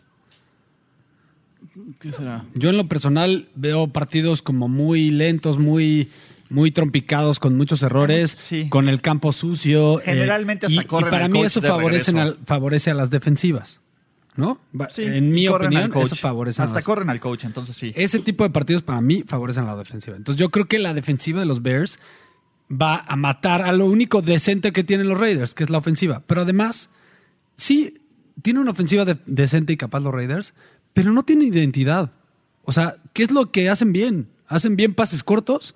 ¿Qué 1.99 2.11
será? 2.11 2.45
Yo 2.53 2.69
en 2.69 2.77
lo 2.77 2.87
personal 2.87 3.47
veo 3.55 3.87
partidos 3.87 4.41
como 4.41 4.67
muy 4.67 5.09
lentos, 5.11 5.57
muy, 5.57 6.09
muy 6.49 6.71
trompicados, 6.71 7.39
con 7.39 7.57
muchos 7.57 7.81
errores, 7.83 8.37
Sí. 8.41 8.69
con 8.69 8.87
el 8.87 9.01
campo 9.01 9.31
sucio. 9.31 9.99
eh, 10.01 10.03
Generalmente 10.05 10.67
hasta 10.67 10.81
y, 10.81 10.83
y 10.83 10.87
corren 10.87 11.09
para 11.11 11.25
al 11.25 11.31
mí 11.31 11.41
eso 11.43 11.59
de 11.61 11.67
favorece, 11.67 12.11
regreso. 12.11 12.37
favorece 12.45 12.91
a 12.91 12.93
las 12.93 13.09
defensivas. 13.09 13.81
¿No? 14.37 14.59
Sí, 14.89 15.03
en 15.03 15.31
mi 15.31 15.47
opinión, 15.47 15.91
eso 15.97 16.15
favorece 16.15 16.61
a 16.61 16.65
Hasta 16.65 16.81
corren 16.81 17.09
al 17.09 17.21
coach, 17.21 17.45
entonces 17.45 17.75
sí. 17.75 17.93
Ese 17.95 18.19
tipo 18.19 18.43
de 18.43 18.49
partidos 18.49 18.81
para 18.83 18.99
mí 18.99 19.23
favorecen 19.25 19.63
a 19.63 19.67
la 19.67 19.77
defensiva. 19.77 20.17
Entonces 20.17 20.39
yo 20.39 20.49
creo 20.51 20.65
que 20.65 20.77
la 20.77 20.93
defensiva 20.93 21.39
de 21.39 21.45
los 21.45 21.61
Bears 21.61 21.99
va 22.69 23.05
a 23.07 23.15
matar 23.15 23.61
a 23.61 23.71
lo 23.71 23.85
único 23.85 24.21
decente 24.21 24.73
que 24.73 24.83
tienen 24.83 25.07
los 25.07 25.17
Raiders, 25.19 25.53
que 25.53 25.63
es 25.63 25.69
la 25.69 25.77
ofensiva. 25.77 26.21
Pero 26.27 26.41
además, 26.41 26.89
sí, 27.55 27.93
tiene 28.41 28.59
una 28.59 28.71
ofensiva 28.71 29.05
de- 29.05 29.17
decente 29.25 29.71
y 29.73 29.77
capaz 29.77 30.01
los 30.01 30.13
Raiders, 30.13 30.53
pero 30.93 31.13
no 31.13 31.23
tiene 31.23 31.45
identidad. 31.45 32.11
O 32.63 32.71
sea, 32.73 32.95
¿qué 33.13 33.23
es 33.23 33.31
lo 33.31 33.51
que 33.51 33.69
hacen 33.69 33.93
bien? 33.93 34.27
¿Hacen 34.47 34.75
bien 34.75 34.93
pases 34.93 35.23
cortos? 35.23 35.75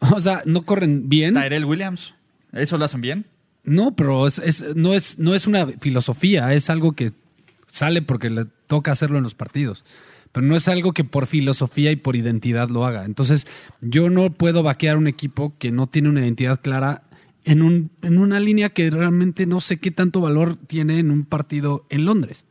O 0.14 0.20
sea, 0.20 0.42
no 0.44 0.62
corren 0.66 1.08
bien. 1.08 1.32
Tyrell 1.34 1.64
Williams, 1.64 2.14
¿eso 2.52 2.76
lo 2.76 2.84
hacen 2.84 3.00
bien? 3.00 3.24
No, 3.62 3.96
pero 3.96 4.26
es, 4.26 4.38
es- 4.40 4.76
no, 4.76 4.92
es, 4.92 5.18
no 5.18 5.34
es 5.34 5.46
una 5.46 5.66
filosofía, 5.80 6.52
es 6.52 6.68
algo 6.68 6.92
que 6.92 7.12
sale 7.74 8.02
porque 8.02 8.30
le 8.30 8.44
toca 8.68 8.92
hacerlo 8.92 9.18
en 9.18 9.24
los 9.24 9.34
partidos. 9.34 9.84
Pero 10.30 10.46
no 10.46 10.54
es 10.54 10.68
algo 10.68 10.92
que 10.92 11.02
por 11.02 11.26
filosofía 11.26 11.90
y 11.90 11.96
por 11.96 12.14
identidad 12.14 12.68
lo 12.68 12.86
haga. 12.86 13.04
Entonces, 13.04 13.48
yo 13.80 14.10
no 14.10 14.32
puedo 14.32 14.62
vaquear 14.62 14.96
un 14.96 15.08
equipo 15.08 15.54
que 15.58 15.72
no 15.72 15.88
tiene 15.88 16.08
una 16.08 16.20
identidad 16.20 16.60
clara 16.60 17.02
en, 17.44 17.62
un, 17.62 17.90
en 18.02 18.18
una 18.18 18.38
línea 18.38 18.70
que 18.70 18.88
realmente 18.90 19.44
no 19.46 19.60
sé 19.60 19.78
qué 19.78 19.90
tanto 19.90 20.20
valor 20.20 20.56
tiene 20.56 21.00
en 21.00 21.10
un 21.10 21.24
partido 21.24 21.84
en 21.90 22.04
Londres. 22.04 22.46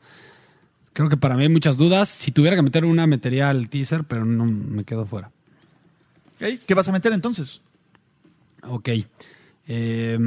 Creo 0.91 1.07
que 1.07 1.17
para 1.17 1.35
mí 1.35 1.43
hay 1.43 1.49
muchas 1.49 1.77
dudas. 1.77 2.09
Si 2.09 2.31
tuviera 2.31 2.57
que 2.57 2.61
meter 2.61 2.83
una, 2.83 3.07
metería 3.07 3.49
al 3.49 3.69
teaser, 3.69 4.03
pero 4.03 4.25
no 4.25 4.45
me 4.45 4.83
quedo 4.83 5.05
fuera. 5.05 5.31
¿Qué 6.37 6.73
vas 6.73 6.89
a 6.89 6.91
meter 6.91 7.13
entonces? 7.13 7.61
Ok. 8.63 8.89
Eh, 9.67 10.19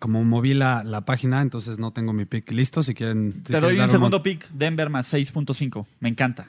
como 0.00 0.24
moví 0.24 0.52
la, 0.54 0.82
la 0.82 1.02
página, 1.04 1.40
entonces 1.42 1.78
no 1.78 1.92
tengo 1.92 2.12
mi 2.12 2.24
pick 2.24 2.50
listo. 2.50 2.82
Si 2.82 2.92
quieren. 2.94 3.32
si 3.32 3.38
Te 3.38 3.44
quieren 3.52 3.62
doy 3.62 3.76
un 3.76 3.82
un 3.82 3.88
segundo 3.88 4.22
pick, 4.24 4.48
Denver 4.50 4.90
más 4.90 5.12
6.5. 5.14 5.86
Me 6.00 6.08
encanta. 6.08 6.48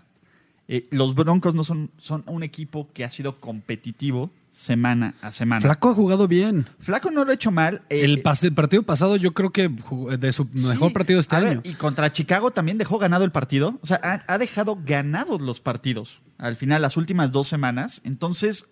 Eh, 0.68 0.88
los 0.90 1.14
Broncos 1.14 1.54
no 1.54 1.64
son, 1.64 1.92
son 1.98 2.24
un 2.26 2.42
equipo 2.44 2.90
que 2.94 3.04
ha 3.04 3.10
sido 3.10 3.38
competitivo 3.40 4.32
semana 4.52 5.16
a 5.22 5.32
semana. 5.32 5.60
Flaco 5.62 5.90
ha 5.90 5.94
jugado 5.94 6.28
bien. 6.28 6.66
Flaco 6.80 7.12
no 7.12 7.24
lo 7.26 7.32
ha 7.32 7.34
hecho 7.34 7.52
mal. 7.52 7.82
eh, 7.90 8.02
El, 8.06 8.22
partido 8.22 8.84
pasado 8.84 9.16
yo 9.18 9.34
creo 9.34 9.52
que 9.52 9.70
jugó- 9.70 10.18
de 10.18 10.32
su 10.32 10.46
mejor 10.54 10.90
Sí. 10.90 10.94
partido 10.94 11.20
este 11.20 11.36
A 11.36 11.40
ver, 11.40 11.50
año. 11.50 11.62
y 11.66 11.74
contra 11.74 12.12
Chicago 12.14 12.52
también 12.52 12.78
dejó 12.78 12.98
ganado 13.00 13.24
el 13.26 13.32
partido. 13.32 13.80
O 13.82 13.86
sea, 13.86 14.00
ha, 14.04 14.34
ha 14.34 14.38
dejado 14.38 14.78
ganados 14.86 15.42
los 15.42 15.60
partidos 15.60 16.22
al 16.38 16.56
final, 16.56 16.82
las 16.82 16.96
últimas 16.98 17.32
dos 17.34 17.48
semanas. 17.48 18.02
Entonces, 18.06 18.66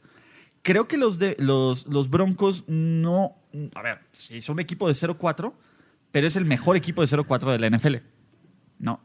creo 0.61 0.87
que 0.87 0.97
los, 0.97 1.19
de, 1.19 1.35
los, 1.39 1.85
los 1.87 2.09
Broncos 2.09 2.63
no. 2.67 3.35
A 3.73 3.81
ver, 3.81 3.99
sí, 4.11 4.41
son 4.41 4.53
un 4.53 4.59
equipo 4.59 4.87
de 4.87 4.93
0-4, 4.93 5.53
pero 6.11 6.27
es 6.27 6.35
el 6.35 6.45
mejor 6.45 6.75
equipo 6.75 7.01
de 7.01 7.07
0-4 7.07 7.51
de 7.51 7.59
la 7.59 7.77
NFL. 7.77 7.95
No. 8.79 9.01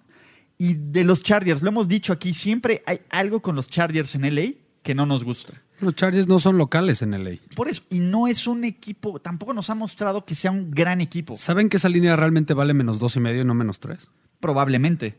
Y 0.59 0.75
de 0.75 1.05
los 1.05 1.23
Chargers, 1.23 1.63
lo 1.63 1.69
hemos 1.69 1.89
dicho 1.89 2.13
aquí, 2.13 2.35
siempre 2.35 2.83
hay 2.87 3.01
algo 3.11 3.41
con 3.41 3.57
los 3.57 3.69
Chargers 3.69 4.15
en 4.15 4.35
LA 4.35 4.53
que 4.83 4.95
no 4.95 5.07
nos 5.07 5.25
gusta. 5.25 5.55
Los 5.81 5.95
Chargers 5.95 6.29
no 6.29 6.39
son 6.39 6.57
locales 6.57 7.03
en 7.03 7.11
LA. 7.13 7.39
Por 7.57 7.69
eso, 7.69 7.83
y 7.91 8.01
no 8.01 8.29
es 8.29 8.47
un 8.47 8.65
equipo, 8.65 9.19
tampoco 9.19 9.53
nos 9.53 9.71
ha 9.71 9.75
mostrado 9.75 10.25
que 10.25 10.35
sea 10.35 10.51
un 10.51 10.71
gran 10.71 11.01
equipo. 11.01 11.37
¿Saben 11.37 11.69
que 11.69 11.79
esa 11.79 11.89
línea 11.89 12.15
realmente 12.17 12.55
vale 12.55 12.75
menos 12.75 12.99
dos 12.99 13.17
y 13.17 13.21
medio 13.21 13.43
y 13.43 13.45
no 13.45 13.55
menos 13.55 13.81
tres? 13.81 14.11
Probablemente. 14.41 15.19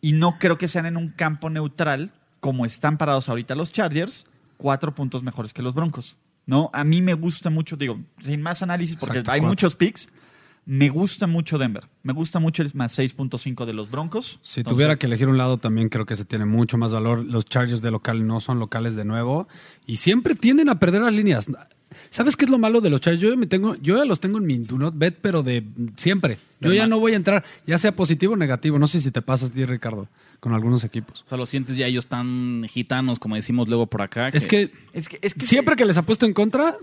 Y 0.00 0.12
no 0.12 0.38
creo 0.38 0.58
que 0.58 0.68
sean 0.68 0.86
en 0.86 0.96
un 0.96 1.08
campo 1.08 1.50
neutral, 1.50 2.12
como 2.40 2.66
están 2.66 2.98
parados 2.98 3.28
ahorita 3.28 3.54
los 3.54 3.72
Chargers, 3.72 4.26
cuatro 4.58 4.94
puntos 4.94 5.22
mejores 5.22 5.52
que 5.52 5.62
los 5.62 5.74
Broncos. 5.74 6.16
¿No? 6.46 6.70
A 6.72 6.84
mí 6.84 7.00
me 7.00 7.14
gusta 7.14 7.50
mucho, 7.50 7.76
digo, 7.76 7.98
sin 8.22 8.42
más 8.42 8.62
análisis, 8.62 8.96
porque 8.96 9.18
Exacto, 9.18 9.32
hay 9.32 9.40
cuatro. 9.40 9.50
muchos 9.50 9.76
picks. 9.76 10.08
Me 10.66 10.88
gusta 10.88 11.26
mucho 11.26 11.58
Denver. 11.58 11.84
Me 12.02 12.14
gusta 12.14 12.38
mucho 12.38 12.62
el 12.62 12.70
más 12.74 12.98
6.5 12.98 13.66
de 13.66 13.74
los 13.74 13.90
Broncos. 13.90 14.38
Si 14.42 14.60
Entonces, 14.60 14.76
tuviera 14.76 14.96
que 14.96 15.06
elegir 15.06 15.28
un 15.28 15.36
lado, 15.36 15.58
también 15.58 15.90
creo 15.90 16.06
que 16.06 16.16
se 16.16 16.24
tiene 16.24 16.46
mucho 16.46 16.78
más 16.78 16.92
valor. 16.92 17.22
Los 17.24 17.44
Chargers 17.44 17.82
de 17.82 17.90
local 17.90 18.26
no 18.26 18.40
son 18.40 18.58
locales 18.58 18.96
de 18.96 19.04
nuevo 19.04 19.46
y 19.86 19.96
siempre 19.96 20.34
tienden 20.34 20.70
a 20.70 20.78
perder 20.78 21.02
las 21.02 21.12
líneas. 21.12 21.48
¿Sabes 22.08 22.36
qué 22.36 22.46
es 22.46 22.50
lo 22.50 22.58
malo 22.58 22.80
de 22.80 22.88
los 22.88 23.00
Chargers? 23.02 23.22
Yo 23.22 23.30
ya, 23.30 23.36
me 23.36 23.46
tengo, 23.46 23.74
yo 23.76 23.98
ya 23.98 24.06
los 24.06 24.20
tengo 24.20 24.38
en 24.38 24.46
mi 24.46 24.56
do 24.58 24.78
not 24.78 24.94
bet, 24.96 25.18
pero 25.20 25.42
de 25.42 25.64
siempre. 25.96 26.38
Yo 26.60 26.72
ya 26.72 26.86
no 26.86 26.98
voy 26.98 27.12
a 27.12 27.16
entrar, 27.16 27.44
ya 27.66 27.76
sea 27.76 27.94
positivo 27.94 28.32
o 28.32 28.36
negativo. 28.36 28.78
No 28.78 28.86
sé 28.86 29.00
si 29.00 29.10
te 29.10 29.20
pasas, 29.20 29.50
ti, 29.50 29.66
Ricardo, 29.66 30.08
con 30.40 30.52
algunos 30.54 30.84
equipos. 30.84 31.22
O 31.24 31.28
sea, 31.28 31.38
lo 31.38 31.46
sientes 31.46 31.76
ya 31.76 31.86
ellos 31.86 32.06
tan 32.06 32.64
gitanos, 32.68 33.18
como 33.18 33.34
decimos 33.36 33.68
luego 33.68 33.86
por 33.86 34.02
acá. 34.02 34.28
Es 34.28 34.46
que 34.46 34.70
Es 34.92 35.08
que, 35.08 35.18
es 35.22 35.34
que 35.34 35.46
siempre 35.46 35.76
que 35.76 35.84
les 35.84 35.96
apuesto 35.98 36.26
en 36.26 36.32
contra, 36.34 36.76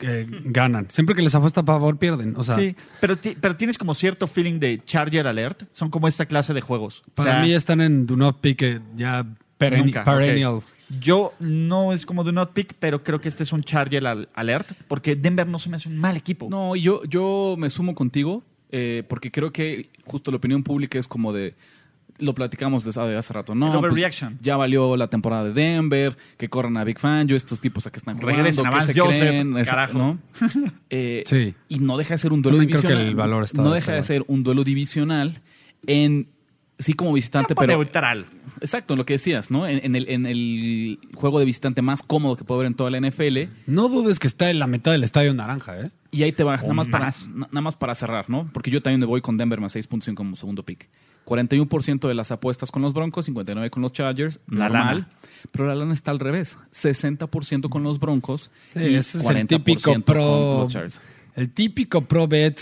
eh, 0.00 0.26
ganan. 0.44 0.88
Siempre 0.90 1.14
que 1.14 1.22
les 1.22 1.34
apuesto 1.34 1.60
a 1.60 1.64
favor, 1.64 1.98
pierden. 1.98 2.34
O 2.36 2.44
sea, 2.44 2.56
Sí, 2.56 2.76
pero, 3.00 3.16
ti- 3.16 3.36
pero 3.40 3.56
tienes 3.56 3.78
como 3.78 3.94
cierto 3.94 4.26
feeling 4.26 4.58
de 4.58 4.80
Charger 4.84 5.26
Alert. 5.26 5.64
Son 5.72 5.90
como 5.90 6.08
esta 6.08 6.26
clase 6.26 6.52
de 6.54 6.60
juegos. 6.60 7.02
O 7.08 7.10
para 7.14 7.32
sea, 7.32 7.42
mí 7.42 7.52
están 7.52 7.80
en 7.80 8.06
do 8.06 8.16
not 8.16 8.40
pick 8.40 8.62
eh, 8.62 8.80
ya 8.96 9.22
Nunca, 9.22 10.04
perennial. 10.04 10.60
Yo 11.00 11.32
no 11.40 11.92
es 11.92 12.06
como 12.06 12.22
do 12.22 12.30
not 12.30 12.52
pick, 12.52 12.74
pero 12.78 13.02
creo 13.02 13.20
que 13.20 13.28
este 13.28 13.42
es 13.42 13.52
un 13.52 13.64
Charger 13.64 14.06
al- 14.06 14.28
alert, 14.34 14.70
porque 14.86 15.16
Denver 15.16 15.46
no 15.46 15.58
se 15.58 15.68
me 15.68 15.76
hace 15.76 15.88
un 15.88 15.96
mal 15.96 16.16
equipo. 16.16 16.48
No, 16.48 16.76
yo, 16.76 17.02
yo 17.04 17.56
me 17.58 17.70
sumo 17.70 17.94
contigo, 17.96 18.44
eh, 18.70 19.02
porque 19.08 19.30
creo 19.32 19.50
que 19.52 19.88
justo 20.04 20.30
la 20.30 20.36
opinión 20.36 20.62
pública 20.62 20.98
es 20.98 21.08
como 21.08 21.32
de. 21.32 21.54
Lo 22.18 22.34
platicamos 22.34 22.84
desde 22.84 23.00
hace- 23.00 23.16
hace 23.16 23.32
rato, 23.32 23.54
¿no? 23.54 23.80
Pues, 23.80 24.22
ya 24.40 24.56
valió 24.56 24.96
la 24.96 25.08
temporada 25.08 25.44
de 25.44 25.52
Denver, 25.52 26.16
que 26.38 26.48
corran 26.48 26.76
a 26.76 26.84
Big 26.84 26.98
Fan, 26.98 27.28
yo 27.28 27.36
estos 27.36 27.60
tipos 27.60 27.86
a 27.86 27.90
que 27.90 27.98
están 27.98 28.16
jugando, 28.18 28.36
Regresen 28.38 28.66
a 28.66 28.70
que 28.70 28.82
se 28.82 28.98
Joseph, 29.00 29.18
creen, 29.20 29.56
es- 29.58 29.68
carajo. 29.68 29.98
¿no? 29.98 30.18
Eh, 30.90 31.24
Sí. 31.26 31.54
Y 31.68 31.78
no 31.80 31.96
deja 31.98 32.14
de 32.14 32.18
ser 32.18 32.32
un 32.32 32.42
duelo 32.42 32.58
También 32.58 32.70
creo 32.78 32.82
que 32.82 32.88
divisional. 32.88 33.08
el 33.10 33.14
valor 33.16 33.44
está 33.44 33.62
no 33.62 33.68
de 33.70 33.74
deja 33.76 33.92
de 33.92 34.02
ser 34.02 34.24
un 34.28 34.42
duelo 34.42 34.64
divisional 34.64 35.40
en 35.86 36.28
sí 36.78 36.92
como 36.92 37.12
visitante, 37.12 37.48
Campo 37.54 37.60
pero 37.62 37.72
neutral. 37.78 38.26
exacto, 38.60 38.96
lo 38.96 39.06
que 39.06 39.14
decías, 39.14 39.50
¿no? 39.50 39.66
En, 39.66 39.80
en 39.84 39.96
el, 39.96 40.08
en 40.10 40.26
el 40.26 40.98
juego 41.14 41.38
de 41.38 41.44
visitante 41.46 41.80
más 41.82 42.02
cómodo 42.02 42.36
que 42.36 42.44
puede 42.44 42.58
haber 42.60 42.66
en 42.68 42.74
toda 42.74 42.90
la 42.90 42.98
NFL. 43.00 43.48
No 43.66 43.88
dudes 43.88 44.18
que 44.18 44.26
está 44.26 44.50
en 44.50 44.58
la 44.58 44.66
mitad 44.66 44.92
del 44.92 45.02
estadio 45.04 45.32
naranja, 45.34 45.80
¿eh? 45.80 45.90
Y 46.10 46.22
ahí 46.22 46.32
te 46.32 46.44
va, 46.44 46.56
nada 46.56 46.72
más, 46.74 46.88
para, 46.88 47.04
más. 47.06 47.28
nada 47.28 47.60
más 47.62 47.76
para 47.76 47.94
cerrar, 47.94 48.28
¿no? 48.30 48.48
Porque 48.52 48.70
yo 48.70 48.82
también 48.82 49.00
me 49.00 49.06
voy 49.06 49.20
con 49.22 49.36
Denver 49.38 49.60
más 49.60 49.74
6.5 49.74 50.14
como 50.14 50.36
segundo 50.36 50.62
pick. 50.64 50.88
41% 51.26 52.08
de 52.08 52.14
las 52.14 52.30
apuestas 52.30 52.70
con 52.70 52.80
los 52.82 52.94
Broncos, 52.94 53.28
59% 53.28 53.68
con 53.70 53.82
los 53.82 53.92
Chargers, 53.92 54.40
La 54.48 54.68
normal. 54.68 54.96
lana. 55.00 55.08
Pero 55.50 55.66
la 55.66 55.74
lana 55.74 55.92
está 55.92 56.10
al 56.12 56.18
revés. 56.18 56.56
60% 56.72 57.68
con 57.68 57.82
los 57.82 57.98
Broncos 58.00 58.50
Sí, 58.72 58.80
y 58.80 58.94
ese 58.94 59.18
es 59.18 59.24
40% 59.24 59.38
el 59.40 59.46
típico 59.46 59.92
con 59.92 60.02
pro. 60.02 60.58
los 60.60 60.72
Chargers. 60.72 61.00
El 61.34 61.50
típico 61.50 62.00
pro 62.02 62.26
bet 62.26 62.58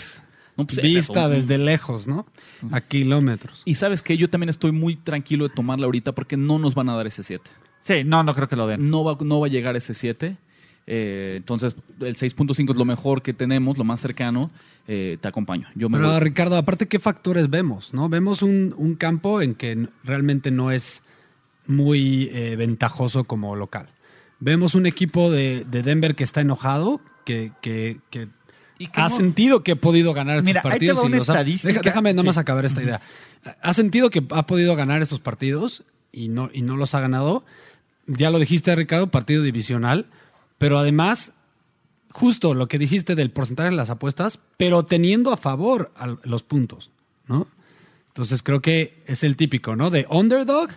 No, 0.57 0.65
pues 0.67 0.79
es 0.79 0.83
vista 0.83 1.29
desde 1.29 1.57
lejos, 1.57 2.07
¿no? 2.07 2.25
A 2.71 2.81
kilómetros. 2.81 3.61
Y 3.65 3.75
sabes 3.75 4.01
que 4.01 4.17
yo 4.17 4.29
también 4.29 4.49
estoy 4.49 4.71
muy 4.71 4.95
tranquilo 4.95 5.47
de 5.47 5.53
tomarla 5.53 5.85
ahorita 5.85 6.13
porque 6.13 6.35
no 6.37 6.59
nos 6.59 6.75
van 6.75 6.89
a 6.89 6.95
dar 6.95 7.07
ese 7.07 7.23
7. 7.23 7.49
Sí, 7.83 8.03
no, 8.03 8.23
no 8.23 8.33
creo 8.33 8.47
que 8.49 8.55
lo 8.55 8.65
den. 8.67 8.89
No 8.89 9.03
va, 9.03 9.17
no 9.21 9.39
va 9.39 9.47
a 9.47 9.49
llegar 9.49 9.75
ese 9.75 9.93
7. 9.93 10.37
Eh, 10.87 11.33
entonces, 11.37 11.75
el 11.99 12.15
6.5 12.15 12.69
es 12.71 12.75
lo 12.75 12.85
mejor 12.85 13.21
que 13.21 13.33
tenemos, 13.33 13.77
lo 13.77 13.83
más 13.83 13.99
cercano. 14.01 14.51
Eh, 14.87 15.17
te 15.19 15.27
acompaño. 15.27 15.67
Yo 15.73 15.89
me 15.89 15.97
Pero 15.97 16.11
voy. 16.11 16.19
Ricardo, 16.19 16.57
aparte, 16.57 16.87
¿qué 16.87 16.99
factores 16.99 17.49
vemos? 17.49 17.93
¿no? 17.93 18.07
Vemos 18.07 18.43
un, 18.43 18.73
un 18.77 18.95
campo 18.95 19.41
en 19.41 19.55
que 19.55 19.87
realmente 20.03 20.51
no 20.51 20.69
es 20.71 21.01
muy 21.67 22.29
eh, 22.31 22.55
ventajoso 22.55 23.23
como 23.23 23.55
local. 23.55 23.87
Vemos 24.39 24.75
un 24.75 24.85
equipo 24.85 25.31
de, 25.31 25.65
de 25.69 25.81
Denver 25.81 26.13
que 26.15 26.23
está 26.23 26.41
enojado, 26.41 27.01
que, 27.25 27.51
que- 27.61 27.97
que 28.11 28.27
¿Y 28.77 28.89
ha 28.93 29.07
no? 29.07 29.15
sentido 29.15 29.63
que 29.63 29.71
ha 29.71 29.75
podido 29.77 30.13
ganar 30.13 30.35
estos 30.37 30.47
Mira, 30.49 30.59
ahí 30.59 30.63
te 30.63 30.69
partidos. 30.69 30.99
va 30.99 31.03
y 31.03 31.07
una 31.07 31.17
los 31.17 31.29
ha- 31.29 31.33
estadística. 31.33 31.73
Deja- 31.73 31.81
déjame 31.81 32.13
nada 32.13 32.23
más 32.23 32.35
Sí. 32.35 32.41
acabar 32.41 32.65
esta 32.65 32.83
idea. 32.83 33.01
Ha 33.61 33.73
sentido 33.73 34.09
que 34.09 34.23
ha 34.31 34.45
podido 34.45 34.75
ganar 34.75 35.01
estos 35.01 35.19
partidos 35.21 35.83
y 36.11 36.27
no, 36.27 36.49
y 36.53 36.61
no 36.61 36.75
los 36.75 36.93
ha 36.93 36.99
ganado. 36.99 37.45
Ya 38.05 38.29
lo 38.29 38.37
dijiste, 38.37 38.75
Ricardo, 38.75 39.07
partido 39.09 39.41
divisional. 39.41 40.05
Pero 40.57 40.79
además, 40.79 41.33
justo 42.11 42.53
lo 42.53 42.67
que 42.67 42.77
dijiste 42.79 43.15
del 43.15 43.31
porcentaje 43.31 43.69
de 43.69 43.75
las 43.75 43.89
apuestas, 43.89 44.39
pero 44.57 44.85
teniendo 44.85 45.31
a 45.33 45.37
favor 45.37 45.91
a 45.97 46.15
los 46.23 46.43
puntos, 46.43 46.91
¿no? 47.27 47.47
Entonces 48.07 48.41
creo 48.43 48.61
que 48.61 49.03
es 49.07 49.23
el 49.23 49.35
típico, 49.35 49.75
¿no? 49.75 49.89
De 49.89 50.07
underdog, 50.09 50.69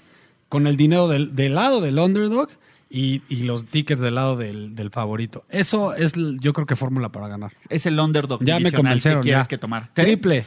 con 0.48 0.66
el 0.66 0.76
dinero 0.76 1.06
del, 1.08 1.36
del 1.36 1.54
lado 1.54 1.80
del 1.80 1.98
underdog 1.98 2.48
y, 2.90 3.22
y 3.28 3.42
los 3.44 3.66
tickets 3.66 4.00
del 4.00 4.16
lado 4.16 4.36
del, 4.36 4.74
del 4.74 4.90
favorito. 4.90 5.44
Eso 5.48 5.94
es, 5.94 6.14
yo 6.40 6.52
creo 6.52 6.66
que 6.66 6.74
fórmula 6.74 7.10
para 7.10 7.28
ganar. 7.28 7.52
Es 7.68 7.86
el 7.86 8.00
underdog 8.00 8.42
Ya 8.42 8.58
me 8.58 8.72
convencieron, 8.72 9.20
que 9.20 9.28
quieres 9.28 9.44
ya. 9.44 9.48
que 9.48 9.58
tomar. 9.58 9.92
Triple. 9.94 10.46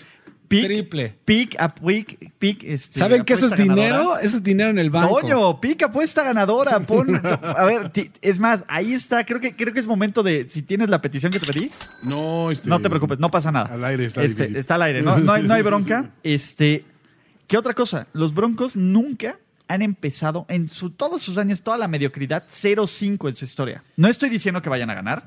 Pick, 0.51 0.65
Triple. 0.65 1.15
Pick, 1.25 1.55
a 1.59 1.73
pick, 1.73 2.31
pick, 2.37 2.63
este, 2.63 2.99
¿Saben 2.99 3.23
que 3.23 3.33
eso 3.33 3.45
es 3.45 3.55
dinero? 3.55 3.95
ganadora. 3.95 4.21
Eso 4.21 4.37
es 4.37 4.43
dinero 4.43 4.69
en 4.69 4.79
el 4.79 4.89
banco. 4.89 5.21
Toño, 5.21 5.61
pica 5.61 5.85
apuesta 5.87 6.23
ganadora. 6.23 6.79
Pon, 6.81 7.21
a 7.41 7.63
ver, 7.65 7.91
es 8.21 8.39
más, 8.39 8.65
ahí 8.67 8.93
está. 8.93 9.25
Creo 9.25 9.39
que, 9.39 9.55
creo 9.55 9.73
que 9.73 9.79
es 9.79 9.87
momento 9.87 10.23
de. 10.23 10.47
Si 10.49 10.61
tienes 10.61 10.89
la 10.89 11.01
petición 11.01 11.31
que 11.31 11.39
te 11.39 11.51
pedí, 11.51 11.71
No, 12.03 12.51
este, 12.51 12.69
no 12.69 12.81
te 12.81 12.89
preocupes, 12.89 13.17
no 13.19 13.31
pasa 13.31 13.51
nada. 13.51 13.73
Al 13.73 13.83
aire 13.85 14.05
está 14.05 14.23
Este. 14.23 14.59
Está 14.59 14.75
al 14.75 14.81
aire, 14.83 15.01
no, 15.01 15.17
no, 15.17 15.33
hay, 15.33 15.43
no 15.43 15.63
bronca. 15.63 16.11
Este, 16.23 16.85
¿Qué 17.47 17.57
otra 17.57 17.73
cosa? 17.73 18.07
Los 18.13 18.33
Broncos 18.33 18.75
nunca 18.75 19.37
han 19.67 19.81
empezado 19.81 20.45
en 20.49 20.67
su, 20.67 20.89
todos 20.89 21.21
sus 21.21 21.37
años, 21.37 21.61
toda 21.61 21.77
la 21.77 21.87
mediocridad, 21.87 22.43
0-5 22.53 23.29
en 23.29 23.35
su 23.35 23.45
historia. 23.45 23.83
No 23.95 24.09
estoy 24.09 24.29
diciendo 24.29 24.61
que 24.61 24.69
vayan 24.69 24.89
a 24.89 24.95
ganar, 24.95 25.23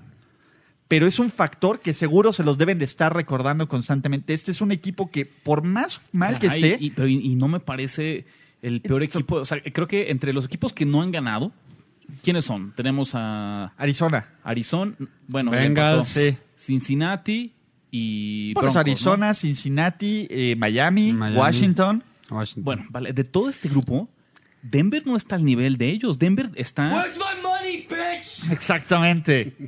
pero 0.88 1.06
es 1.06 1.18
un 1.18 1.30
factor 1.30 1.80
que 1.80 1.94
seguro 1.94 2.32
se 2.32 2.42
los 2.44 2.58
deben 2.58 2.78
de 2.78 2.84
estar 2.84 3.14
recordando 3.14 3.68
constantemente. 3.68 4.34
Este 4.34 4.50
es 4.50 4.60
un 4.60 4.70
equipo 4.72 5.10
que, 5.10 5.24
por 5.26 5.62
más 5.62 6.00
mal 6.12 6.38
que 6.38 6.46
esté, 6.48 6.76
Y, 6.80 6.90
pero 6.90 7.08
y- 7.08 7.20
y 7.26 7.36
no 7.36 7.48
me 7.48 7.60
parece 7.60 8.26
el 8.62 8.80
peor 8.80 9.02
Esto- 9.02 9.18
equipo. 9.18 9.36
O 9.36 9.44
sea, 9.44 9.60
creo 9.62 9.86
que 9.88 10.10
entre 10.10 10.32
los 10.32 10.44
equipos 10.46 10.72
que 10.72 10.84
no 10.86 11.00
han 11.02 11.10
ganado, 11.10 11.52
¿quiénes 12.22 12.44
son? 12.44 12.72
Tenemos 12.76 13.12
a 13.14 13.72
Arizona. 13.76 14.28
Arizona, 14.42 14.94
bueno, 15.26 15.50
Bengals. 15.50 16.08
Sí. 16.08 16.36
Cincinnati 16.56 17.52
y 17.90 18.52
Bueno, 18.54 18.72
Broncos, 18.72 18.74
¿no? 18.74 18.80
Arizona, 18.80 19.34
Cincinnati, 19.34 20.26
eh, 20.30 20.54
Miami, 20.56 21.12
Miami. 21.12 21.36
Washington. 21.38 22.02
Washington. 22.30 22.64
Bueno, 22.64 22.86
vale, 22.90 23.12
de 23.12 23.24
todo 23.24 23.48
este 23.48 23.68
grupo, 23.68 24.08
Denver 24.62 25.06
no 25.06 25.16
está 25.16 25.36
al 25.36 25.44
nivel 25.44 25.76
de 25.76 25.90
ellos. 25.90 26.18
Denver 26.18 26.50
está. 26.56 27.04
Exactamente. 28.50 29.54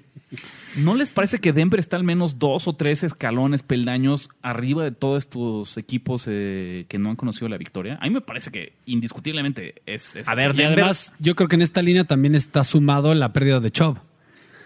¿No 0.78 0.94
les 0.94 1.10
parece 1.10 1.38
que 1.38 1.52
Denver 1.52 1.80
está 1.80 1.96
al 1.96 2.04
menos 2.04 2.38
dos 2.38 2.68
o 2.68 2.74
tres 2.74 3.02
escalones, 3.02 3.62
peldaños 3.62 4.28
arriba 4.42 4.84
de 4.84 4.90
todos 4.92 5.24
estos 5.24 5.76
equipos 5.78 6.24
eh, 6.28 6.84
que 6.88 6.98
no 6.98 7.08
han 7.10 7.16
conocido 7.16 7.48
la 7.48 7.56
victoria? 7.56 7.98
A 8.00 8.04
mí 8.04 8.10
me 8.10 8.20
parece 8.20 8.50
que 8.50 8.74
indiscutiblemente 8.84 9.76
es. 9.86 10.16
es 10.16 10.28
A 10.28 10.32
así. 10.32 10.42
ver, 10.42 10.54
y 10.54 10.58
Denver- 10.58 10.78
además, 10.80 11.12
yo 11.18 11.34
creo 11.34 11.48
que 11.48 11.56
en 11.56 11.62
esta 11.62 11.80
línea 11.82 12.04
también 12.04 12.34
está 12.34 12.62
sumado 12.64 13.14
la 13.14 13.32
pérdida 13.32 13.60
de 13.60 13.70
Chubb. 13.70 13.98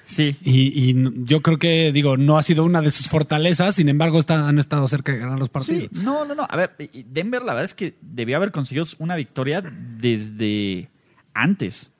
Sí. 0.05 0.34
Y, 0.43 0.91
y 0.91 0.97
yo 1.24 1.41
creo 1.41 1.59
que, 1.59 1.93
digo, 1.93 2.16
no 2.16 2.37
ha 2.37 2.43
sido 2.43 2.64
una 2.64 2.80
de 2.82 2.91
sus 2.91 3.09
fortalezas, 3.09 3.76
sin 3.76 3.89
embargo, 3.89 4.18
está- 4.18 4.49
han 4.49 4.59
estado 4.59 4.89
cerca 4.89 5.12
de 5.12 5.18
ganar 5.18 5.39
los 5.39 5.49
partidos. 5.49 5.82
Sí, 5.93 6.01
no, 6.03 6.24
no, 6.24 6.34
no. 6.34 6.45
A 6.51 6.57
ver, 6.57 6.72
y- 6.93 7.05
Denver, 7.05 7.43
la 7.43 7.55
verdad 7.55 7.66
es 7.66 7.74
que 7.74 7.95
debió 8.01 8.37
haber 8.37 8.51
conseguido 8.51 8.84
una 8.99 9.14
victoria 9.14 9.62
desde 9.62 10.89
antes. 11.34 11.93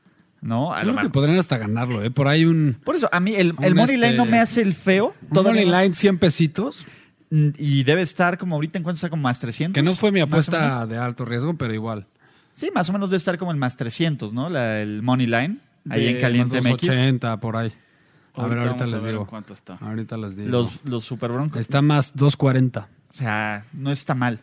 ¿No? 0.43 0.72
A 0.74 0.82
lo 0.84 0.93
creo 0.95 1.05
que 1.07 1.12
podrían 1.12 1.38
hasta 1.38 1.59
ganarlo, 1.59 2.03
¿eh? 2.03 2.11
Por 2.11 2.28
ahí 2.28 2.45
un, 2.45 2.76
Por 2.84 2.97
eso, 2.97 3.09
a 3.12 3.20
mí 3.20 3.34
el, 3.34 3.55
el 3.61 3.74
money 3.74 3.97
line 3.97 4.07
este, 4.09 4.16
no 4.16 4.24
me 4.26 4.38
hace 4.38 4.62
el 4.62 4.72
feo. 4.74 5.14
un 5.30 5.43
money 5.45 5.66
no. 5.66 5.78
line 5.80 5.95
100 5.95 6.18
pesitos, 6.18 6.86
Mm, 7.32 7.51
Y 7.59 7.84
debe 7.84 8.03
estar 8.03 8.38
como 8.38 8.57
ahorita 8.57 8.76
en 8.76 8.82
cuánto 8.82 8.97
está 8.97 9.09
como 9.09 9.22
más 9.22 9.38
300. 9.38 9.72
que 9.72 9.88
no 9.88 9.95
fue 9.95 10.11
mi 10.11 10.18
más 10.18 10.26
apuesta 10.28 10.84
de 10.88 10.97
alto 10.99 11.24
riesgo, 11.24 11.55
pero 11.55 11.72
igual. 11.72 12.07
Sí, 12.55 12.70
más 12.74 12.88
o 12.88 12.93
menos 12.93 13.09
debe 13.09 13.18
estar 13.18 13.38
como 13.38 13.53
en 13.53 13.59
más 13.61 13.76
300, 13.76 14.32
¿no? 14.32 14.49
La- 14.51 14.80
el 14.82 15.01
money 15.01 15.28
line. 15.28 15.59
Ahí 15.88 16.07
De 16.07 16.11
en 16.11 16.20
Caliente 16.20 16.57
MX. 16.57 16.64
280 16.70 17.36
por 17.38 17.57
ahí. 17.57 17.72
A 18.34 18.47
ver, 18.49 18.59
ahorita 18.59 18.84
les 18.84 19.01
ver 19.03 19.12
digo. 19.12 19.26
cuánto 19.26 19.53
está. 19.53 19.74
Ahorita 19.80 20.16
les 20.16 20.36
digo. 20.36 20.49
Los, 20.49 20.80
los 20.84 21.05
Super 21.05 21.30
Broncos. 21.30 21.61
Está 21.61 21.82
más 21.82 22.16
240. 22.16 22.88
O 23.11 23.12
sea, 23.12 23.64
no 23.74 23.93
está 23.93 24.16
mal. 24.16 24.41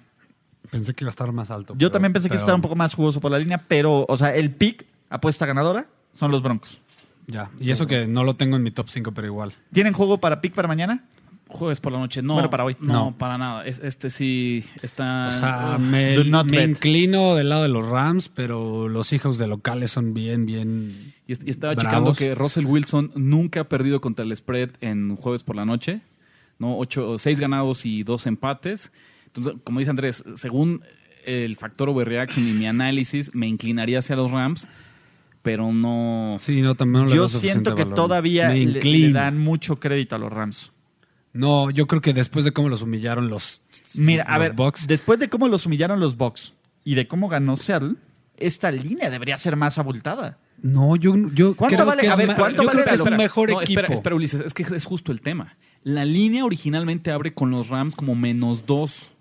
Pensé 0.72 0.94
que 0.94 1.04
iba 1.04 1.10
a 1.10 1.12
estar 1.12 1.30
más 1.34 1.52
alto. 1.52 1.74
Yo 1.74 1.78
pero- 1.80 1.92
también 1.92 2.14
pensé 2.14 2.28
que 2.30 2.36
pero 2.36 2.40
estaba 2.40 2.56
un 2.56 2.62
poco 2.62 2.76
más 2.78 2.94
jugoso 2.94 3.20
por 3.20 3.32
la 3.32 3.38
línea, 3.40 3.66
pero, 3.68 4.06
o 4.08 4.16
sea, 4.16 4.34
el 4.34 4.52
pick, 4.52 4.86
apuesta 5.10 5.46
ganadora, 5.46 5.88
son 6.14 6.32
los 6.32 6.42
Broncos. 6.42 6.82
Ya. 7.28 7.50
Y 7.60 7.72
eso 7.72 7.88
que 7.88 8.08
no 8.08 8.24
lo 8.24 8.36
tengo 8.36 8.56
en 8.56 8.64
mi 8.64 8.72
top 8.72 8.88
5, 8.90 9.12
pero 9.14 9.28
igual. 9.28 9.54
¿Tienen 9.74 9.94
juego 9.94 10.20
para 10.20 10.40
pick 10.42 10.54
para 10.54 10.68
mañana? 10.68 11.04
Jueves 11.50 11.80
por 11.80 11.94
la 11.94 12.00
noche, 12.00 12.22
no. 12.22 12.34
Bueno, 12.34 12.50
para 12.50 12.66
hoy. 12.66 12.76
No, 12.82 12.94
No. 12.94 13.18
para 13.18 13.38
nada. 13.38 13.66
Es- 13.66 13.80
este 13.80 14.10
sí 14.10 14.66
está. 14.82 15.28
O 15.30 15.32
sea, 15.32 15.78
me, 15.80 16.18
me 16.46 16.64
inclino 16.64 17.36
del 17.36 17.50
lado 17.50 17.64
de 17.64 17.70
los 17.70 17.88
Rams, 17.88 18.28
pero 18.30 18.90
los 18.90 19.14
hijos 19.14 19.38
de 19.38 19.48
locales 19.48 19.92
son 19.92 20.14
bien, 20.14 20.46
bien. 20.46 21.14
Y 21.26 21.32
estaba 21.50 21.74
Bravos. 21.74 21.84
checando 21.92 22.14
que 22.14 22.36
Russell 22.36 22.66
Wilson 22.66 23.12
nunca 23.16 23.62
ha 23.62 23.64
perdido 23.70 24.02
contra 24.02 24.26
el 24.26 24.36
spread 24.36 24.72
en 24.82 25.16
jueves 25.16 25.44
por 25.44 25.56
la 25.56 25.66
noche. 25.66 26.02
¿no? 26.60 26.78
Ocho, 26.78 27.18
seis 27.20 27.40
ganados 27.40 27.86
y 27.86 28.04
dos 28.04 28.26
empates. 28.26 28.92
Entonces, 29.28 29.54
como 29.64 29.80
dice 29.80 29.92
Andrés, 29.92 30.24
según 30.36 30.82
el 31.26 31.56
factor 31.56 31.88
overreaction 31.90 32.48
y 32.48 32.52
mi 32.54 32.66
análisis, 32.68 33.36
me 33.36 33.48
inclinaría 33.48 34.00
hacia 34.00 34.16
los 34.16 34.32
Rams, 34.32 34.68
pero 35.48 35.72
no. 35.72 36.36
Sí, 36.42 36.62
no, 36.62 36.76
también 36.76 37.06
no 37.06 37.10
le 37.10 37.16
Yo 37.16 37.30
siento 37.30 37.74
que 37.74 37.84
valor. 37.84 37.96
todavía 37.96 38.50
le, 38.50 39.12
dan 39.14 39.38
mucho 39.38 39.80
crédito 39.80 40.18
a 40.18 40.20
los 40.20 40.30
Rams. 40.30 40.74
No, 41.32 41.70
yo 41.72 41.88
creo 41.88 42.02
que 42.02 42.14
después 42.14 42.44
de 42.44 42.52
cómo 42.52 42.68
los 42.68 42.82
humillaron 42.82 43.30
los, 43.30 43.62
Mira, 43.96 44.24
a 44.24 44.38
ver, 44.40 44.52
Bucks, 44.52 44.88
después 44.88 45.20
de 45.20 45.30
cómo 45.30 45.48
los 45.48 45.66
humillaron 45.66 46.02
los 46.02 46.18
Bucks 46.18 46.54
y 46.84 46.96
de 46.96 47.08
cómo 47.08 47.30
ganó 47.30 47.56
Seattle, 47.56 47.96
esta 48.36 48.72
línea 48.72 49.10
debería 49.10 49.38
ser 49.38 49.56
más 49.56 49.78
abultada. 49.78 50.38
No, 50.62 50.98
yo, 50.98 51.16
yo 51.34 51.56
¿Cuánto 51.56 51.78
creo 51.78 51.86
vale? 51.86 52.02
que 52.02 52.10
A 52.10 52.12
es 52.12 52.18
ver, 52.18 52.36
¿cuánto 52.36 52.64
yo 52.64 52.68
vale 52.68 52.82
creo 52.84 52.90
que 52.90 52.96
es 52.96 53.10
un 53.10 53.16
mejor 53.16 53.50
No, 53.50 53.62
equipo. 53.62 53.80
Espera, 53.80 53.94
espera, 53.94 54.16
Ulises, 54.18 54.42
es 54.42 54.54
que 54.54 54.64
es 54.64 54.84
justo 54.84 55.14
el 55.14 55.22
tema. 55.22 55.56
La 55.84 56.04
línea 56.04 56.44
originalmente 56.44 57.12
abre 57.12 57.34
con 57.34 57.52
los 57.52 57.70
Rams 57.70 57.96
como 57.96 58.16
menos 58.16 58.66
dos. 58.66 59.12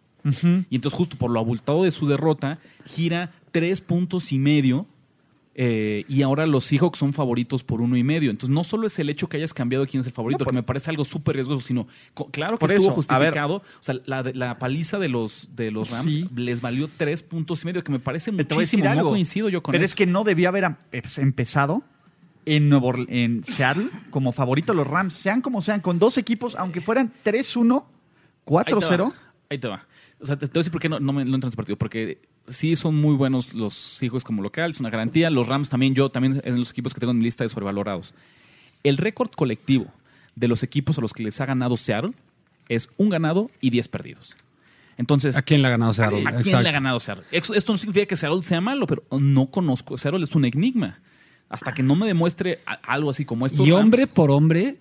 Y 0.71 0.75
entonces, 0.75 0.97
justo 0.99 1.17
por 1.17 1.31
lo 1.31 1.39
abultado 1.39 1.85
de 1.85 1.93
su 1.93 2.09
derrota, 2.09 2.59
gira 2.85 3.31
tres 3.53 3.81
puntos 3.81 4.33
y 4.33 4.41
medio. 4.41 4.89
Eh, 5.59 6.05
y 6.07 6.21
ahora 6.21 6.47
los 6.47 6.65
Seahawks 6.67 6.99
son 6.99 7.15
favoritos 7.15 7.65
por 7.65 7.81
uno 7.81 7.97
y 7.97 8.05
medio. 8.05 8.31
Entonces, 8.31 8.53
no 8.55 8.63
solo 8.63 8.87
es 8.87 8.99
el 8.99 9.09
hecho 9.09 9.27
que 9.29 9.39
hayas 9.39 9.55
cambiado 9.55 9.87
quién 9.87 10.03
es 10.03 10.07
el 10.07 10.13
favorito, 10.13 10.45
que 10.45 10.53
me 10.53 10.63
parece 10.63 10.91
algo 10.91 11.03
súper 11.05 11.37
riesgoso, 11.37 11.61
sino, 11.67 11.87
claro 12.31 12.59
que 12.59 12.67
estuvo 12.67 12.91
eso, 13.01 13.05
a 13.09 13.19
ver. 13.19 13.29
justificado. 13.31 13.57
O 13.57 13.63
sea, 13.81 13.95
la, 14.05 14.59
paliza 14.59 14.99
de 14.99 15.09
los, 15.09 15.49
de 15.57 15.71
los 15.71 15.91
Rams 15.91 16.13
Sí. 16.13 16.29
les 16.37 16.61
valió 16.61 16.91
tres 16.95 17.23
puntos 17.23 17.63
y 17.63 17.67
medio, 17.67 17.83
que 17.83 17.91
me 17.91 17.99
parece 18.01 18.33
muchísimo. 18.33 18.85
No 18.85 18.91
algo. 18.91 19.09
coincido 19.09 19.49
yo 19.49 19.63
con 19.63 19.73
Pero 19.73 19.83
eso. 19.85 19.93
es 19.93 19.95
que 19.95 20.05
no 20.07 20.25
debió 20.25 20.51
haber 20.51 20.77
empezado 21.17 21.83
en, 22.45 22.69
Nuevo 22.69 22.93
Orle- 22.93 23.07
en 23.09 23.43
Seattle 23.45 23.89
como 24.11 24.33
favorito 24.33 24.75
los 24.75 24.87
Rams. 24.87 25.15
Sean 25.15 25.41
como 25.41 25.63
sean, 25.63 25.81
con 25.81 25.99
dos 25.99 26.19
equipos, 26.19 26.55
aunque 26.57 26.81
fueran 26.83 27.13
3-1, 27.25 27.85
Ahí 28.47 28.65
te 28.65 28.73
4-0. 28.75 29.05
va, 29.09 29.15
Ahí 29.49 29.59
te 29.59 29.69
va. 29.69 29.87
O 30.21 30.27
sea, 30.27 30.37
te, 30.37 30.47
te 30.47 30.53
voy 30.53 30.59
a 30.59 30.61
decir 30.61 30.73
por 30.73 30.81
qué 30.83 30.89
no, 30.89 31.01
no, 31.01 31.13
me, 31.13 31.25
no 31.25 31.35
entran 31.35 31.45
en 31.45 31.49
ese 31.49 31.57
partido. 31.57 31.77
Porque 31.77 32.21
sí 32.49 32.77
son 32.77 32.97
muy 32.97 33.15
buenos 33.15 33.55
los 33.55 34.03
hijos 34.03 34.25
como 34.25 34.43
local, 34.43 34.71
es 34.71 34.81
una 34.81 34.91
garantía. 34.91 35.31
Los 35.31 35.47
Rams 35.47 35.69
también, 35.69 35.95
yo 35.95 36.11
también 36.11 36.41
en 36.45 36.59
los 36.59 36.71
equipos 36.71 36.95
que 36.95 37.01
tengo 37.01 37.13
en 37.13 37.19
mi 37.19 37.25
lista 37.25 37.45
de 37.45 37.49
sobrevalorados. 37.49 38.15
El 38.83 38.97
récord 38.97 39.31
colectivo 39.31 39.87
de 40.35 40.49
los 40.49 40.63
equipos 40.63 40.99
a 40.99 41.01
los 41.01 41.13
que 41.13 41.23
les 41.23 41.41
ha 41.41 41.47
ganado 41.47 41.77
Seattle 41.77 42.13
es 42.69 42.91
un 42.97 43.09
ganado 43.09 43.51
y 43.61 43.71
10 43.71 43.89
perdidos. 43.89 44.37
Entonces, 44.99 45.37
¿A 45.37 45.43
quién 45.43 45.61
le 45.63 45.69
ha 45.69 45.71
ganado 45.71 45.93
Seattle? 45.93 46.25
¿a 46.27 46.33
quién 46.39 46.63
le 46.63 46.69
ha 46.69 46.73
ganado 46.73 47.01
Seattle? 47.01 47.25
Esto 47.31 47.73
no 47.73 47.79
significa 47.79 48.07
que 48.07 48.17
Seattle 48.17 48.43
sea 48.43 48.61
malo, 48.61 48.87
pero 48.87 49.03
no 49.11 49.47
conozco. 49.51 49.99
Seattle 49.99 50.25
es 50.25 50.35
un 50.35 50.45
enigma. 50.45 51.01
Hasta 51.49 51.75
que 51.75 51.83
no 51.83 51.95
me 51.95 52.07
demuestre 52.07 52.61
algo 52.83 53.11
así 53.11 53.25
como 53.25 53.47
esto. 53.47 53.65
Y 53.65 53.71
hombre 53.71 54.07
por 54.07 54.31
hombre, 54.31 54.79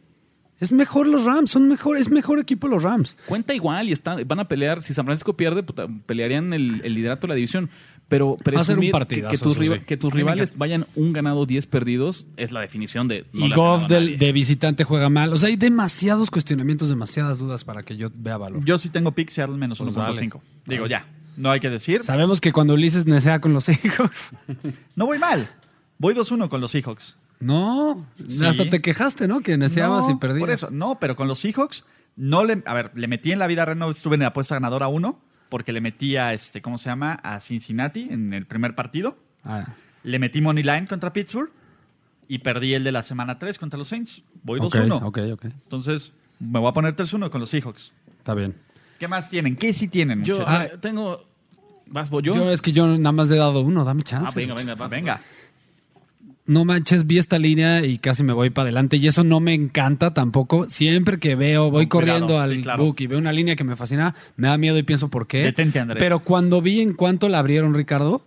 es 0.59 0.71
mejor 0.71 1.07
los 1.07 1.25
Rams, 1.25 1.51
son 1.51 1.67
mejor, 1.67 1.97
es 1.97 2.09
mejor 2.09 2.39
equipo 2.39 2.67
los 2.67 2.81
Rams. 2.83 3.15
Cuenta 3.25 3.53
igual 3.53 3.89
y 3.89 3.91
están, 3.91 4.25
van 4.27 4.39
a 4.39 4.47
pelear. 4.47 4.81
Si 4.81 4.93
San 4.93 5.05
Francisco 5.05 5.35
pierde, 5.35 5.63
puta, 5.63 5.87
pelearían 6.05 6.53
el, 6.53 6.81
el 6.83 6.93
liderato 6.93 7.27
de 7.27 7.29
la 7.29 7.35
división. 7.35 7.69
Pero 8.07 8.37
Va 8.37 8.61
a 8.61 8.63
ser 8.63 8.77
un 8.77 8.91
presumir 8.91 9.07
que, 9.07 9.23
que 9.31 9.37
tus, 9.39 9.57
sí. 9.57 9.79
que 9.83 9.97
tus 9.97 10.13
rivales 10.13 10.55
vayan 10.55 10.85
un 10.95 11.11
ganado, 11.11 11.47
10 11.47 11.65
perdidos, 11.65 12.27
es 12.37 12.51
la 12.51 12.61
definición 12.61 13.07
de. 13.07 13.25
no 13.33 13.47
y 13.47 13.51
Goff 13.51 13.87
del- 13.87 14.19
de 14.19 14.31
visitante 14.31 14.83
juega 14.83 15.09
mal. 15.09 15.33
O 15.33 15.37
sea, 15.39 15.49
hay 15.49 15.55
demasiados 15.55 16.29
cuestionamientos, 16.29 16.87
demasiadas 16.89 17.39
dudas 17.39 17.63
para 17.63 17.81
que 17.81 17.97
yo 17.97 18.11
vea 18.13 18.37
valor. 18.37 18.63
Yo 18.63 18.77
sí 18.77 18.89
tengo 18.89 19.11
pick 19.13 19.29
Seattle 19.31 19.57
menos 19.57 19.79
Pues 19.79 19.91
1.5. 19.95 20.39
Digo, 20.67 20.85
ya. 20.85 21.07
No 21.35 21.49
hay 21.49 21.59
que 21.59 21.69
decir. 21.71 22.03
Sabemos 22.03 22.39
que 22.41 22.53
cuando 22.53 22.75
Ulises 22.75 23.07
nesea 23.07 23.41
con 23.41 23.53
los 23.53 23.63
Seahawks. 23.65 24.33
No 24.95 25.07
voy 25.07 25.17
mal. 25.17 25.49
Voy 25.97 26.13
2-1 26.13 26.47
con 26.47 26.61
los 26.61 26.69
Seahawks. 26.71 27.17
No, 27.45 28.05
Sí. 28.27 28.45
hasta 28.45 28.69
te 28.69 28.81
quejaste, 28.81 29.27
¿no? 29.27 29.41
Que 29.41 29.57
neceabas 29.57 30.07
No, 30.07 30.11
y 30.13 30.17
perdías. 30.17 30.39
Por 30.39 30.49
eso, 30.51 30.69
no, 30.71 30.97
pero 30.99 31.15
con 31.15 31.27
los 31.27 31.39
Seahawks, 31.39 31.85
no 32.15 32.43
le. 32.43 32.61
A 32.65 32.73
ver, 32.73 32.91
le 32.95 33.07
metí 33.07 33.31
en 33.31 33.39
la 33.39 33.47
vida 33.47 33.65
Reno, 33.65 33.89
estuve 33.89 34.15
en 34.15 34.21
la 34.21 34.27
apuesta 34.27 34.55
ganadora 34.55 34.87
1, 34.87 35.19
porque 35.49 35.71
le 35.73 35.81
metí 35.81 36.15
a 36.17 36.33
este, 36.33 36.61
¿cómo 36.61 36.77
se 36.77 36.89
llama? 36.89 37.13
A 37.23 37.39
Cincinnati 37.39 38.07
en 38.09 38.33
el 38.33 38.45
primer 38.45 38.75
partido. 38.75 39.17
Ah, 39.43 39.65
Le 40.03 40.19
metí 40.19 40.41
Money 40.41 40.63
Line 40.63 40.87
contra 40.87 41.11
Pittsburgh 41.13 41.51
y 42.27 42.39
perdí 42.39 42.73
el 42.73 42.83
de 42.83 42.91
la 42.91 43.03
semana 43.03 43.37
3 43.37 43.57
contra 43.59 43.77
los 43.77 43.87
Saints. 43.87 44.23
Voy 44.43 44.59
ok, 44.59 44.73
2-1. 44.75 45.01
ok, 45.03 45.19
ok. 45.33 45.45
Entonces, 45.45 46.11
me 46.39 46.59
voy 46.59 46.69
a 46.69 46.73
poner 46.73 46.95
3-1 46.95 47.29
con 47.29 47.39
los 47.41 47.49
Seahawks. 47.49 47.91
Está 48.17 48.33
bien. 48.33 48.55
¿Qué 48.99 49.07
más 49.07 49.29
tienen? 49.29 49.55
¿Qué 49.55 49.73
sí 49.73 49.87
tienen? 49.87 50.23
Yo 50.23 50.41
eh, 50.41 50.77
tengo. 50.79 51.21
¿Vas 51.87 52.09
vos 52.09 52.23
yo? 52.23 52.33
Yo 52.33 52.49
es 52.49 52.61
que 52.63 52.71
yo 52.71 52.87
nada 52.87 53.11
más 53.11 53.27
le 53.27 53.35
he 53.35 53.39
dado 53.39 53.61
uno, 53.61 53.83
dame 53.83 54.01
chance. 54.03 54.27
ah, 54.27 54.33
venga, 54.35 54.55
venga, 54.55 54.73
vas, 54.73 54.91
Venga. 54.91 55.11
vas. 55.13 55.25
No 56.47 56.63
manches, 56.63 57.07
vi 57.07 57.17
esta 57.17 57.39
línea 57.39 57.83
y 57.83 57.97
casi 57.97 58.23
me 58.23 58.31
voy 58.31 58.51
para 58.51 58.65
adelante 58.65 58.97
y 58.97 59.07
eso 59.07 59.23
no 59.23 59.39
me 59.39 59.53
encanta 59.55 60.13
tampoco. 60.13 60.69
Siempre 60.69 61.17
que 61.17 61.35
veo, 61.35 61.71
voy 61.71 61.87
corriendo 61.87 62.39
al 62.39 62.51
sí, 62.57 62.61
claro. 62.61 62.83
book 62.83 62.97
y 62.99 63.07
veo 63.07 63.17
una 63.17 63.33
línea 63.33 63.55
que 63.55 63.63
me 63.63 63.75
fascina, 63.75 64.13
me 64.35 64.47
da 64.47 64.57
miedo 64.57 64.77
y 64.77 64.83
pienso 64.83 65.09
por 65.09 65.25
qué. 65.25 65.39
Detente, 65.43 65.79
Andrés. 65.79 65.97
Pero 65.99 66.19
cuando 66.19 66.61
vi 66.61 66.81
en 66.81 66.93
cuánto 66.93 67.29
la 67.29 67.39
abrieron, 67.39 67.73
Ricardo, 67.73 68.23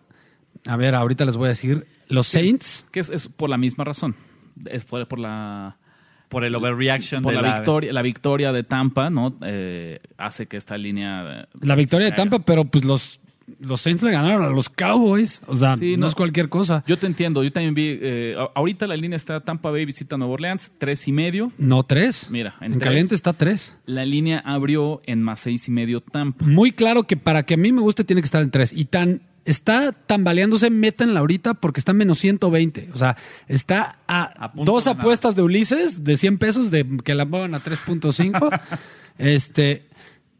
a 0.67 0.77
ver, 0.77 0.97
ahorita 0.97 1.25
les 1.25 1.37
voy 1.37 1.47
a 1.47 1.51
decir, 1.51 1.87
los 2.09 2.27
Saints, 2.27 2.87
Que 2.91 3.01
es, 3.01 3.09
es 3.09 3.29
por 3.29 3.51
la 3.51 3.57
misma 3.59 3.85
razón. 3.85 4.17
Es 4.69 4.85
por, 4.85 5.07
por 5.07 5.21
la. 5.21 5.77
Por 6.29 6.45
el 6.45 6.55
overreaction 6.55 7.23
Por 7.23 7.35
de 7.35 7.41
la, 7.41 7.55
victoria, 7.55 7.93
la 7.93 8.03
victoria 8.03 8.53
de 8.53 8.63
Tampa, 8.63 9.09
¿no? 9.09 9.39
Eh, 9.47 10.01
hace 10.19 10.47
que 10.47 10.57
esta 10.59 10.77
línea. 10.77 11.43
eh, 11.43 11.47
la 11.61 11.75
victoria 11.77 12.07
de. 12.11 12.13
Tampa, 12.13 12.41
pero 12.41 12.65
pues 12.65 12.85
los, 12.85 13.21
los 13.61 13.81
Saints 13.81 14.03
le 14.03 14.13
ganaron 14.13 14.45
a 14.45 14.51
los 14.51 14.69
Cowboys. 14.69 15.43
O 15.47 15.55
sea, 15.55 15.77
Sí, 15.77 15.93
no, 15.93 16.03
no. 16.03 16.07
es 16.07 16.15
cualquier 16.15 16.49
cosa. 16.49 16.83
Yo 16.87 16.97
te 16.97 17.07
entiendo, 17.07 17.43
yo 17.43 17.53
también 17.53 17.75
vi. 17.75 17.99
eh, 18.01 18.37
ahorita 18.55 18.87
la 18.87 18.97
línea 18.97 19.17
está 19.17 19.41
Tampa 19.41 19.71
Bay 19.71 19.85
visita 19.85 20.17
Nueva 20.17 20.35
Orleans, 20.35 20.71
tres 20.79 21.07
y 21.09 21.13
medio. 21.13 21.53
No, 21.59 21.83
tres. 21.83 22.29
Mira, 22.31 22.55
en 22.61 22.73
en, 22.75 22.79
tres. 22.79 22.85
caliente 22.85 23.15
está 23.15 23.33
tres. 23.33 23.79
La 23.87 24.05
línea 24.05 24.39
abrió 24.45 25.01
en 25.07 25.23
más 25.23 25.41
seis 25.41 25.69
y 25.69 25.71
medio 25.71 26.01
Tampa. 26.01 26.45
Muy 26.45 26.73
claro 26.73 27.05
que 27.05 27.17
para 27.17 27.45
que 27.45 27.55
a 27.55 27.57
mí 27.57 27.73
me 27.73 27.81
guste 27.81 28.05
tiene 28.05 28.23
que 28.23 28.27
estar 28.27 28.43
en 28.43 28.51
3. 28.51 28.73
Y 28.75 28.85
tan 28.87 29.23
está 29.45 29.93
tambaleándose, 29.93 30.69
métanla 30.69 31.21
ahorita 31.21 31.55
porque 31.55 31.81
está 31.81 31.93
en 31.93 31.99
menos 31.99 32.19
120. 32.19 32.91
O 32.93 32.97
sea, 32.97 33.17
está 33.47 33.99
a, 34.07 34.53
dos 34.55 34.85
de 34.85 34.91
apuestas 34.91 35.37
de 35.37 35.43
Ulises 35.43 36.05
de 36.05 36.17
100 36.17 36.39
pesos 36.39 36.71
de 36.71 36.87
que 37.03 37.15
la 37.15 37.25
muevan 37.25 37.55
a 37.55 37.61
3.5. 37.61 38.61
este. 39.19 39.85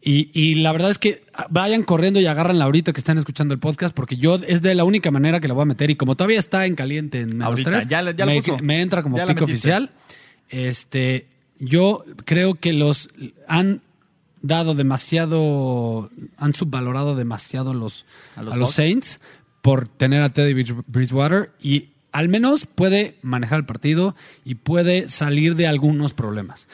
Y, 0.01 0.31
y 0.33 0.55
la 0.57 0.73
verdad 0.73 0.91
es 0.91 0.99
que 0.99 1.25
vayan 1.51 1.83
corriendo 1.83 2.21
y 2.21 2.27
agárranla 2.27 2.65
ahorita 2.65 2.93
que 2.93 3.01
están 3.01 3.19
escuchando 3.19 3.53
el 3.53 3.61
podcast, 3.61 3.95
porque 3.95 4.17
yo 4.17 4.37
es 4.47 4.63
de 4.63 4.75
la 4.75 4.85
única 4.85 5.11
manera 5.11 5.41
que 5.41 5.49
la 5.49 5.55
voy 5.55 5.63
a 5.63 5.67
meter. 5.67 5.91
Y 5.91 5.97
como 5.97 6.15
todavía 6.15 6.39
está 6.39 6.67
en 6.67 6.77
caliente 6.77 7.21
en 7.21 7.31
menos 7.31 7.47
Ahorita, 7.47 7.71
3, 7.71 7.87
ya 7.89 8.11
ya 8.13 8.27
me, 8.63 8.81
entra 8.81 9.03
como 9.03 9.17
pico 9.27 9.45
oficial. 9.45 9.91
Este, 10.51 11.27
yo 11.59 12.05
creo 12.25 12.55
que 12.55 12.73
los 12.73 13.09
han 13.49 13.83
dado 14.41 14.75
demasiado, 14.75 16.11
han 16.37 16.55
subvalorado 16.55 17.17
demasiado 17.17 17.75
los, 17.75 18.07
¿A 18.37 18.41
a 18.41 18.57
los? 18.57 18.73
Saints 18.73 19.21
por 19.63 19.89
tener 19.89 20.23
a 20.23 20.31
Teddy 20.31 20.55
Bridge- 20.55 20.85
Bridgewater 20.87 21.51
y 21.61 21.89
al 22.13 22.29
menos 22.29 22.67
puede 22.67 23.17
manejar 23.23 23.59
el 23.59 23.67
partido 23.67 24.15
y 24.45 24.55
puede 24.55 25.09
salir 25.09 25.57
de 25.57 25.67
algunos 25.67 26.15
problemas. 26.15 26.69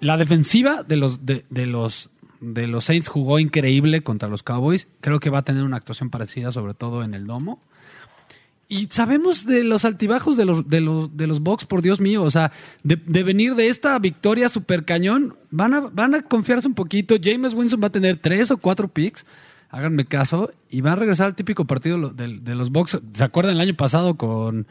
La 0.00 0.16
defensiva 0.16 0.82
de 0.82 0.96
los, 0.96 1.24
de, 1.24 1.44
de 1.50 1.66
los, 1.66 2.10
de 2.44 2.66
los 2.66 2.84
Saints 2.84 3.08
jugó 3.08 3.38
increíble 3.38 4.02
contra 4.02 4.28
los 4.28 4.42
Cowboys. 4.42 4.86
Creo 5.00 5.20
que 5.20 5.30
va 5.30 5.38
a 5.38 5.44
tener 5.44 5.62
una 5.62 5.76
actuación 5.76 6.10
parecida, 6.10 6.52
sobre 6.52 6.74
todo 6.74 7.02
en 7.02 7.14
el 7.14 7.26
domo. 7.26 7.60
Y 8.68 8.86
sabemos 8.90 9.44
de 9.44 9.62
los 9.62 9.84
altibajos 9.84 10.36
de 10.36 10.44
los, 10.44 10.68
de 10.68 10.80
los, 10.80 11.16
de 11.16 11.26
los 11.26 11.40
Bucks, 11.40 11.66
por 11.66 11.82
Dios 11.82 12.00
mío. 12.00 12.22
O 12.22 12.30
sea, 12.30 12.50
de, 12.82 12.96
de 12.96 13.22
venir 13.22 13.54
de 13.54 13.68
esta 13.68 13.98
victoria 13.98 14.48
super 14.48 14.84
cañón, 14.84 15.36
van 15.50 15.74
a, 15.74 15.80
van 15.80 16.14
a 16.14 16.22
confiarse 16.22 16.66
un 16.66 16.74
poquito. 16.74 17.16
James 17.22 17.54
Winston 17.54 17.82
va 17.82 17.88
a 17.88 17.92
tener 17.92 18.16
tres 18.16 18.50
o 18.50 18.56
cuatro 18.56 18.88
picks. 18.88 19.26
Háganme 19.70 20.06
caso. 20.06 20.50
Y 20.70 20.80
va 20.80 20.92
a 20.92 20.96
regresar 20.96 21.26
al 21.26 21.34
típico 21.34 21.66
partido 21.66 22.10
de, 22.10 22.38
de 22.38 22.54
los 22.54 22.70
Bucks. 22.70 23.00
¿Se 23.12 23.24
acuerdan 23.24 23.56
el 23.56 23.60
año 23.60 23.74
pasado 23.74 24.16
con, 24.16 24.66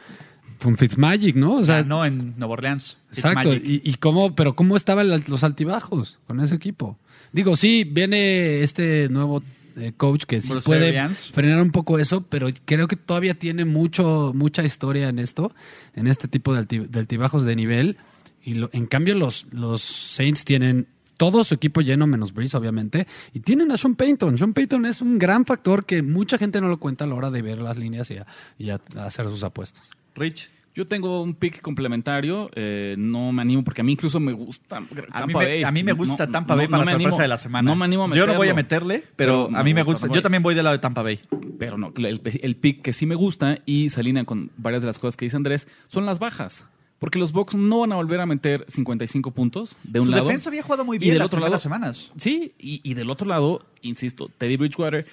con 0.62 0.76
Fitzmagic, 0.76 1.36
¿no? 1.36 1.54
O 1.56 1.64
sea, 1.64 1.82
no 1.84 2.04
en 2.04 2.34
Nueva 2.38 2.54
Orleans. 2.54 2.98
Exacto, 3.12 3.52
y, 3.54 3.80
y 3.84 3.94
cómo, 3.94 4.34
pero 4.34 4.54
cómo 4.56 4.76
estaban 4.76 5.08
los 5.08 5.44
altibajos 5.44 6.18
con 6.26 6.40
ese 6.40 6.54
equipo. 6.54 6.98
Digo, 7.32 7.56
sí, 7.56 7.84
viene 7.84 8.62
este 8.62 9.08
nuevo 9.08 9.42
eh, 9.76 9.92
coach 9.96 10.24
que 10.24 10.40
sí 10.40 10.50
Bruce 10.50 10.66
puede 10.66 10.88
Arians. 10.88 11.30
frenar 11.32 11.60
un 11.60 11.70
poco 11.72 11.98
eso, 11.98 12.22
pero 12.28 12.48
creo 12.64 12.86
que 12.88 12.96
todavía 12.96 13.34
tiene 13.38 13.64
mucho, 13.64 14.32
mucha 14.34 14.62
historia 14.64 15.08
en 15.08 15.18
esto, 15.18 15.52
en 15.94 16.06
este 16.06 16.28
tipo 16.28 16.54
de, 16.54 16.60
alti- 16.60 16.86
de 16.88 16.98
altibajos 17.00 17.44
de 17.44 17.56
nivel. 17.56 17.96
Y 18.42 18.54
lo- 18.54 18.70
en 18.72 18.86
cambio 18.86 19.14
los, 19.16 19.46
los 19.50 19.82
Saints 19.82 20.44
tienen 20.44 20.86
todo 21.16 21.42
su 21.44 21.54
equipo 21.54 21.80
lleno, 21.80 22.06
menos 22.06 22.32
Breeze, 22.34 22.56
obviamente, 22.56 23.06
y 23.32 23.40
tienen 23.40 23.70
a 23.72 23.78
Sean 23.78 23.94
Payton. 23.96 24.36
Sean 24.38 24.52
Payton 24.52 24.86
es 24.86 25.00
un 25.00 25.18
gran 25.18 25.44
factor 25.44 25.86
que 25.86 26.02
mucha 26.02 26.38
gente 26.38 26.60
no 26.60 26.68
lo 26.68 26.78
cuenta 26.78 27.04
a 27.04 27.06
la 27.08 27.14
hora 27.14 27.30
de 27.30 27.40
ver 27.42 27.62
las 27.62 27.76
líneas 27.78 28.10
y 28.10 28.18
a, 28.18 28.26
y 28.58 28.70
a- 28.70 28.80
a 28.96 29.06
hacer 29.06 29.28
sus 29.28 29.42
apuestas. 29.44 29.82
Rich. 30.14 30.50
Yo 30.74 30.88
tengo 30.88 31.22
un 31.22 31.34
pick 31.34 31.60
complementario, 31.60 32.50
eh, 32.56 32.96
no 32.98 33.30
me 33.30 33.42
animo 33.42 33.62
porque 33.62 33.80
a 33.82 33.84
mí 33.84 33.92
incluso 33.92 34.18
me 34.18 34.32
gusta 34.32 34.80
Tampa 34.80 34.96
A 35.12 35.24
mí, 35.26 35.32
Bay. 35.32 35.60
me, 35.60 35.64
a 35.66 35.70
mí 35.70 35.84
me 35.84 35.92
gusta 35.92 36.26
No, 36.26 36.32
Tampa 36.32 36.54
no, 36.54 36.58
Bay 36.58 36.66
no 36.66 36.78
me 36.78 36.84
sorpresa 36.84 36.96
animo- 36.96 37.18
de 37.22 37.28
la 37.28 37.38
semana. 37.38 37.70
No 37.70 37.76
me 37.76 37.84
animo 37.84 38.04
a 38.06 38.08
Yo 38.08 38.26
no 38.26 38.34
voy 38.34 38.48
a 38.48 38.54
meterlo. 38.54 38.88
meterle, 38.88 39.12
pero, 39.14 39.46
Pero 39.46 39.56
a 39.58 39.62
mí 39.62 39.72
me 39.72 39.84
gusta. 39.84 40.08
Yo 40.12 40.20
también 40.20 40.42
voy 40.42 40.56
del 40.56 40.64
lado 40.64 40.76
de 40.76 40.80
Tampa 40.80 41.02
Bay. 41.02 41.20
Pero 41.60 41.78
no, 41.78 41.92
el, 41.96 42.20
el 42.42 42.56
pick 42.56 42.82
que 42.82 42.92
sí 42.92 43.06
me 43.06 43.14
gusta 43.14 43.58
y 43.66 43.90
se 43.90 44.00
alinea 44.00 44.24
con 44.24 44.50
varias 44.56 44.82
de 44.82 44.88
las 44.88 44.98
cosas 44.98 45.16
que 45.16 45.26
dice 45.26 45.36
Andrés 45.36 45.68
son 45.86 46.06
las 46.06 46.18
bajas. 46.18 46.66
Porque 46.98 47.20
los 47.20 47.30
Bucks 47.32 47.54
no 47.54 47.80
van 47.80 47.92
a 47.92 47.96
volver 47.96 48.20
a 48.20 48.26
meter 48.26 48.64
55 48.66 49.30
puntos 49.30 49.76
de 49.84 50.00
un 50.00 50.06
Su 50.06 50.10
lado. 50.12 50.24
defensa 50.24 50.48
había 50.50 50.62
jugado 50.64 50.84
muy 50.84 50.96
y 50.96 51.00
bien 51.00 51.12
del 51.12 51.18
las 51.20 51.26
otro 51.26 51.38
lado, 51.38 51.56
semanas. 51.58 52.10
Sí, 52.16 52.52
y, 52.58 52.80
y 52.82 52.94
del 52.94 53.10
otro 53.10 53.28
lado, 53.28 53.64
insisto, 53.82 54.28
Teddy 54.38 54.56
Bridgewater 54.56 55.06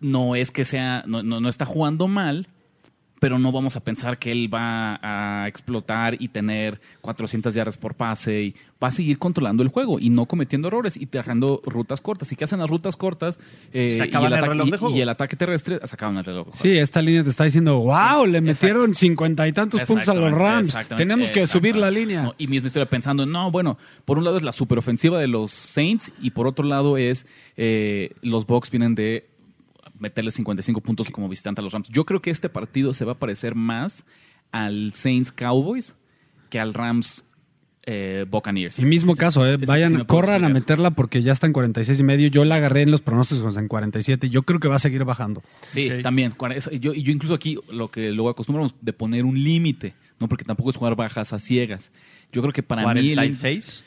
no 0.00 0.36
es 0.36 0.50
que 0.52 0.64
sea, 0.64 1.02
no, 1.08 1.22
no, 1.24 1.40
no 1.40 1.48
está 1.48 1.64
jugando 1.64 2.06
mal, 2.06 2.48
pero 3.22 3.38
no 3.38 3.52
vamos 3.52 3.76
a 3.76 3.84
pensar 3.84 4.18
que 4.18 4.32
él 4.32 4.52
va 4.52 4.98
a 5.00 5.46
explotar 5.46 6.16
y 6.20 6.26
tener 6.26 6.80
400 7.02 7.54
yardas 7.54 7.78
por 7.78 7.94
pase 7.94 8.42
y 8.42 8.54
va 8.82 8.88
a 8.88 8.90
seguir 8.90 9.16
controlando 9.16 9.62
el 9.62 9.68
juego 9.68 10.00
y 10.00 10.10
no 10.10 10.26
cometiendo 10.26 10.66
errores 10.66 10.96
y 10.96 11.06
dejando 11.06 11.62
rutas 11.64 12.00
cortas. 12.00 12.32
¿Y 12.32 12.34
qué 12.36 12.42
hacen 12.42 12.58
las 12.58 12.68
rutas 12.68 12.96
cortas? 12.96 13.38
Eh, 13.72 13.92
Se 13.92 14.02
acaban 14.02 14.24
y, 14.24 14.26
el 14.26 14.32
ataque- 14.40 14.48
reloj 14.50 14.68
de 14.70 14.76
y- 14.76 14.78
juego. 14.80 14.96
y 14.96 15.00
el 15.02 15.08
ataque 15.08 15.36
terrestre 15.36 15.78
se 15.84 15.94
acaban 15.94 16.16
el 16.16 16.24
reloj. 16.24 16.48
Sí, 16.54 16.76
esta 16.76 17.00
línea 17.00 17.22
te 17.22 17.30
está 17.30 17.44
diciendo, 17.44 17.78
wow, 17.78 18.26
le 18.26 18.40
metieron 18.40 18.92
cincuenta 18.92 19.46
y 19.46 19.52
tantos 19.52 19.82
puntos 19.82 20.08
a 20.08 20.14
los 20.14 20.32
Rams. 20.32 20.76
Tenemos 20.96 21.30
que 21.30 21.46
subir 21.46 21.76
la 21.76 21.92
línea. 21.92 22.24
No, 22.24 22.34
y 22.38 22.48
mismo 22.48 22.66
estoy 22.66 22.84
pensando, 22.86 23.24
no, 23.24 23.52
bueno, 23.52 23.78
por 24.04 24.18
un 24.18 24.24
lado 24.24 24.36
es 24.36 24.42
la 24.42 24.50
superofensiva 24.50 25.20
de 25.20 25.28
los 25.28 25.52
Saints 25.52 26.10
y 26.20 26.32
por 26.32 26.48
otro 26.48 26.64
lado 26.64 26.96
es 26.96 27.24
eh, 27.56 28.10
los 28.22 28.46
Bucks 28.46 28.68
vienen 28.72 28.96
de 28.96 29.28
meterle 30.02 30.30
55 30.32 30.80
puntos 30.80 31.08
como 31.10 31.28
visitante 31.28 31.60
a 31.60 31.64
los 31.64 31.72
Rams. 31.72 31.88
Yo 31.88 32.04
creo 32.04 32.20
que 32.20 32.30
este 32.30 32.48
partido 32.48 32.92
se 32.92 33.04
va 33.04 33.12
a 33.12 33.18
parecer 33.18 33.54
más 33.54 34.04
al 34.50 34.92
Saints 34.94 35.32
Cowboys 35.32 35.94
que 36.50 36.58
al 36.60 36.74
Rams 36.74 37.24
eh, 37.84 38.26
Buccaneers. 38.28 38.78
Y 38.78 38.84
mismo 38.84 39.16
caso, 39.16 39.46
eh, 39.46 39.56
vayan, 39.56 39.96
sí 39.96 40.04
corran 40.06 40.44
a 40.44 40.48
meterla 40.48 40.90
porque 40.90 41.22
ya 41.22 41.32
está 41.32 41.46
en 41.46 41.52
46 41.52 42.00
y 42.00 42.02
medio. 42.02 42.28
Yo 42.28 42.44
la 42.44 42.56
agarré 42.56 42.82
en 42.82 42.90
los 42.90 43.00
pronósticos 43.00 43.56
en 43.56 43.68
47. 43.68 44.28
Yo 44.28 44.42
creo 44.42 44.60
que 44.60 44.68
va 44.68 44.76
a 44.76 44.80
seguir 44.80 45.04
bajando. 45.04 45.42
Sí, 45.70 45.90
también. 46.02 46.34
Yo, 46.80 46.92
incluso 46.94 47.34
aquí 47.34 47.58
lo 47.70 47.88
que 47.90 48.10
luego 48.10 48.28
acostumbramos 48.30 48.74
de 48.80 48.92
poner 48.92 49.24
un 49.24 49.42
límite, 49.42 49.94
¿no? 50.20 50.28
Porque 50.28 50.44
tampoco 50.44 50.70
es 50.70 50.76
jugar 50.76 50.96
bajas 50.96 51.32
a 51.32 51.38
ciegas. 51.38 51.90
Yo 52.32 52.42
creo 52.42 52.52
que 52.52 52.62
para 52.62 52.92
mí... 52.94 53.10
el- 53.10 53.14
46, 53.16 53.84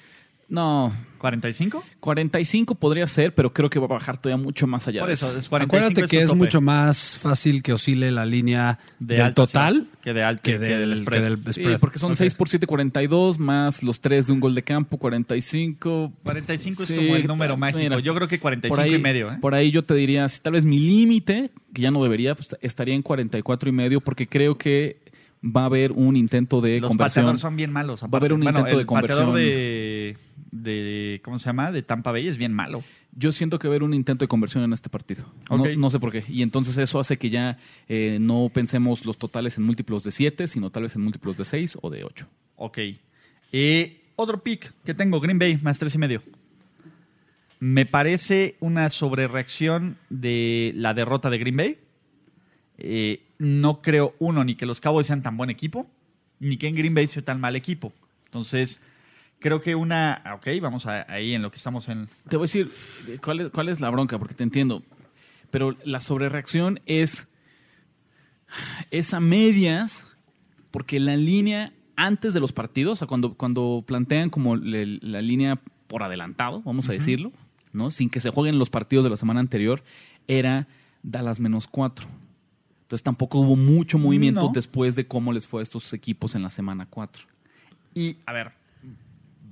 no, 0.48 0.93
45. 1.18 1.84
45 2.00 2.76
podría 2.76 3.08
ser, 3.08 3.34
pero 3.34 3.52
creo 3.52 3.68
que 3.70 3.80
va 3.80 3.86
a 3.86 3.89
bajar 3.89 4.22
todavía 4.22 4.43
mucho 4.43 4.68
más 4.68 4.88
allá 4.88 5.02
Por 5.02 5.10
eso, 5.10 5.36
es 5.36 5.50
45 5.50 5.66
Acuérdate 5.66 6.02
es 6.06 6.10
que 6.12 6.20
es 6.22 6.28
tope. 6.28 6.38
mucho 6.38 6.62
más 6.62 7.18
fácil 7.20 7.64
que 7.64 7.74
oscile 7.74 8.12
la 8.12 8.26
línea 8.28 8.78
De 9.00 9.16
del 9.16 9.24
alta, 9.24 9.34
total 9.48 9.88
sí, 9.91 9.98
que 10.04 10.14
de 10.14 10.24
alta, 10.24 10.41
que 10.43 10.52
que 10.52 10.60
del, 10.60 10.89
del 10.89 10.98
spread. 11.00 11.18
que 11.20 11.24
del 11.30 11.54
Sí, 11.54 11.62
spread. 11.62 11.80
porque 11.80 11.98
son 11.98 12.12
Ok. 12.12 12.18
6 12.18 12.36
por 12.36 12.50
7, 12.50 12.68
42, 12.68 13.39
más 13.39 13.82
los 13.82 14.00
3 14.02 14.28
de 14.28 14.34
un 14.34 14.39
gol 14.39 14.54
de 14.54 14.62
campo, 14.64 14.98
45. 15.00 16.14
45 16.24 16.84
es 16.84 16.89
Sí, 16.89 16.96
como 16.96 17.16
el 17.16 17.26
número 17.26 17.58
mágico. 17.58 17.80
mira, 17.80 18.00
Yo 18.00 18.14
creo 18.14 18.28
que 18.28 18.39
45 18.39 18.76
por 18.76 18.84
ahí, 18.86 18.93
y 18.93 19.00
medio. 19.00 19.32
¿eh? 19.32 19.38
Por 19.41 19.56
ahí 19.56 19.72
yo 19.72 19.84
te 19.84 19.96
diría, 19.96 20.28
si 20.28 20.41
tal 20.41 20.54
vez 20.54 20.64
mi 20.66 20.78
límite, 20.80 21.50
que 21.74 21.82
ya 21.82 21.89
no 21.89 22.04
debería, 22.04 22.36
pues, 22.36 22.56
estaría 22.62 22.93
en 22.93 23.02
44 23.02 23.68
y 23.68 23.72
medio, 23.72 24.00
porque 24.00 24.28
creo 24.28 24.58
que 24.60 24.98
va 25.43 25.62
a 25.62 25.66
haber 25.66 25.91
un 25.91 26.16
intento 26.16 26.62
de 26.62 26.80
Los 26.80 26.89
conversión. 26.89 27.22
pateadores 27.24 27.39
son 27.41 27.56
bien 27.56 27.72
malos. 27.72 28.04
Va 28.04 28.10
a 28.14 28.18
haber 28.18 28.34
un 28.34 28.41
aparte. 28.41 28.60
intento 28.60 28.76
el 28.80 28.84
de 28.84 28.86
conversión. 28.88 29.20
pateador 29.28 29.39
de, 29.39 30.18
de, 30.51 31.21
¿cómo 31.23 31.39
se 31.39 31.45
llama? 31.45 31.71
De 31.71 31.81
Tampa 31.81 32.11
Bay 32.11 32.27
es 32.27 32.38
bien 32.38 32.53
malo. 32.53 32.83
Yo 33.17 33.31
siento 33.31 33.59
que 33.59 33.67
va 33.67 33.73
a 33.73 33.75
haber 33.75 33.83
un 33.83 33.93
intento 33.93 34.25
de 34.25 34.27
conversión 34.27 34.63
en 34.63 34.73
este 34.73 34.89
partido. 34.89 35.25
No- 35.49 35.89
sé 35.89 35.99
por 35.99 36.11
qué. 36.11 36.23
Y 36.27 36.41
entonces 36.41 36.77
eso 36.77 36.99
hace 36.99 37.17
que 37.17 37.29
ya 37.29 37.57
eh, 37.88 38.17
no 38.19 38.49
pensemos 38.53 39.05
los 39.05 39.17
totales 39.17 39.57
en 39.57 39.63
múltiplos 39.63 40.03
de 40.03 40.11
7, 40.11 40.47
sino 40.47 40.69
tal 40.69 40.83
vez 40.83 40.95
en 40.95 41.01
múltiplos 41.03 41.38
de 41.38 41.45
6 41.45 41.77
o 41.81 41.89
de 41.89 42.03
8. 42.03 42.27
Ok. 42.57 42.79
Eh, 43.51 44.01
otro 44.17 44.43
pick 44.43 44.73
que 44.83 44.93
tengo, 44.93 45.19
Green 45.21 45.39
Bay, 45.39 45.57
más 45.61 45.79
tres 45.79 45.95
y 45.95 45.97
medio. 45.97 46.21
Me 47.59 47.86
parece 47.86 48.57
una 48.59 48.89
sobrereacción 48.89 49.97
de 50.09 50.73
la 50.75 50.93
derrota 50.93 51.29
de 51.29 51.38
Green 51.38 51.55
Bay. 51.55 51.77
Eh, 52.77 53.23
no 53.38 53.81
creo, 53.81 54.13
uno, 54.19 54.43
ni 54.43 54.55
que 54.55 54.65
los 54.65 54.81
Cowboys 54.81 55.07
sean 55.07 55.23
tan 55.23 55.38
buen 55.38 55.49
equipo, 55.49 55.89
ni 56.39 56.57
que 56.57 56.67
en 56.67 56.75
Green 56.75 56.93
Bay 56.93 57.07
sea 57.07 57.23
tan 57.23 57.39
mal 57.39 57.55
equipo. 57.55 57.93
Entonces, 58.25 58.81
creo 59.46 59.62
que 59.62 59.76
una... 59.76 60.24
Ok, 60.38 60.48
vamos 60.60 60.88
a- 60.88 61.06
ahí 61.08 61.36
en 61.36 61.43
lo 61.43 61.52
que 61.52 61.58
estamos 61.58 61.88
en... 61.88 62.08
Te 62.28 62.36
voy 62.36 62.46
a 62.46 62.48
decir 62.48 62.72
cuál 63.24 63.41
es, 63.41 63.50
cuál 63.52 63.70
es 63.70 63.80
la 63.80 63.91
bronca, 63.91 64.18
porque 64.18 64.34
te 64.34 64.41
entiendo. 64.41 64.82
Pero 65.52 65.76
la 65.84 66.00
sobrereacción 66.00 66.80
es, 66.88 67.28
es 68.89 69.14
a 69.14 69.20
medias, 69.20 70.04
porque 70.72 71.00
la 71.00 71.16
línea 71.16 71.74
antes 71.96 72.34
de 72.34 72.39
los 72.39 72.54
partidos, 72.54 72.93
o 72.93 72.96
sea, 73.00 73.08
cuando, 73.08 73.36
cuando 73.36 73.84
plantean 73.86 74.32
como 74.32 74.56
le- 74.56 74.98
la 75.02 75.22
línea 75.22 75.60
por 75.88 76.02
adelantado, 76.02 76.64
vamos 76.64 76.89
a 76.89 76.93
decirlo, 76.93 77.32
¿no? 77.72 77.91
sin 77.91 78.10
que 78.10 78.22
se 78.22 78.32
jueguen 78.32 78.58
los 78.58 78.72
partidos 78.72 79.04
de 79.04 79.12
la 79.12 79.18
semana 79.18 79.39
anterior, 79.41 79.84
era 80.28 80.68
Dallas 81.04 81.39
menos 81.39 81.68
cuatro. 81.68 82.08
Entonces 82.82 83.04
tampoco 83.04 83.39
hubo 83.41 83.56
mucho 83.56 84.00
movimiento 84.00 84.41
No. 84.48 84.52
después 84.54 84.96
de 84.96 85.06
cómo 85.08 85.32
les 85.34 85.46
fue 85.46 85.62
a 85.62 85.64
estos 85.64 85.93
equipos 85.93 86.34
en 86.34 86.41
la 86.41 86.50
semana 86.50 86.88
4. 86.89 87.26
Y, 87.93 88.18
a 88.26 88.34
ver, 88.34 88.52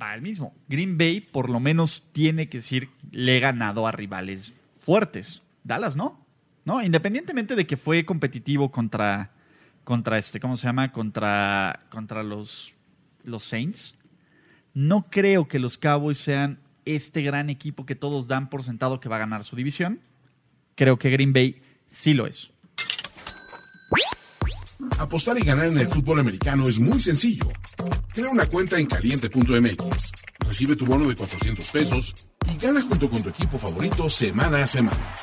va 0.02 0.16
el 0.16 0.22
mismo. 0.22 0.54
Green 0.68 0.98
Bay 0.98 1.22
por 1.22 1.50
lo 1.50 1.60
menos 1.60 2.04
tiene 2.12 2.50
que 2.50 2.58
decir, 2.60 2.90
le 3.12 3.38
he 3.38 3.40
ganado 3.40 3.88
a 3.88 3.92
rivales 3.92 4.54
fuertes. 4.78 5.42
Dallas, 5.64 5.96
¿no? 5.96 6.24
No, 6.66 6.82
independientemente 6.82 7.56
de 7.56 7.68
que 7.68 7.78
fue 7.78 8.06
competitivo 8.06 8.72
contra, 8.72 9.32
contra 9.84 10.18
este, 10.18 10.40
¿cómo 10.40 10.56
se 10.56 10.68
llama? 10.68 10.92
Contra, 10.92 11.86
contra 11.90 12.24
los, 12.24 12.74
los 13.24 13.44
Saints. 13.44 13.96
No 14.74 15.08
creo 15.10 15.48
que 15.48 15.60
los 15.60 15.78
Cowboys 15.78 16.18
sean 16.18 16.60
este 16.86 17.22
gran 17.22 17.50
equipo 17.50 17.86
que 17.86 17.96
todos 17.96 18.28
dan 18.28 18.50
por 18.50 18.64
sentado 18.64 19.00
que 19.00 19.10
va 19.10 19.18
a 19.18 19.20
ganar 19.20 19.44
su 19.44 19.56
división. 19.56 20.00
Creo 20.76 20.98
que 20.98 21.10
Green 21.10 21.34
Bay 21.34 21.62
sí 21.88 22.14
lo 22.14 22.28
es. 22.28 22.52
Apostar 24.98 25.38
y 25.38 25.42
ganar 25.42 25.68
en 25.68 25.78
el 25.78 25.88
fútbol 25.88 26.20
americano 26.20 26.68
es 26.68 26.80
muy 26.80 27.00
sencillo. 27.00 27.48
Crea 28.14 28.30
una 28.30 28.46
cuenta 28.46 28.78
en 28.78 28.86
caliente.mx, 28.86 30.12
recibe 30.48 30.76
tu 30.76 30.86
bono 30.86 31.10
de 31.10 31.16
400 31.16 31.72
pesos 31.72 32.14
y 32.54 32.58
gana 32.60 32.84
junto 32.84 33.10
con 33.10 33.24
tu 33.24 33.30
equipo 33.30 33.58
favorito 33.58 34.08
semana 34.08 34.62
a 34.62 34.68
semana. 34.68 35.16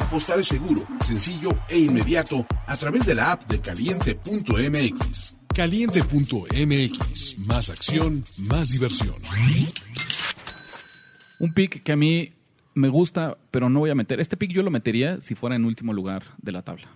Apostar 0.00 0.38
es 0.38 0.46
seguro, 0.46 0.86
sencillo 1.04 1.50
e 1.68 1.80
inmediato 1.80 2.46
a 2.68 2.76
través 2.76 3.06
de 3.06 3.16
la 3.16 3.32
app 3.32 3.50
de 3.50 3.60
caliente.mx. 3.60 5.36
Caliente.mx. 5.52 7.38
Más 7.38 7.70
acción, 7.70 8.22
más 8.38 8.70
diversión. 8.70 9.16
Un 11.40 11.52
pick 11.54 11.82
que 11.82 11.90
a 11.90 11.96
mí 11.96 12.34
me 12.74 12.88
gusta, 12.88 13.36
pero 13.50 13.68
no 13.68 13.80
voy 13.80 13.90
a 13.90 13.96
meter. 13.96 14.20
Este 14.20 14.36
pick 14.36 14.52
yo 14.52 14.62
lo 14.62 14.70
metería 14.70 15.20
si 15.20 15.34
fuera 15.34 15.56
en 15.56 15.64
último 15.64 15.92
lugar 15.92 16.22
de 16.40 16.52
la 16.52 16.62
tabla. 16.62 16.86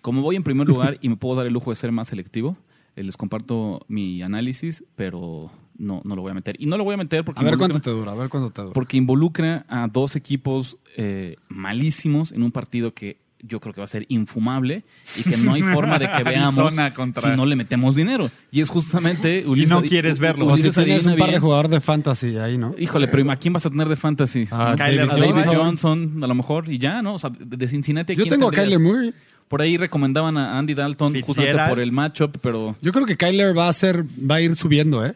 Como 0.00 0.22
voy 0.22 0.36
en 0.36 0.44
primer 0.44 0.66
lugar 0.66 0.96
y 1.02 1.10
me 1.10 1.16
puedo 1.16 1.36
dar 1.36 1.46
el 1.46 1.52
lujo 1.52 1.68
de 1.68 1.76
ser 1.76 1.92
más 1.92 2.08
selectivo, 2.08 2.56
les 2.96 3.16
comparto 3.16 3.84
mi 3.88 4.22
análisis, 4.22 4.84
pero 4.96 5.50
no, 5.78 6.02
no 6.04 6.14
lo 6.16 6.22
voy 6.22 6.30
a 6.30 6.34
meter. 6.34 6.56
Y 6.58 6.66
no 6.66 6.76
lo 6.76 6.84
voy 6.84 6.94
a 6.94 6.98
meter 6.98 7.24
porque 7.24 7.40
A 7.40 7.44
ver 7.44 7.56
cuánto 7.58 7.80
te 7.80 7.90
dura, 7.90 8.12
a 8.12 8.14
ver 8.14 8.28
cuánto 8.28 8.50
te 8.50 8.60
dura. 8.62 8.72
porque 8.74 8.96
involucra 8.96 9.64
a 9.68 9.88
dos 9.88 10.16
equipos 10.16 10.76
eh, 10.96 11.36
malísimos 11.48 12.32
en 12.32 12.42
un 12.42 12.52
partido 12.52 12.92
que 12.94 13.20
yo 13.44 13.58
creo 13.58 13.74
que 13.74 13.80
va 13.80 13.86
a 13.86 13.88
ser 13.88 14.06
infumable 14.08 14.84
y 15.18 15.24
que 15.28 15.36
no 15.36 15.54
hay 15.54 15.62
forma 15.62 15.98
de 15.98 16.08
que 16.08 16.22
veamos 16.24 16.74
contra- 16.94 17.22
si 17.30 17.36
no 17.36 17.44
le 17.44 17.56
metemos 17.56 17.96
dinero. 17.96 18.30
Y 18.52 18.60
es 18.60 18.68
justamente 18.68 19.44
Ulises. 19.48 19.70
no 19.70 19.82
quieres 19.82 20.20
verlo. 20.20 20.44
Si 20.44 20.52
Ulises 20.52 20.74
tienes 20.76 20.94
adivina 21.06 21.12
un 21.14 21.18
par 21.18 21.26
de 21.26 21.32
bien. 21.32 21.42
jugadores 21.42 21.70
de 21.72 21.80
fantasy 21.80 22.36
ahí, 22.36 22.56
¿no? 22.56 22.72
Híjole, 22.78 23.08
pero 23.08 23.28
¿a 23.32 23.36
quién 23.36 23.52
vas 23.52 23.66
a 23.66 23.70
tener 23.70 23.88
de 23.88 23.96
fantasy? 23.96 24.46
Ah, 24.52 24.72
a 24.72 24.76
David 24.76 25.44
Johnson. 25.52 26.20
A 26.22 26.26
lo 26.28 26.34
mejor, 26.36 26.70
y 26.70 26.78
ya, 26.78 27.02
¿no? 27.02 27.14
O 27.14 27.18
sea, 27.18 27.30
de 27.36 27.66
Cincinnati. 27.66 28.12
¿a 28.12 28.16
Yo 28.16 28.26
tengo 28.26 28.46
a? 28.46 28.52
Kyler 28.52 28.78
Murray. 28.78 29.12
Por 29.48 29.60
ahí 29.62 29.76
recomendaban 29.76 30.36
a 30.38 30.58
Andy 30.58 30.74
Dalton 30.74 31.12
justamente 31.14 31.42
Fitzgerald. 31.52 31.70
por 31.70 31.80
el 31.80 31.92
matchup, 31.92 32.38
pero 32.40 32.74
Yo 32.80 32.92
creo 32.92 33.04
que 33.06 33.16
Kyler 33.16 33.56
va 33.56 33.68
a 33.68 33.72
ser, 33.72 34.04
va 34.04 34.36
a 34.36 34.40
ir 34.40 34.56
subiendo, 34.56 35.04
¿eh? 35.04 35.14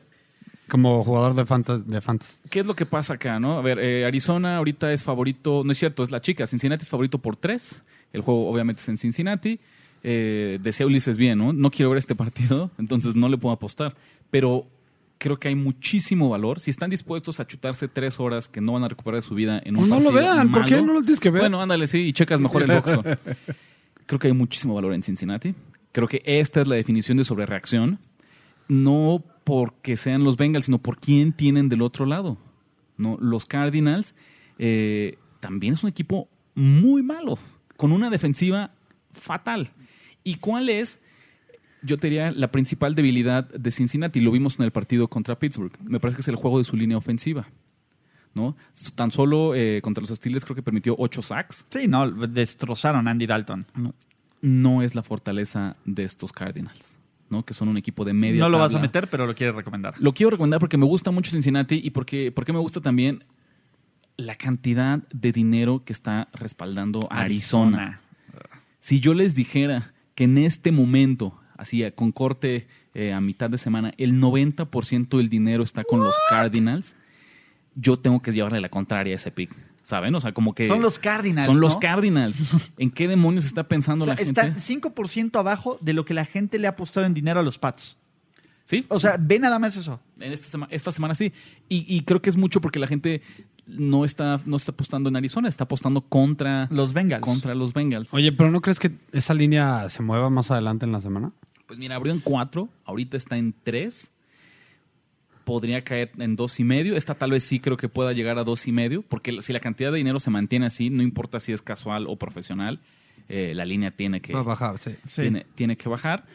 Como 0.69 1.03
jugador 1.05 1.35
de 1.35 1.47
fantasy. 1.47 1.85
De 1.87 2.01
fantasy. 2.01 2.33
¿qué 2.51 2.61
es 2.61 2.67
lo 2.67 2.75
que 2.75 2.85
pasa 2.87 3.15
acá, 3.15 3.39
no? 3.39 3.57
A 3.59 3.63
ver, 3.63 3.79
eh, 3.79 4.05
Arizona 4.05 4.57
ahorita 4.57 4.93
es 4.93 5.05
favorito, 5.05 5.63
no 5.65 5.73
es 5.73 5.79
cierto, 5.79 6.03
es 6.03 6.11
la 6.11 6.21
chica. 6.21 6.47
Cincinnati 6.47 6.83
es 6.83 6.89
favorito 6.89 7.19
por 7.19 7.37
tres. 7.37 7.83
El 8.13 8.21
juego 8.23 8.51
obviamente 8.51 8.83
es 8.83 8.89
en 8.89 8.99
Cincinnati. 8.99 9.59
eh, 10.03 10.59
decía 10.63 10.85
Ulises 10.87 11.19
bien, 11.19 11.39
¿no? 11.39 11.53
No 11.53 11.71
quiero 11.71 11.91
ver 11.91 11.99
este 11.99 12.15
partido, 12.15 12.71
entonces 12.79 13.15
no 13.17 13.29
le 13.29 13.39
puedo 13.39 13.55
apostar. 13.55 13.95
Pero 14.31 14.67
creo 15.19 15.39
que 15.39 15.49
hay 15.49 15.55
muchísimo 15.55 16.29
valor. 16.29 16.61
Si 16.61 16.71
están 16.71 16.91
dispuestos 16.91 17.39
a 17.41 17.47
chutarse 17.47 17.87
tres 17.89 18.19
horas 18.21 18.49
que 18.49 18.61
no 18.61 18.73
van 18.73 18.85
a 18.85 18.89
recuperar 18.89 19.21
de 19.23 19.27
su 19.27 19.35
vida 19.37 19.63
en 19.65 19.77
un 19.79 19.89
No 19.89 20.01
lo 20.01 20.11
partido 20.11 20.21
vean, 20.35 20.53
¿por 20.53 20.65
qué 20.65 20.75
malo, 20.75 20.87
no 20.89 20.93
lo 20.95 21.01
tienes 21.01 21.21
que 21.21 21.31
ver? 21.31 21.43
Bueno, 21.43 21.63
ándale, 21.63 21.87
sí, 21.87 21.99
y 22.09 22.13
checas 22.13 22.41
mejor 22.41 22.63
el 22.65 22.73
boxeo. 22.73 23.03
Creo 24.07 24.19
que 24.19 24.29
hay 24.29 24.33
muchísimo 24.33 24.75
valor 24.75 24.95
en 24.95 25.03
Cincinnati. 25.03 25.55
Creo 25.93 26.09
que 26.09 26.23
esta 26.25 26.61
es 26.61 26.69
la 26.69 26.77
definición 26.77 27.19
de 27.19 27.25
sobrereacción. 27.25 27.99
No 28.69 29.25
porque 29.45 29.97
sean 29.97 30.25
los 30.25 30.37
Bengals, 30.37 30.67
sino 30.67 30.79
por 30.79 30.99
quién 30.99 31.33
tienen 31.33 31.69
del 31.69 31.83
otro 31.83 32.07
lado. 32.07 32.39
¿no? 32.97 33.17
Los 33.21 33.47
Cardinals 33.47 34.15
eh, 34.59 35.19
también 35.41 35.75
es 35.75 35.83
un 35.83 35.91
equipo 35.91 36.29
muy 36.55 37.03
malo, 37.03 37.39
con 37.77 37.93
una 37.93 38.11
defensiva 38.11 38.73
fatal. 39.13 39.71
¿Y 40.25 40.37
cuál 40.37 40.69
es? 40.69 40.99
Yo 41.83 41.99
te 41.99 42.09
diría 42.09 42.33
la 42.33 42.51
principal 42.51 42.95
debilidad 42.95 43.49
de 43.49 43.71
Cincinnati. 43.71 44.21
Lo 44.21 44.33
vimos 44.33 44.59
en 44.59 44.65
el 44.65 44.73
partido 44.73 45.09
contra 45.09 45.39
Pittsburgh. 45.39 45.73
Me 45.85 46.01
parece 46.01 46.17
que 46.17 46.23
es 46.23 46.29
el 46.29 46.37
juego 46.37 46.59
de 46.59 46.65
su 46.65 46.77
línea 46.77 46.97
ofensiva. 46.97 47.49
¿No? 48.37 48.55
Tan 48.95 49.11
solo 49.11 49.55
eh, 49.55 49.81
contra 49.83 50.03
los 50.03 50.11
Steelers 50.11 50.45
creo 50.45 50.55
que 50.55 50.63
permitió 50.63 50.95
ocho 50.99 51.23
sacks. 51.23 51.65
Sí, 51.71 51.89
no, 51.89 52.09
destrozaron 52.11 53.09
a 53.09 53.11
Andy 53.11 53.27
Dalton. 53.27 53.67
No, 53.75 53.95
no 54.43 54.83
es 54.83 54.95
la 54.95 55.03
fortaleza 55.03 55.77
de 55.87 56.05
estos 56.05 56.33
Cardinals, 56.33 56.97
¿no? 57.31 57.45
Que 57.45 57.55
son 57.55 57.69
un 57.69 57.79
equipo 57.79 58.05
de 58.05 58.13
media. 58.13 58.41
No 58.41 58.51
lo 58.51 58.59
vas 58.59 58.75
a 58.75 58.79
meter, 58.79 59.09
pero 59.09 59.27
lo 59.27 59.35
quieres 59.35 59.57
recomendar. 59.57 59.95
Lo 59.99 60.13
quiero 60.13 60.31
recomendar 60.31 60.61
porque 60.61 60.77
me 60.77 60.85
gusta 60.85 61.11
mucho 61.11 61.31
Cincinnati 61.31 61.81
y 61.83 61.91
porque, 61.91 62.31
porque 62.31 62.53
me 62.53 62.59
gusta 62.59 62.83
también 62.83 63.25
la 64.19 64.35
cantidad 64.37 64.99
de 65.13 65.33
dinero 65.33 65.83
que 65.85 65.95
está 65.95 66.29
respaldando 66.35 67.09
a 67.11 67.21
Arizona. 67.21 68.01
Si 68.81 69.01
yo 69.01 69.15
les 69.15 69.35
dijera 69.35 69.95
que 70.15 70.25
en 70.25 70.37
este 70.37 70.73
momento, 70.73 71.41
así 71.57 71.83
con 71.95 72.13
corte 72.13 72.69
eh, 72.93 73.15
a 73.15 73.21
mitad 73.23 73.49
de 73.49 73.57
semana, 73.57 73.95
el 73.97 74.21
90% 74.21 75.17
del 75.17 75.31
dinero 75.31 75.63
está 75.63 75.85
con 75.85 76.01
los 76.01 76.15
Cardinals, 76.29 76.95
yo 77.77 77.99
tengo 77.99 78.21
que 78.21 78.33
llevarle 78.33 78.61
la 78.61 78.69
contraria 78.69 79.13
a 79.13 79.17
ese 79.17 79.31
pick. 79.31 79.55
¿Saben? 79.83 80.13
O 80.17 80.19
sea, 80.21 80.33
como 80.33 80.53
que. 80.53 80.67
Son 80.67 80.81
los 80.83 80.99
Cardinals. 80.99 81.47
Son 81.47 81.61
los. 81.61 81.77
Cardinals. 81.77 82.43
¿En 82.79 82.91
qué 82.91 83.07
demonios 83.07 83.45
está 83.45 83.69
pensando 83.69 84.03
O 84.03 84.07
sea, 84.07 84.15
la 84.15 84.19
gente? 84.25 84.41
están 84.41 84.57
5% 84.57 85.39
abajo 85.39 85.79
de 85.81 85.93
lo 85.93 86.05
que 86.05 86.13
la 86.13 86.25
gente 86.25 86.59
le 86.59 86.67
ha 86.67 86.71
apostado 86.71 87.07
en 87.07 87.15
dinero 87.15 87.39
a 87.39 87.43
los 87.45 87.57
Pats. 87.59 87.97
Sí. 88.65 88.85
O 88.89 88.99
sea, 88.99 89.17
ve 89.17 89.39
nada 89.39 89.61
más 89.61 89.77
eso. 89.77 90.01
En 90.19 90.33
esta, 90.33 90.49
sema- 90.59 90.67
esta 90.73 90.91
semana 90.91 91.15
sí. 91.15 91.33
Y, 91.69 91.85
y 91.87 92.01
creo 92.03 92.21
que 92.21 92.31
es 92.31 92.37
mucho 92.37 92.61
porque 92.61 92.81
la 92.81 92.89
gente 92.89 93.23
no 93.69 94.05
está, 94.05 94.41
no 94.45 94.57
está 94.57 94.73
apostando 94.73 95.09
en 95.09 95.15
Arizona, 95.15 95.49
está 95.49 95.65
apostando 95.65 96.01
contra 96.01 96.67
Los 96.73 96.93
Bengals. 96.93 97.23
contra 97.23 97.55
los 97.55 97.73
Bengals. 97.73 98.13
Oye, 98.13 98.33
pero 98.33 98.51
¿no 98.51 98.61
crees 98.61 98.81
que 98.81 98.91
esa 99.13 99.35
línea 99.35 99.89
se 99.89 100.03
mueva 100.03 100.31
más 100.31 100.51
adelante 100.51 100.85
en 100.85 100.91
la 100.91 101.01
semana? 101.01 101.31
Pues 101.69 101.79
mira, 101.79 101.95
abrió 101.95 102.13
en 102.13 102.19
cuatro, 102.21 102.69
ahorita 102.85 103.17
está 103.17 103.37
en 103.37 103.55
tres. 103.63 104.11
Podría 105.47 105.85
caer 105.85 106.11
en 106.19 106.35
dos 106.35 106.59
y 106.59 106.65
medio. 106.65 106.97
Esta 106.97 107.15
tal 107.15 107.31
vez 107.31 107.45
sí 107.45 107.61
creo 107.61 107.77
que 107.77 107.89
pueda 107.89 108.13
llegar 108.13 108.37
a 108.37 108.43
dos 108.43 108.67
y 108.67 108.73
medio, 108.73 109.03
porque 109.03 109.41
si 109.43 109.53
la 109.53 109.61
cantidad 109.61 109.93
de 109.93 109.99
dinero 109.99 110.19
se 110.19 110.29
mantiene 110.29 110.67
así, 110.67 110.91
no 110.91 111.05
importa 111.05 111.39
si 111.39 111.53
es 111.53 111.63
casual 111.63 112.07
o 112.09 112.17
profesional, 112.17 112.81
eh, 113.29 113.53
la 113.55 113.65
línea 113.65 113.93
tiene 113.93 114.21
que, 114.21 114.33
Va 114.33 114.41
a 114.41 114.43
bajar, 114.43 114.79
sí. 114.79 114.91
Sí. 115.05 115.23
tiene, 115.23 115.47
tiene 115.55 115.77
que 115.77 115.89
bajar. 115.89 116.27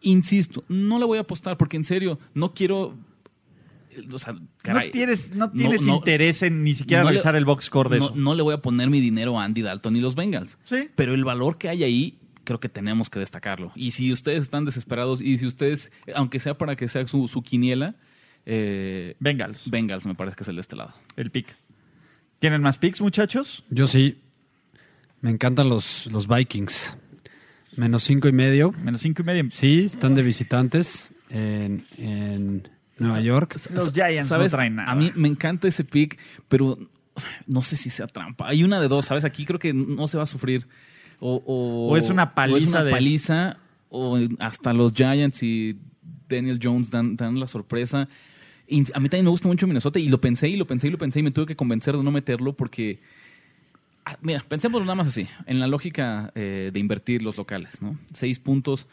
Insisto, 0.00 0.64
no 0.68 0.98
le 0.98 1.04
voy 1.04 1.18
a 1.18 1.20
apostar 1.20 1.58
porque 1.58 1.76
en 1.76 1.84
serio, 1.84 2.18
no 2.32 2.54
quiero... 2.54 2.96
O 4.10 4.18
sea, 4.18 4.34
caray, 4.62 4.88
no 4.88 4.92
tienes, 4.92 5.34
no 5.36 5.50
tienes 5.52 5.82
no- 5.82 5.96
interés 5.96 6.42
en 6.42 6.64
ni 6.64 6.74
siquiera 6.74 7.02
no 7.02 7.10
le- 7.10 7.16
revisar 7.16 7.36
el 7.36 7.44
box 7.44 7.66
score 7.66 7.90
de 7.90 7.98
no, 7.98 8.04
eso. 8.06 8.14
no 8.16 8.34
le 8.34 8.42
voy 8.42 8.54
a 8.54 8.58
poner 8.62 8.88
mi 8.90 9.00
dinero 9.00 9.38
a 9.38 9.44
Andy 9.44 9.62
Dalton 9.62 9.94
y 9.94 10.00
los 10.00 10.14
Bengals. 10.16 10.58
Sí. 10.64 10.88
Pero 10.96 11.14
el 11.14 11.22
valor 11.24 11.58
que 11.58 11.68
hay 11.68 11.84
ahí, 11.84 12.18
creo 12.44 12.58
que 12.60 12.68
tenemos 12.68 13.08
que 13.08 13.20
destacarlo. 13.20 13.72
Y 13.76 13.90
si 13.92 14.10
ustedes 14.10 14.42
están 14.42 14.64
desesperados 14.64 15.20
y 15.20 15.38
si 15.38 15.46
ustedes, 15.46 15.92
aunque 16.14 16.40
sea 16.40 16.58
para 16.58 16.74
que 16.76 16.88
sea 16.88 17.06
su, 17.06 17.28
su 17.28 17.42
quiniela, 17.42 17.94
eh, 18.46 19.16
Bengals, 19.20 19.70
Bengals 19.70 20.06
me 20.06 20.14
parece 20.14 20.36
que 20.36 20.42
es 20.44 20.48
el 20.48 20.56
de 20.56 20.60
este 20.60 20.76
lado. 20.76 20.92
el 21.16 21.30
pick. 21.30 21.54
¿Tienen 22.38 22.60
más 22.62 22.76
picks, 22.78 23.00
muchachos? 23.00 23.64
Yo 23.70 23.86
sí. 23.86 24.18
Me 25.20 25.30
encantan 25.30 25.68
los, 25.70 26.06
los 26.12 26.28
Vikings. 26.28 26.96
Menos 27.76 28.02
cinco 28.04 28.28
y 28.28 28.32
medio. 28.32 28.72
Menos 28.72 29.00
cinco 29.00 29.22
y 29.22 29.24
medio. 29.24 29.44
Sí, 29.50 29.84
están 29.86 30.14
de 30.14 30.22
visitantes 30.22 31.12
en, 31.30 31.86
en 31.96 32.68
Nueva 32.98 33.20
York. 33.20 33.56
Los 33.72 33.92
Giants 33.92 34.28
¿Sabes? 34.28 34.52
no 34.52 34.58
traen 34.58 34.76
nada. 34.76 34.90
A 34.92 34.94
mí 34.94 35.10
me 35.14 35.28
encanta 35.28 35.66
ese 35.66 35.84
pick, 35.84 36.18
pero 36.48 36.76
no 37.46 37.62
sé 37.62 37.76
si 37.76 37.88
sea 37.88 38.06
trampa. 38.06 38.46
Hay 38.48 38.62
una 38.62 38.78
de 38.80 38.88
dos, 38.88 39.06
¿sabes? 39.06 39.24
Aquí 39.24 39.46
creo 39.46 39.58
que 39.58 39.72
no 39.72 40.06
se 40.06 40.18
va 40.18 40.24
a 40.24 40.26
sufrir. 40.26 40.66
O, 41.20 41.42
o- 41.46 41.88
O 41.92 41.96
es 41.96 42.10
una 42.10 42.34
paliza 42.34 42.54
o 42.54 42.58
es 42.58 42.68
una 42.68 42.84
de- 42.84 42.90
paliza, 42.90 43.56
o 43.88 44.18
hasta 44.40 44.74
los 44.74 44.92
Giants 44.92 45.42
y 45.42 45.78
Daniel 46.28 46.58
Jones 46.62 46.90
dan, 46.90 47.16
dan 47.16 47.40
la 47.40 47.46
sorpresa. 47.46 48.08
Y 48.66 48.80
a 48.92 49.00
mí 49.00 49.08
también 49.08 49.24
me 49.24 49.30
gusta 49.30 49.48
mucho 49.48 49.66
Minnesota 49.66 49.98
y 49.98 50.08
lo 50.08 50.20
pensé 50.20 50.48
y 50.48 50.56
lo 50.56 50.66
pensé 50.66 50.88
y 50.88 50.90
lo 50.90 50.98
pensé 50.98 51.20
y 51.20 51.22
me 51.22 51.30
tuve 51.30 51.46
que 51.46 51.56
convencer 51.56 51.96
de 51.96 52.02
no 52.02 52.10
meterlo 52.10 52.54
porque... 52.54 52.98
ah, 54.06 54.16
Mira, 54.22 54.44
pensemos 54.48 54.80
nada 54.82 54.94
más 54.94 55.06
así, 55.08 55.26
en 55.46 55.60
la 55.60 55.66
lógica 55.66 56.32
eh, 56.34 56.70
de 56.72 56.80
invertir 56.80 57.22
los 57.22 57.36
locales, 57.36 57.82
¿no? 57.82 57.98
Seis 58.12 58.38
puntos. 58.38 58.86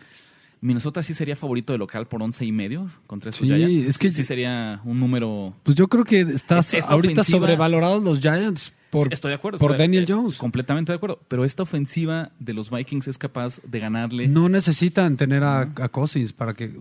Minnesota 0.64 1.02
sí 1.02 1.14
sería 1.16 1.36
favorito 1.36 1.74
de 1.74 1.80
local 1.80 2.08
por 2.08 2.22
once 2.22 2.46
y 2.46 2.52
medio 2.52 2.88
contra 3.08 3.32
esos 3.32 3.48
Sí, 3.48 3.48
Giants. 3.48 3.88
es 3.90 3.98
que- 3.98 4.12
sí 4.12 4.24
sería 4.24 4.80
un 4.86 5.00
número 5.00 5.56
Pues 5.64 5.74
yo 5.76 5.88
creo 5.88 6.04
que 6.04 6.20
estás 6.22 6.74
Esta 6.76 6.92
ahorita 6.92 7.22
ofensiva- 7.22 7.38
sobrevalorados 7.40 8.04
los 8.04 8.20
Giants 8.20 8.72
por, 8.92 9.12
Estoy 9.12 9.30
de 9.30 9.36
acuerdo. 9.36 9.58
por 9.58 9.72
estoy- 9.72 9.86
Daniel 9.86 10.06
Jones. 10.08 10.38
Completamente 10.38 10.92
de 10.92 10.98
acuerdo. 10.98 11.20
Pero 11.30 11.46
esta 11.46 11.64
ofensiva 11.64 12.30
de 12.40 12.54
los 12.54 12.70
Vikings 12.70 13.08
es 13.08 13.18
capaz 13.18 13.60
de 13.64 13.80
ganarle. 13.80 14.28
No 14.28 14.50
necesitan 14.50 15.16
tener 15.18 15.42
a, 15.44 15.62
a 15.62 15.90
Cousins 15.90 16.34
para 16.34 16.54
que 16.54 16.72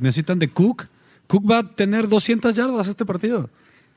necesitan 0.00 0.38
de 0.38 0.48
Cook. 0.48 0.88
Cook 1.28 1.48
va 1.48 1.58
a 1.58 1.62
tener 1.62 2.08
200 2.08 2.56
yardas 2.56 2.88
este 2.88 3.04
partido. 3.06 3.48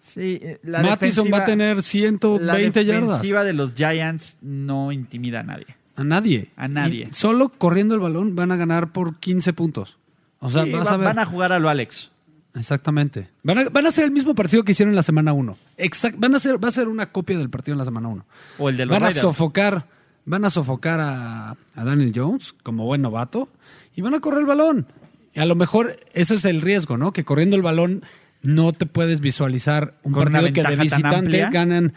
Sí, 0.04 0.40
eh, 0.42 0.60
la 0.64 0.82
Mattison 0.84 1.28
va 1.34 1.40
a 1.40 1.46
tener 1.46 1.78
la 1.78 1.84
120 1.84 2.86
yardas. 2.86 3.08
defensiva 3.10 3.44
de 3.44 3.54
los 3.54 3.74
Giants 3.76 4.38
no 4.42 4.92
intimida 4.92 5.40
a 5.40 5.44
nadie. 5.44 5.68
A 5.96 6.04
nadie. 6.04 6.50
A 6.56 6.68
nadie. 6.68 7.08
Y 7.12 7.14
solo 7.14 7.50
corriendo 7.50 7.96
el 7.96 8.02
balón 8.02 8.36
van 8.36 8.52
a 8.52 8.56
ganar 8.58 8.92
por 8.92 9.18
15 9.18 9.54
puntos. 9.54 9.98
O 10.40 10.50
sea, 10.50 10.64
Sí, 10.64 10.72
vas 10.72 10.88
va- 10.88 10.94
a 10.94 10.98
ver. 10.98 11.08
Van 11.08 11.20
a 11.20 11.26
jugar 11.26 11.52
a 11.54 11.60
lo 11.60 11.70
Alex. 11.70 12.12
Exactamente. 12.56 13.30
Van 13.44 13.58
a, 13.60 13.70
van 13.70 13.86
a 13.86 13.90
hacer 13.90 14.04
el 14.06 14.12
mismo 14.12 14.36
partido 14.36 14.64
que 14.64 14.72
hicieron 14.74 14.92
en 14.92 14.96
la 14.98 15.04
semana 15.04 15.34
1. 15.34 15.58
Exact, 15.78 16.16
van 16.20 16.34
a 16.34 16.38
hacer, 16.38 16.62
va 16.64 16.68
a 16.68 16.72
ser 16.72 16.88
una 16.88 17.06
copia 17.12 17.38
del 17.38 17.50
partido 17.50 17.74
en 17.74 17.80
la 17.80 17.86
semana 17.86 18.08
1. 18.10 18.26
O 18.60 18.70
el 18.70 18.78
de 18.78 18.86
los 18.86 18.94
Van 18.94 19.04
a 19.04 19.12
sofocar, 19.12 19.86
van 20.26 20.44
a 20.46 20.50
sofocar 20.50 21.00
a, 21.00 21.52
a 21.52 21.84
Daniel 21.86 22.12
Jones 22.14 22.54
como 22.64 22.86
buen 22.86 23.02
novato 23.02 23.48
y 23.96 24.02
van 24.02 24.16
a 24.16 24.20
correr 24.20 24.42
el 24.42 24.46
balón. 24.48 24.88
A 25.36 25.46
lo 25.46 25.56
mejor 25.56 25.98
ese 26.14 26.36
es 26.36 26.46
el 26.46 26.62
riesgo, 26.62 26.98
¿no? 26.98 27.14
Que 27.14 27.24
corriendo 27.24 27.56
el 27.56 27.62
balón 27.62 28.04
no 28.42 28.74
te 28.74 28.86
puedes 28.86 29.20
visualizar 29.22 29.98
un 30.04 30.12
Con 30.14 30.24
partido 30.32 30.52
que 30.54 30.64
de 30.64 30.76
visitante 30.76 31.48
ganan. 31.52 31.94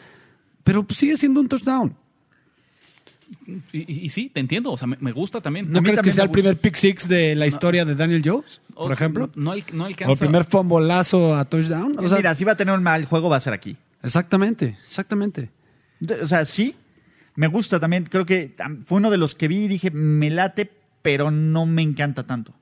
Pero 0.62 0.86
sigue 0.90 1.16
siendo 1.16 1.40
un 1.40 1.48
touchdown. 1.48 1.96
Y, 3.72 3.78
y- 3.78 4.04
y 4.04 4.08
sí, 4.10 4.30
te 4.32 4.40
entiendo. 4.40 4.70
O 4.72 4.76
sea, 4.76 4.86
me, 4.86 4.96
me 5.00 5.12
gusta 5.12 5.40
también. 5.40 5.70
¿No 5.70 5.80
mí 5.80 5.86
crees 5.88 6.00
que 6.02 6.12
sea 6.12 6.24
el 6.24 6.30
primer 6.30 6.56
pick 6.56 6.76
six 6.76 7.08
de 7.08 7.34
la 7.34 7.46
historia 7.46 7.84
de 7.84 7.94
Daniel 7.94 8.22
Jones, 8.24 8.60
por 8.74 8.90
O- 8.90 8.94
ejemplo? 8.94 9.30
No, 9.34 9.54
no 9.72 9.84
O 9.84 9.86
alcanza. 9.86 10.12
el 10.12 10.18
primer 10.18 10.44
fombolazo 10.44 11.34
a 11.36 11.44
touchdown. 11.46 11.96
O 11.98 12.08
sea, 12.08 12.16
Mira, 12.18 12.34
si 12.34 12.44
va 12.44 12.52
a 12.52 12.56
tener 12.56 12.74
un 12.74 12.82
mal 12.82 13.04
juego, 13.06 13.28
va 13.28 13.36
a 13.36 13.40
ser 13.40 13.52
aquí. 13.52 13.76
exactamente, 14.02 14.76
exactamente. 14.86 15.50
De- 16.00 16.20
O 16.20 16.26
sea, 16.26 16.46
sí, 16.46 16.76
me 17.34 17.46
gusta 17.48 17.80
también. 17.80 18.04
Creo 18.04 18.24
que 18.26 18.54
fue 18.86 18.98
uno 18.98 19.10
de 19.10 19.16
los 19.18 19.34
que 19.34 19.48
vi 19.48 19.64
y 19.64 19.68
dije, 19.68 19.90
me 19.90 20.30
late, 20.30 20.70
pero 21.02 21.30
no 21.30 21.66
me 21.66 21.82
encanta 21.82 22.26
tanto. 22.26 22.54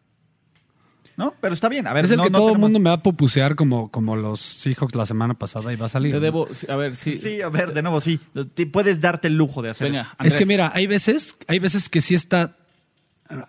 ¿No? 1.22 1.34
Pero 1.40 1.54
está 1.54 1.68
bien. 1.68 1.86
A 1.86 1.92
ver, 1.92 2.04
es 2.06 2.10
el 2.10 2.16
no- 2.16 2.24
que 2.24 2.30
no 2.30 2.38
todo 2.38 2.48
el 2.48 2.52
tenemos- 2.54 2.68
mundo 2.70 2.78
me 2.80 2.90
va 2.90 2.96
a 2.96 3.02
popusear 3.02 3.54
como, 3.54 3.90
como 3.90 4.16
los 4.16 4.40
Seahawks 4.40 4.94
la 4.94 5.06
semana 5.06 5.34
pasada 5.34 5.72
y 5.72 5.76
va 5.76 5.86
a 5.86 5.88
salir. 5.88 6.10
Te 6.12 6.16
¿no? 6.18 6.22
debo. 6.24 6.48
A 6.68 6.76
ver, 6.76 6.94
sí. 6.94 7.16
Sí, 7.16 7.40
a 7.40 7.48
ver, 7.48 7.72
de 7.74 7.82
nuevo, 7.82 8.00
sí. 8.00 8.18
Te- 8.54 8.66
puedes 8.66 9.00
darte 9.00 9.28
el 9.28 9.36
lujo 9.36 9.62
de 9.62 9.70
hacer 9.70 9.88
Venga, 9.88 10.00
eso. 10.02 10.10
Andrés. 10.18 10.32
Es 10.32 10.38
que 10.38 10.46
mira, 10.46 10.72
hay 10.74 10.86
veces, 10.86 11.36
hay 11.46 11.58
veces 11.60 11.88
que 11.88 12.00
sí 12.00 12.14
está, 12.14 12.56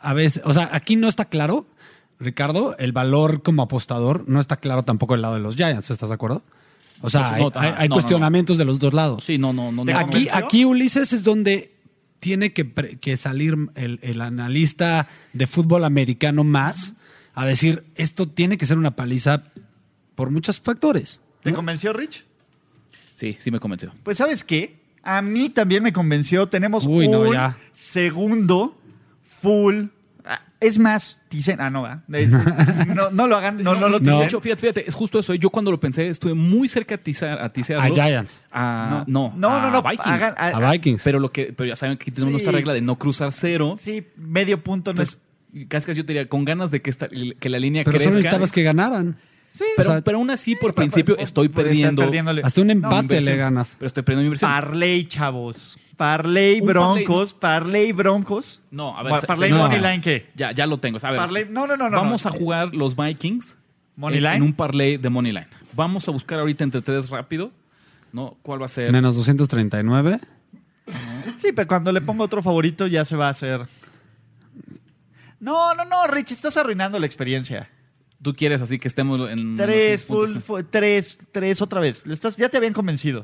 a 0.02 0.14
veces, 0.14 0.44
o 0.46 0.54
sea, 0.54 0.70
aquí 0.72 0.96
no 0.96 1.08
está 1.08 1.26
claro, 1.26 1.66
Ricardo, 2.20 2.76
el 2.78 2.92
valor 2.92 3.42
como 3.42 3.64
apostador 3.64 4.24
no 4.30 4.40
está 4.40 4.58
claro 4.58 4.84
tampoco 4.84 5.14
del 5.16 5.22
lado 5.24 5.34
de 5.34 5.42
los 5.42 5.56
Giants, 5.56 5.90
¿estás 5.92 6.10
de 6.10 6.16
acuerdo? 6.16 6.42
O 7.02 7.10
sea, 7.10 7.34
hay, 7.34 7.42
no, 7.42 7.52
hay- 7.56 7.68
hay 7.76 7.88
no, 7.90 7.96
no, 7.96 7.96
cuestionamientos 7.96 8.58
de 8.58 8.66
los 8.66 8.80
dos 8.80 8.94
lados. 8.94 9.24
Sí, 9.26 9.38
no, 9.38 9.52
no, 9.52 9.72
no. 9.72 9.84
¿Te 9.84 9.92
no. 9.94 10.00
Aquí, 10.00 10.28
aquí 10.32 10.64
Ulises 10.64 11.12
es 11.12 11.24
donde 11.24 11.74
tiene 12.20 12.54
que, 12.54 12.64
pre- 12.64 12.98
que 13.00 13.18
salir 13.18 13.58
el, 13.76 14.00
el 14.02 14.22
analista 14.22 15.08
de 15.34 15.46
fútbol 15.48 15.84
americano 15.84 16.46
más 16.46 16.94
a 17.34 17.46
decir, 17.46 17.84
esto 17.96 18.28
tiene 18.28 18.58
que 18.58 18.66
ser 18.66 18.78
una 18.78 18.96
paliza 18.96 19.44
por 20.16 20.30
muchos 20.30 20.60
factores. 20.60 21.20
¿Te 21.42 21.52
convenció, 21.54 21.92
Rich? 21.94 22.26
Sí, 23.16 23.36
sí 23.40 23.52
me 23.52 23.60
convenció. 23.60 23.92
Pues, 24.04 24.18
¿sabes 24.18 24.44
qué? 24.44 24.80
A 25.04 25.22
mí 25.22 25.50
también 25.50 25.84
me 25.84 25.92
convenció. 25.94 26.48
Tenemos 26.48 26.86
Uy, 26.86 27.08
no, 27.08 27.22
un 27.22 27.34
ya. 27.34 27.58
segundo 27.76 28.78
full 29.42 29.86
Ah, 30.26 30.40
Es 30.62 30.80
más, 30.80 31.20
dicen, 31.30 31.60
ah, 31.60 31.70
no. 31.70 31.86
Es- 32.18 32.32
no, 32.96 33.12
no 33.12 33.28
lo 33.28 33.36
hagan, 33.36 33.62
no, 33.62 33.76
no 33.76 33.90
lo 33.90 33.98
hecho, 34.24 34.40
fíjate, 34.40 34.62
fíjate, 34.62 34.88
es 34.88 34.96
justo 34.96 35.20
eso. 35.20 35.34
Yo 35.34 35.50
cuando 35.50 35.70
lo 35.70 35.78
pensé, 35.82 36.08
estuve 36.08 36.34
muy 36.34 36.70
cerca 36.70 36.96
a 36.96 36.98
tisear, 36.98 37.40
a 37.40 37.46
A 37.48 37.50
tisearlo. 37.52 37.94
Giants. 37.94 38.42
A- 38.50 39.04
no, 39.06 39.34
no, 39.36 39.50
no, 39.60 39.68
a 39.68 39.70
no, 39.70 39.84
Vikings. 39.84 40.08
hagan- 40.08 40.34
a- 40.38 40.66
A 40.66 40.72
Vikings. 40.72 41.02
Pero 41.04 41.20
lo 41.20 41.30
que, 41.30 41.52
pero 41.52 41.68
ya 41.68 41.76
saben 41.76 41.98
que 41.98 42.04
aquí 42.04 42.12
tenemos 42.12 42.30
Sí. 42.30 42.32
nuestra 42.32 42.54
regla 42.54 42.72
de 42.72 42.80
no 42.80 42.98
cruzar 42.98 43.34
cero. 43.34 43.76
Sí, 43.78 44.08
medio 44.16 44.64
punto 44.64 44.94
no 44.94 45.02
es. 45.04 45.10
Entonces, 45.10 45.23
casi 45.68 45.88
casi 45.88 45.98
yo 45.98 46.06
te 46.06 46.14
diría, 46.14 46.28
con 46.28 46.46
ganas 46.46 46.72
de 46.72 46.82
que, 46.82 46.90
esta- 46.90 47.08
que 47.10 47.50
la 47.50 47.60
línea 47.60 47.84
Pero 47.84 47.94
crezca. 47.94 48.10
solo 48.12 48.18
necesitabas 48.18 48.52
que 48.52 48.64
ganaran. 48.64 49.18
Sí, 49.52 49.64
pero, 49.78 49.90
o 49.90 49.92
sea, 49.94 50.02
pero 50.02 50.18
aún 50.18 50.30
así, 50.32 50.56
por 50.56 50.74
principio, 50.74 51.16
estoy 51.20 51.48
Puede 51.48 51.62
estar 51.62 51.64
perdiendo. 51.66 52.02
perdiéndole. 52.02 52.42
Hasta 52.44 52.62
un 52.62 52.72
empate 52.72 53.22
le 53.22 53.36
ganas. 53.36 53.76
Pero 53.78 53.86
estoy 53.88 54.02
perdiendo 54.04 54.22
mi 54.24 54.26
inversión. 54.28 54.50
Parley, 54.50 55.06
chavos. 55.08 55.78
Parley 55.96 56.60
Broncos, 56.62 57.34
Parley 57.34 57.92
Broncos. 57.92 58.62
No, 58.72 58.98
a 58.98 59.04
ver, 59.04 59.14
Parley 59.28 59.52
no. 59.52 59.60
Moneyline, 59.60 60.02
¿qué? 60.02 60.32
Ya, 60.36 60.52
ya 60.54 60.66
lo 60.66 60.80
tengo. 60.80 60.98
A 61.04 61.12
ver, 61.12 61.20
Parley, 61.20 61.46
no, 61.50 61.68
no, 61.68 61.78
no, 61.78 61.88
no. 61.90 61.98
vamos 61.98 62.26
no. 62.26 62.32
a 62.32 62.34
jugar 62.34 62.74
los 62.74 62.96
Vikings 62.96 63.56
Moneyline. 63.96 64.32
en, 64.32 64.38
en 64.38 64.42
un 64.44 64.54
parlay 64.54 64.98
de 64.98 65.10
Moneyline. 65.10 65.48
Vamos 65.76 66.08
a 66.08 66.12
buscar 66.12 66.40
ahorita 66.40 66.64
entre 66.64 66.82
tres 66.82 67.10
rápido. 67.12 67.52
¿no? 68.12 68.38
¿Cuál 68.42 68.62
va 68.62 68.66
a 68.66 68.70
ser? 68.70 68.92
Menos 68.92 69.16
239. 69.16 70.20
Sí, 71.38 71.52
pero 71.56 71.68
cuando 71.68 71.92
le 71.92 72.02
pongo 72.02 72.24
otro 72.24 72.42
favorito 72.44 72.88
ya 72.88 73.06
se 73.06 73.16
va 73.16 73.28
a 73.28 73.32
hacer. 73.32 73.62
No, 75.44 75.74
no, 75.76 75.84
no, 75.86 76.08
Rich, 76.08 76.32
estás 76.32 76.56
arruinando 76.58 77.00
la 77.00 77.06
experiencia. 77.06 77.70
Tú 78.22 78.34
quieres 78.34 78.62
así 78.62 78.80
que 78.80 78.88
estemos 78.88 79.30
en. 79.30 79.58
Tres, 79.58 80.04
full, 80.04 80.38
tres, 80.70 81.20
tres 81.32 81.62
otra 81.62 81.82
vez. 81.82 82.06
Le 82.08 82.14
estás, 82.14 82.38
ya 82.38 82.48
te 82.50 82.56
habían 82.58 82.72
convencido. 82.74 83.22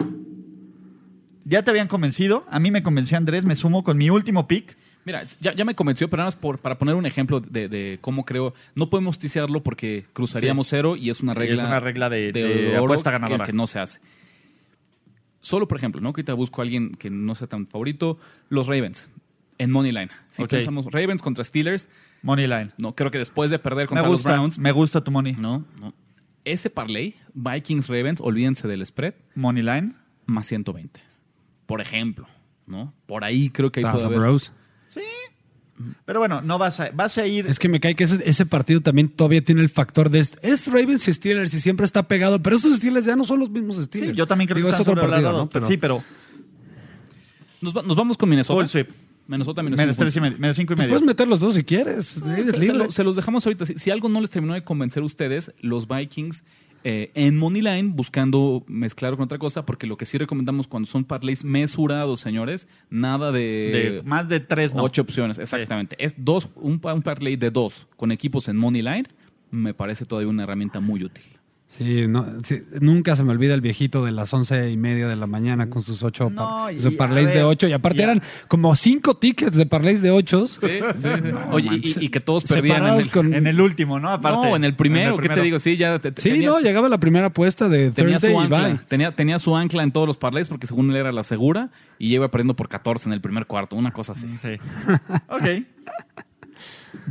Ya 1.45 1.63
te 1.63 1.71
habían 1.71 1.87
convencido. 1.87 2.45
A 2.49 2.59
mí 2.59 2.69
me 2.71 2.83
convenció 2.83 3.17
Andrés, 3.17 3.45
me 3.45 3.55
sumo 3.55 3.83
con 3.83 3.97
mi 3.97 4.09
último 4.09 4.47
pick. 4.47 4.75
Mira, 5.05 5.23
ya, 5.39 5.55
ya 5.55 5.63
me 5.65 5.73
convenció, 5.75 6.09
pero 6.09 6.19
nada 6.19 6.27
más 6.27 6.35
por, 6.35 6.59
para 6.59 6.77
poner 6.77 6.93
un 6.95 7.05
ejemplo 7.05 7.39
de, 7.39 7.69
de 7.69 7.97
cómo 8.01 8.25
creo. 8.25 8.53
No 8.75 8.89
podemos 8.89 9.17
tisearlo 9.17 9.63
porque 9.63 10.05
cruzaríamos 10.13 10.67
cero 10.67 10.95
y 10.97 11.09
es 11.09 11.21
una 11.21 11.31
Y 11.31 11.35
regla. 11.35 11.55
es 11.55 11.67
una 11.67 11.79
regla 11.79 12.09
de- 12.09 12.31
de 12.33 12.73
oro 12.77 12.83
apuesta 12.93 13.09
que- 13.11 13.13
ganadora. 13.17 13.45
Que, 13.45 13.53
no 13.53 13.65
se 13.65 13.79
hace. 13.79 13.99
Solo, 15.41 15.67
por 15.67 15.77
ejemplo, 15.77 16.01
¿no? 16.01 16.11
Que 16.11 16.19
ahorita 16.21 16.33
busco 16.33 16.61
a 16.61 16.63
alguien 16.65 16.91
que 16.91 17.09
no 17.09 17.33
sea 17.33 17.47
tan 17.47 17.65
favorito. 17.65 18.19
Los 18.49 18.67
Ravens, 18.67 19.09
en 19.57 19.71
Moneyline. 19.71 20.09
Si 20.29 20.43
Ok. 20.43 20.49
pensamos 20.49 20.85
Ravens 20.91 21.21
contra 21.21 21.43
Steelers, 21.45 21.87
Moneyline. 22.21 22.73
no, 22.77 22.93
creo 22.95 23.11
que 23.11 23.17
después 23.17 23.49
de 23.51 23.59
perder 23.59 23.83
Me 23.85 23.87
contra 23.87 24.09
los 24.09 24.23
Browns, 24.23 24.59
me 24.59 24.71
gusta 24.71 25.03
tu 25.03 25.11
money. 25.11 25.33
no, 25.39 25.65
no. 25.81 25.93
Ese 26.45 26.69
parlay, 26.69 27.15
Vikings 27.33 27.87
Ravens, 27.89 28.21
olvídense 28.21 28.67
del 28.67 28.83
spread, 28.85 29.13
Moneyline. 29.35 29.95
más 30.25 30.47
120. 30.47 30.99
Por 31.65 31.81
ejemplo, 31.81 32.27
¿no? 32.65 32.93
Por 33.05 33.23
ahí 33.23 33.49
creo 33.49 33.71
que 33.71 33.81
ahí 33.81 33.83
puede 33.83 33.95
Taza 33.95 34.07
haber. 34.07 34.19
Bros. 34.19 34.51
Sí. 34.87 35.01
Pero 36.05 36.19
bueno, 36.19 36.41
no 36.41 36.57
vas 36.57 36.79
a, 36.79 36.89
vas 36.91 37.17
a 37.17 37.25
ir. 37.27 37.45
Es 37.47 37.59
que 37.59 37.69
me 37.69 37.79
cae 37.79 37.95
que 37.95 38.03
ese, 38.05 38.19
ese 38.27 38.45
partido 38.45 38.81
también 38.81 39.07
todavía 39.09 39.41
tiene 39.43 39.61
el 39.61 39.69
factor 39.69 40.09
de... 40.09 40.19
Es 40.41 40.67
Ravens 40.67 41.07
y 41.07 41.13
Steelers 41.13 41.53
y 41.53 41.59
siempre 41.61 41.85
está 41.85 42.07
pegado, 42.07 42.41
pero 42.41 42.55
esos 42.57 42.77
Steelers 42.77 43.05
ya 43.05 43.15
no 43.15 43.23
son 43.23 43.39
los 43.39 43.49
mismos 43.49 43.77
Steelers. 43.77 44.11
Sí, 44.11 44.17
yo 44.17 44.25
también 44.27 44.47
creo 44.47 44.57
Digo, 44.57 44.69
que 44.69 44.75
es 44.75 44.79
otro 44.81 44.93
partido, 44.95 45.07
sobrevalorados, 45.11 45.45
¿no? 45.45 45.49
Pero- 45.49 45.67
Sí, 45.67 45.77
pero 45.77 46.03
Nos, 47.61 47.75
va- 47.75 47.81
nos 47.83 47.95
vamos 47.95 48.17
con 48.17 48.27
Minnesota. 48.29 48.57
full 48.59 48.65
sweep. 48.67 48.89
Minnesota, 49.29 49.63
menos, 49.63 49.77
Menos 49.77 49.95
cinco 49.95 50.03
tres 50.05 50.15
y 50.15 50.21
medio, 50.21 50.37
menos 50.39 50.57
cinco 50.57 50.73
y 50.73 50.75
Pues 50.75 50.87
medio. 50.87 50.97
puedes 50.99 51.07
meter 51.07 51.27
los 51.27 51.39
dos 51.39 51.55
si 51.55 51.63
quieres. 51.63 52.17
Eres 52.17 52.47
Se, 52.47 52.51
se 52.53 52.59
libre. 52.59 52.77
lo- 52.77 52.91
se 52.91 53.03
los 53.03 53.15
dejamos 53.15 53.45
ahorita. 53.45 53.63
Si, 53.65 53.77
si 53.77 53.91
algo 53.91 54.09
no 54.09 54.19
les 54.21 54.29
terminó 54.29 54.53
de 54.55 54.63
convencer 54.63 55.03
a 55.03 55.05
ustedes, 55.05 55.53
los 55.61 55.87
Vikings 55.87 56.43
eh, 56.85 57.11
en 57.13 57.37
Moneyline, 57.37 57.93
buscando 57.95 58.63
mezclar 58.67 59.13
con 59.17 59.25
otra 59.25 59.37
cosa, 59.37 59.65
porque 59.65 59.85
lo 59.85 59.97
que 59.97 60.05
sí 60.05 60.17
recomendamos 60.17 60.65
cuando 60.65 60.87
son 60.87 61.03
parlays 61.03 61.43
mesurados, 61.43 62.21
señores, 62.21 62.67
nada 62.89 63.31
de, 63.33 63.39
De 63.41 64.01
más 64.05 64.29
de 64.29 64.39
tres, 64.39 64.73
no. 64.73 64.83
ocho 64.83 65.01
opciones. 65.01 65.37
Exactamente. 65.39 65.95
Es 65.99 66.15
dos, 66.17 66.49
un, 66.55 66.79
un 66.83 67.01
parlay 67.01 67.35
de 67.35 67.51
dos 67.51 67.87
con 67.97 68.11
equipos 68.13 68.47
en 68.47 68.55
Moneyline, 68.57 69.07
me 69.51 69.73
parece 69.73 70.05
todavía 70.05 70.29
una 70.29 70.43
herramienta 70.43 70.79
muy 70.79 71.03
útil. 71.03 71.23
Sí, 71.77 72.07
no, 72.07 72.25
sí, 72.43 72.63
nunca 72.81 73.15
se 73.15 73.23
me 73.23 73.31
olvida 73.31 73.53
el 73.53 73.61
viejito 73.61 74.03
de 74.03 74.11
las 74.11 74.33
once 74.33 74.69
y 74.71 74.75
media 74.75 75.07
de 75.07 75.15
la 75.15 75.27
mañana 75.27 75.69
con 75.69 75.83
sus 75.83 76.01
ocho 76.03 76.29
No, 76.29 76.35
par- 76.65 76.79
sus 76.79 76.95
parlays 76.95 77.27
ver, 77.27 77.37
de 77.37 77.43
ocho. 77.43 77.67
Y 77.67 77.73
aparte 77.73 78.01
eran 78.01 78.21
como 78.47 78.75
cinco 78.75 79.15
tickets 79.15 79.55
de 79.55 79.65
parlays 79.67 80.01
de 80.01 80.09
ocho. 80.11 80.45
Oye, 81.51 81.69
y, 81.83 82.05
y 82.05 82.09
que 82.09 82.19
todos 82.19 82.43
perdían 82.45 82.85
en 82.87 82.93
el, 82.95 83.09
con... 83.11 83.33
En 83.33 83.45
el 83.47 83.61
último, 83.61 83.99
¿no? 83.99 84.09
Aparte. 84.09 84.49
no, 84.49 84.55
en 84.55 84.63
el 84.63 84.75
primero, 84.75 85.15
¿qué 85.17 85.29
te 85.29 85.41
digo? 85.41 85.59
Sí, 85.59 85.77
ya 85.77 85.99
te- 85.99 86.11
te- 86.11 86.21
Sí, 86.21 86.31
tenía- 86.31 86.49
no, 86.49 86.59
llegaba 86.59 86.89
la 86.89 86.99
primera 86.99 87.27
apuesta 87.27 87.69
de 87.69 87.91
Tenía 87.91 88.13
Thursday 88.19 88.33
su, 88.33 88.39
y 88.39 88.43
ancla, 88.43 88.67
bye. 88.67 88.79
tenía, 88.87 89.11
tenía 89.15 89.39
su 89.39 89.55
ancla 89.55 89.83
en 89.83 89.91
todos 89.91 90.07
los 90.07 90.17
parlays 90.17 90.47
porque 90.47 90.65
según 90.67 90.89
él 90.89 90.97
era 90.97 91.11
la 91.11 91.23
segura 91.23 91.69
y 91.99 92.13
iba 92.13 92.29
perdiendo 92.31 92.55
por 92.55 92.67
14 92.67 93.09
en 93.09 93.13
el 93.13 93.21
primer 93.21 93.45
cuarto, 93.45 93.75
una 93.75 93.91
cosa 93.91 94.13
así. 94.13 94.27
Sí. 94.37 94.49
ok. 95.27 95.63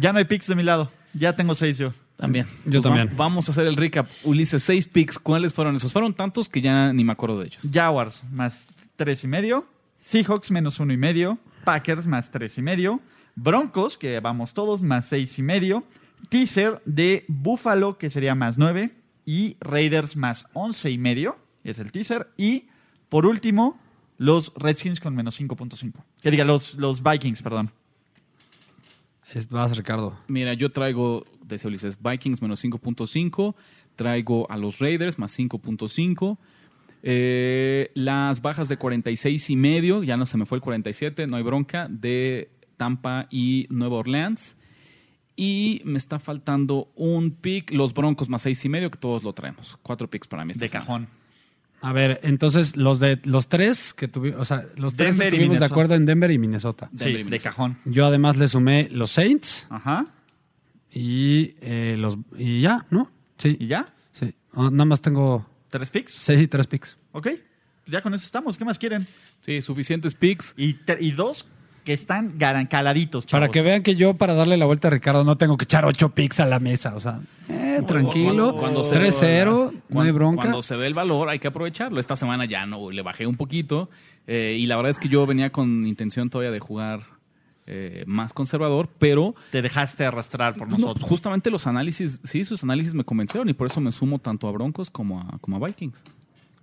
Ya 0.00 0.12
no 0.12 0.18
hay 0.18 0.24
picks 0.24 0.48
de 0.48 0.54
mi 0.56 0.62
lado. 0.64 0.90
Ya 1.14 1.34
tengo 1.36 1.54
seis 1.54 1.78
yo. 1.78 1.92
También. 2.18 2.46
Yo 2.66 2.72
Pues 2.72 2.82
también. 2.82 3.08
va- 3.08 3.12
vamos 3.16 3.48
a 3.48 3.52
hacer 3.52 3.66
el 3.66 3.76
recap. 3.76 4.06
Ulises, 4.24 4.62
seis 4.62 4.86
picks. 4.86 5.18
¿Cuáles 5.18 5.54
fueron 5.54 5.74
esos? 5.76 5.92
Fueron 5.92 6.12
tantos 6.14 6.48
que 6.48 6.60
ya 6.60 6.92
ni 6.92 7.04
me 7.04 7.12
acuerdo 7.12 7.38
de 7.40 7.46
ellos. 7.46 7.62
Jaguars 7.72 8.22
más 8.30 8.66
tres 8.96 9.24
y 9.24 9.28
medio. 9.28 9.66
Seahawks 10.00 10.50
menos 10.50 10.80
uno 10.80 10.92
y 10.92 10.96
medio. 10.96 11.38
Packers 11.64 12.06
más 12.06 12.30
tres 12.30 12.58
y 12.58 12.62
medio. 12.62 13.00
Broncos, 13.36 13.96
que 13.96 14.18
vamos 14.20 14.52
todos, 14.52 14.82
más 14.82 15.06
seis 15.06 15.38
y 15.38 15.42
medio. 15.42 15.84
Teaser 16.28 16.82
de 16.84 17.24
Buffalo, 17.28 17.96
que 17.98 18.10
sería 18.10 18.34
más 18.34 18.58
nueve. 18.58 18.96
Y 19.24 19.56
Raiders 19.60 20.16
más 20.16 20.46
once 20.54 20.90
y 20.90 20.98
medio. 20.98 21.36
Es 21.62 21.78
el 21.78 21.92
teaser. 21.92 22.28
Y 22.36 22.64
por 23.08 23.26
último, 23.26 23.78
los 24.16 24.52
Redskins 24.56 24.98
con 25.00 25.14
menos 25.14 25.38
5.5. 25.40 26.02
Que 26.22 26.30
diga, 26.32 26.44
los, 26.44 26.74
los 26.74 27.02
Vikings, 27.02 27.42
perdón. 27.42 27.70
Es- 29.34 29.48
Vas, 29.48 29.76
Ricardo. 29.76 30.16
Mira, 30.28 30.54
yo 30.54 30.70
traigo, 30.70 31.24
decía 31.44 31.68
Ulises, 31.68 31.98
Vikings 32.02 32.40
menos 32.42 32.60
5.5. 32.64 33.54
Traigo 33.96 34.50
a 34.50 34.56
los 34.56 34.78
Raiders 34.78 35.18
más 35.18 35.36
5.5. 35.38 36.38
Eh, 37.02 37.90
las 37.94 38.42
bajas 38.42 38.68
de 38.68 38.76
46 38.76 39.50
y 39.50 39.56
medio, 39.56 40.02
ya 40.02 40.16
no 40.16 40.26
se 40.26 40.36
me 40.36 40.46
fue 40.46 40.56
el 40.58 40.62
47, 40.62 41.26
no 41.26 41.36
hay 41.36 41.42
bronca, 41.42 41.86
de 41.88 42.50
Tampa 42.76 43.26
y 43.30 43.66
Nueva 43.70 43.96
Orleans. 43.98 44.56
Y 45.36 45.80
me 45.84 45.98
está 45.98 46.18
faltando 46.18 46.90
un 46.96 47.30
pick, 47.30 47.70
los 47.72 47.94
Broncos 47.94 48.28
más 48.28 48.42
seis 48.42 48.64
y 48.64 48.68
medio, 48.68 48.90
que 48.90 48.98
todos 48.98 49.22
lo 49.22 49.32
traemos. 49.32 49.78
Cuatro 49.84 50.10
picks 50.10 50.26
para 50.26 50.44
mí. 50.44 50.50
esta 50.52 50.64
De 50.64 50.68
semana. 50.68 50.86
cajón. 50.86 51.08
A 51.80 51.92
ver, 51.92 52.18
entonces 52.24 52.76
los 52.76 52.98
de 53.00 53.20
los 53.24 53.48
tres 53.48 53.94
que 53.94 54.08
tuvimos, 54.08 54.40
o 54.40 54.44
sea, 54.44 54.66
los 54.76 54.94
tres 54.96 55.16
Denver 55.16 55.32
y 55.32 55.36
estuvimos 55.36 55.58
de 55.60 55.64
acuerdo 55.64 55.94
en 55.94 56.06
Denver 56.06 56.30
y 56.30 56.38
Minnesota. 56.38 56.88
Denver 56.90 57.08
y 57.08 57.12
Sí, 57.12 57.18
de 57.18 57.24
Minnesota. 57.24 57.50
cajón. 57.50 57.78
Yo 57.84 58.06
además 58.06 58.36
le 58.36 58.48
sumé 58.48 58.88
los 58.90 59.12
Saints 59.12 59.66
Ajá. 59.70 60.04
y 60.90 61.54
eh, 61.60 61.94
los 61.98 62.18
y 62.36 62.60
ya, 62.62 62.86
¿no? 62.90 63.10
Sí, 63.36 63.56
¿Y 63.60 63.68
ya? 63.68 63.92
sí. 64.12 64.34
Ah, 64.54 64.68
nada 64.72 64.84
más 64.86 65.00
tengo 65.00 65.46
¿Tres 65.70 65.90
picks? 65.90 66.12
seis 66.12 66.40
y 66.40 66.48
tres 66.48 66.66
picks. 66.66 66.96
Ok. 67.12 67.28
Ya 67.86 68.02
con 68.02 68.12
eso 68.12 68.24
estamos. 68.24 68.58
¿Qué 68.58 68.64
más 68.64 68.78
quieren? 68.78 69.06
Sí, 69.42 69.62
suficientes 69.62 70.14
picks. 70.14 70.54
Y, 70.56 70.76
y 71.00 71.12
dos 71.12 71.46
que 71.88 71.94
están 71.94 72.36
caladitos, 72.68 73.24
chavos. 73.24 73.40
Para 73.46 73.50
que 73.50 73.62
vean 73.62 73.82
que 73.82 73.96
yo 73.96 74.12
para 74.12 74.34
darle 74.34 74.58
la 74.58 74.66
vuelta 74.66 74.88
a 74.88 74.90
Ricardo 74.90 75.24
no 75.24 75.38
tengo 75.38 75.56
que 75.56 75.64
echar 75.64 75.86
ocho 75.86 76.10
picks 76.10 76.38
a 76.38 76.44
la 76.44 76.58
mesa, 76.60 76.94
o 76.94 77.00
sea, 77.00 77.20
eh, 77.48 77.80
tranquilo, 77.86 78.52
Cuando- 78.52 78.56
cuando 78.58 78.84
se- 78.84 78.94
3-0, 78.94 79.54
no 79.54 79.68
hay 79.70 79.80
Cuando- 79.88 80.12
bronca. 80.12 80.42
Cuando 80.42 80.60
se 80.60 80.76
ve 80.76 80.86
el 80.86 80.92
valor 80.92 81.30
hay 81.30 81.38
que 81.38 81.48
aprovecharlo. 81.48 81.98
Esta 81.98 82.14
semana 82.14 82.44
ya 82.44 82.66
no, 82.66 82.90
le 82.90 83.00
bajé 83.00 83.26
un 83.26 83.36
poquito. 83.36 83.88
eh, 84.30 84.58
y 84.60 84.66
la 84.66 84.76
verdad 84.76 84.90
es 84.90 84.98
que 84.98 85.08
yo 85.08 85.24
venía 85.26 85.48
con 85.50 85.86
intención 85.86 86.28
todavía 86.28 86.50
de 86.50 86.60
jugar 86.60 87.00
eh, 87.66 88.04
más 88.06 88.34
conservador, 88.34 88.90
pero 88.98 89.34
Te 89.50 89.62
dejaste 89.62 90.04
arrastrar 90.04 90.54
por 90.56 90.68
no, 90.68 90.76
nosotros. 90.76 91.08
justamente 91.08 91.50
los 91.50 91.66
análisis, 91.66 92.20
sí, 92.24 92.44
sus 92.44 92.62
análisis 92.62 92.94
me 92.94 93.04
convencieron 93.04 93.48
y 93.48 93.54
por 93.54 93.66
eso 93.68 93.80
me 93.80 93.90
sumo 93.92 94.18
tanto 94.18 94.46
a 94.46 94.52
Broncos 94.52 94.90
como 94.90 95.20
a, 95.20 95.38
como 95.40 95.56
a 95.56 95.66
Vikings. 95.66 95.98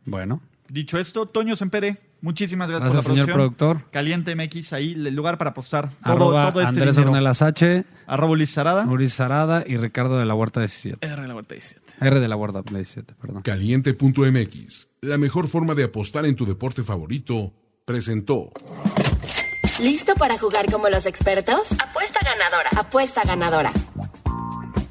Bueno, 0.05 0.41
Dicho 0.67 0.97
esto, 0.97 1.27
Toño 1.27 1.55
Sempere, 1.55 1.97
muchísimas 2.21 2.69
gracias, 2.69 2.91
gracias 2.93 3.03
por 3.07 3.15
la 3.15 3.23
señor 3.23 3.35
producción. 3.35 3.67
productor. 3.67 3.91
Caliente 3.91 4.35
MX, 4.35 4.73
ahí 4.73 4.93
el 4.93 5.13
lugar 5.15 5.37
para 5.37 5.51
apostar. 5.51 5.91
Todo, 6.03 6.13
Arroba 6.13 6.51
todo 6.51 6.61
este 6.61 6.69
Andrés 6.69 6.95
dinero. 6.95 7.11
Ornelas 7.11 7.41
H, 7.43 7.85
Arroba 8.07 8.31
Ulises 8.33 8.55
Sarada. 8.55 8.85
Mauricio 8.85 9.15
Sarada 9.15 9.63
y 9.67 9.77
Ricardo 9.77 10.17
de 10.17 10.25
la 10.25 10.33
Huerta 10.33 10.59
17. 10.61 11.05
R 11.05 11.27
la 11.27 11.33
vuelta 11.33 11.53
17. 11.53 11.93
R 12.01 12.19
de 12.19 12.27
la 12.27 12.35
Huerta 12.35 12.61
17, 12.63 13.13
perdón. 13.21 13.41
Caliente.mx, 13.43 14.87
la 15.01 15.17
mejor 15.17 15.47
forma 15.47 15.75
de 15.75 15.83
apostar 15.83 16.25
en 16.25 16.35
tu 16.35 16.45
deporte 16.45 16.81
favorito, 16.83 17.53
presentó. 17.85 18.49
¿Listo 19.81 20.15
para 20.15 20.37
jugar 20.37 20.71
como 20.71 20.89
los 20.89 21.05
expertos? 21.05 21.71
Apuesta 21.73 22.19
ganadora. 22.23 22.69
Apuesta 22.77 23.21
ganadora. 23.23 23.71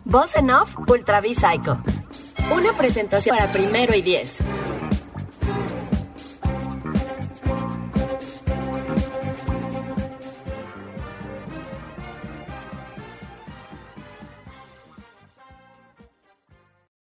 Boss 0.04 0.36
en 0.36 0.50
Off 0.50 0.76
Ultra 0.88 1.20
V 1.20 1.34
Psycho. 1.34 1.82
Una 2.54 2.72
presentación 2.76 3.36
para 3.36 3.50
primero 3.50 3.94
y 3.94 4.02
diez. 4.02 4.36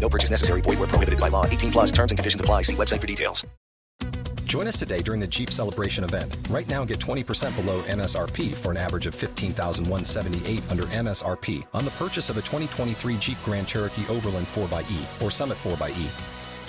No 0.00 0.08
purchase 0.08 0.30
necessary. 0.30 0.62
Void 0.62 0.78
where 0.78 0.88
prohibited 0.88 1.20
by 1.20 1.28
law. 1.28 1.44
18 1.44 1.70
plus 1.70 1.92
terms 1.92 2.10
and 2.10 2.18
conditions 2.18 2.40
apply. 2.40 2.62
See 2.62 2.76
website 2.76 3.00
for 3.00 3.06
details. 3.06 3.46
Join 4.50 4.66
us 4.66 4.76
today 4.76 5.00
during 5.00 5.20
the 5.20 5.28
Jeep 5.28 5.52
Celebration 5.52 6.02
event. 6.02 6.36
Right 6.50 6.68
now, 6.68 6.84
get 6.84 6.98
20% 6.98 7.54
below 7.54 7.82
MSRP 7.82 8.52
for 8.52 8.72
an 8.72 8.76
average 8.76 9.06
of 9.06 9.14
15178 9.14 10.62
under 10.68 10.82
MSRP 10.84 11.64
on 11.72 11.84
the 11.84 11.92
purchase 11.92 12.30
of 12.30 12.36
a 12.36 12.40
2023 12.40 13.16
Jeep 13.18 13.38
Grand 13.44 13.68
Cherokee 13.68 14.04
Overland 14.08 14.48
4xE 14.48 15.22
or 15.22 15.30
Summit 15.30 15.56
4xE. 15.58 16.08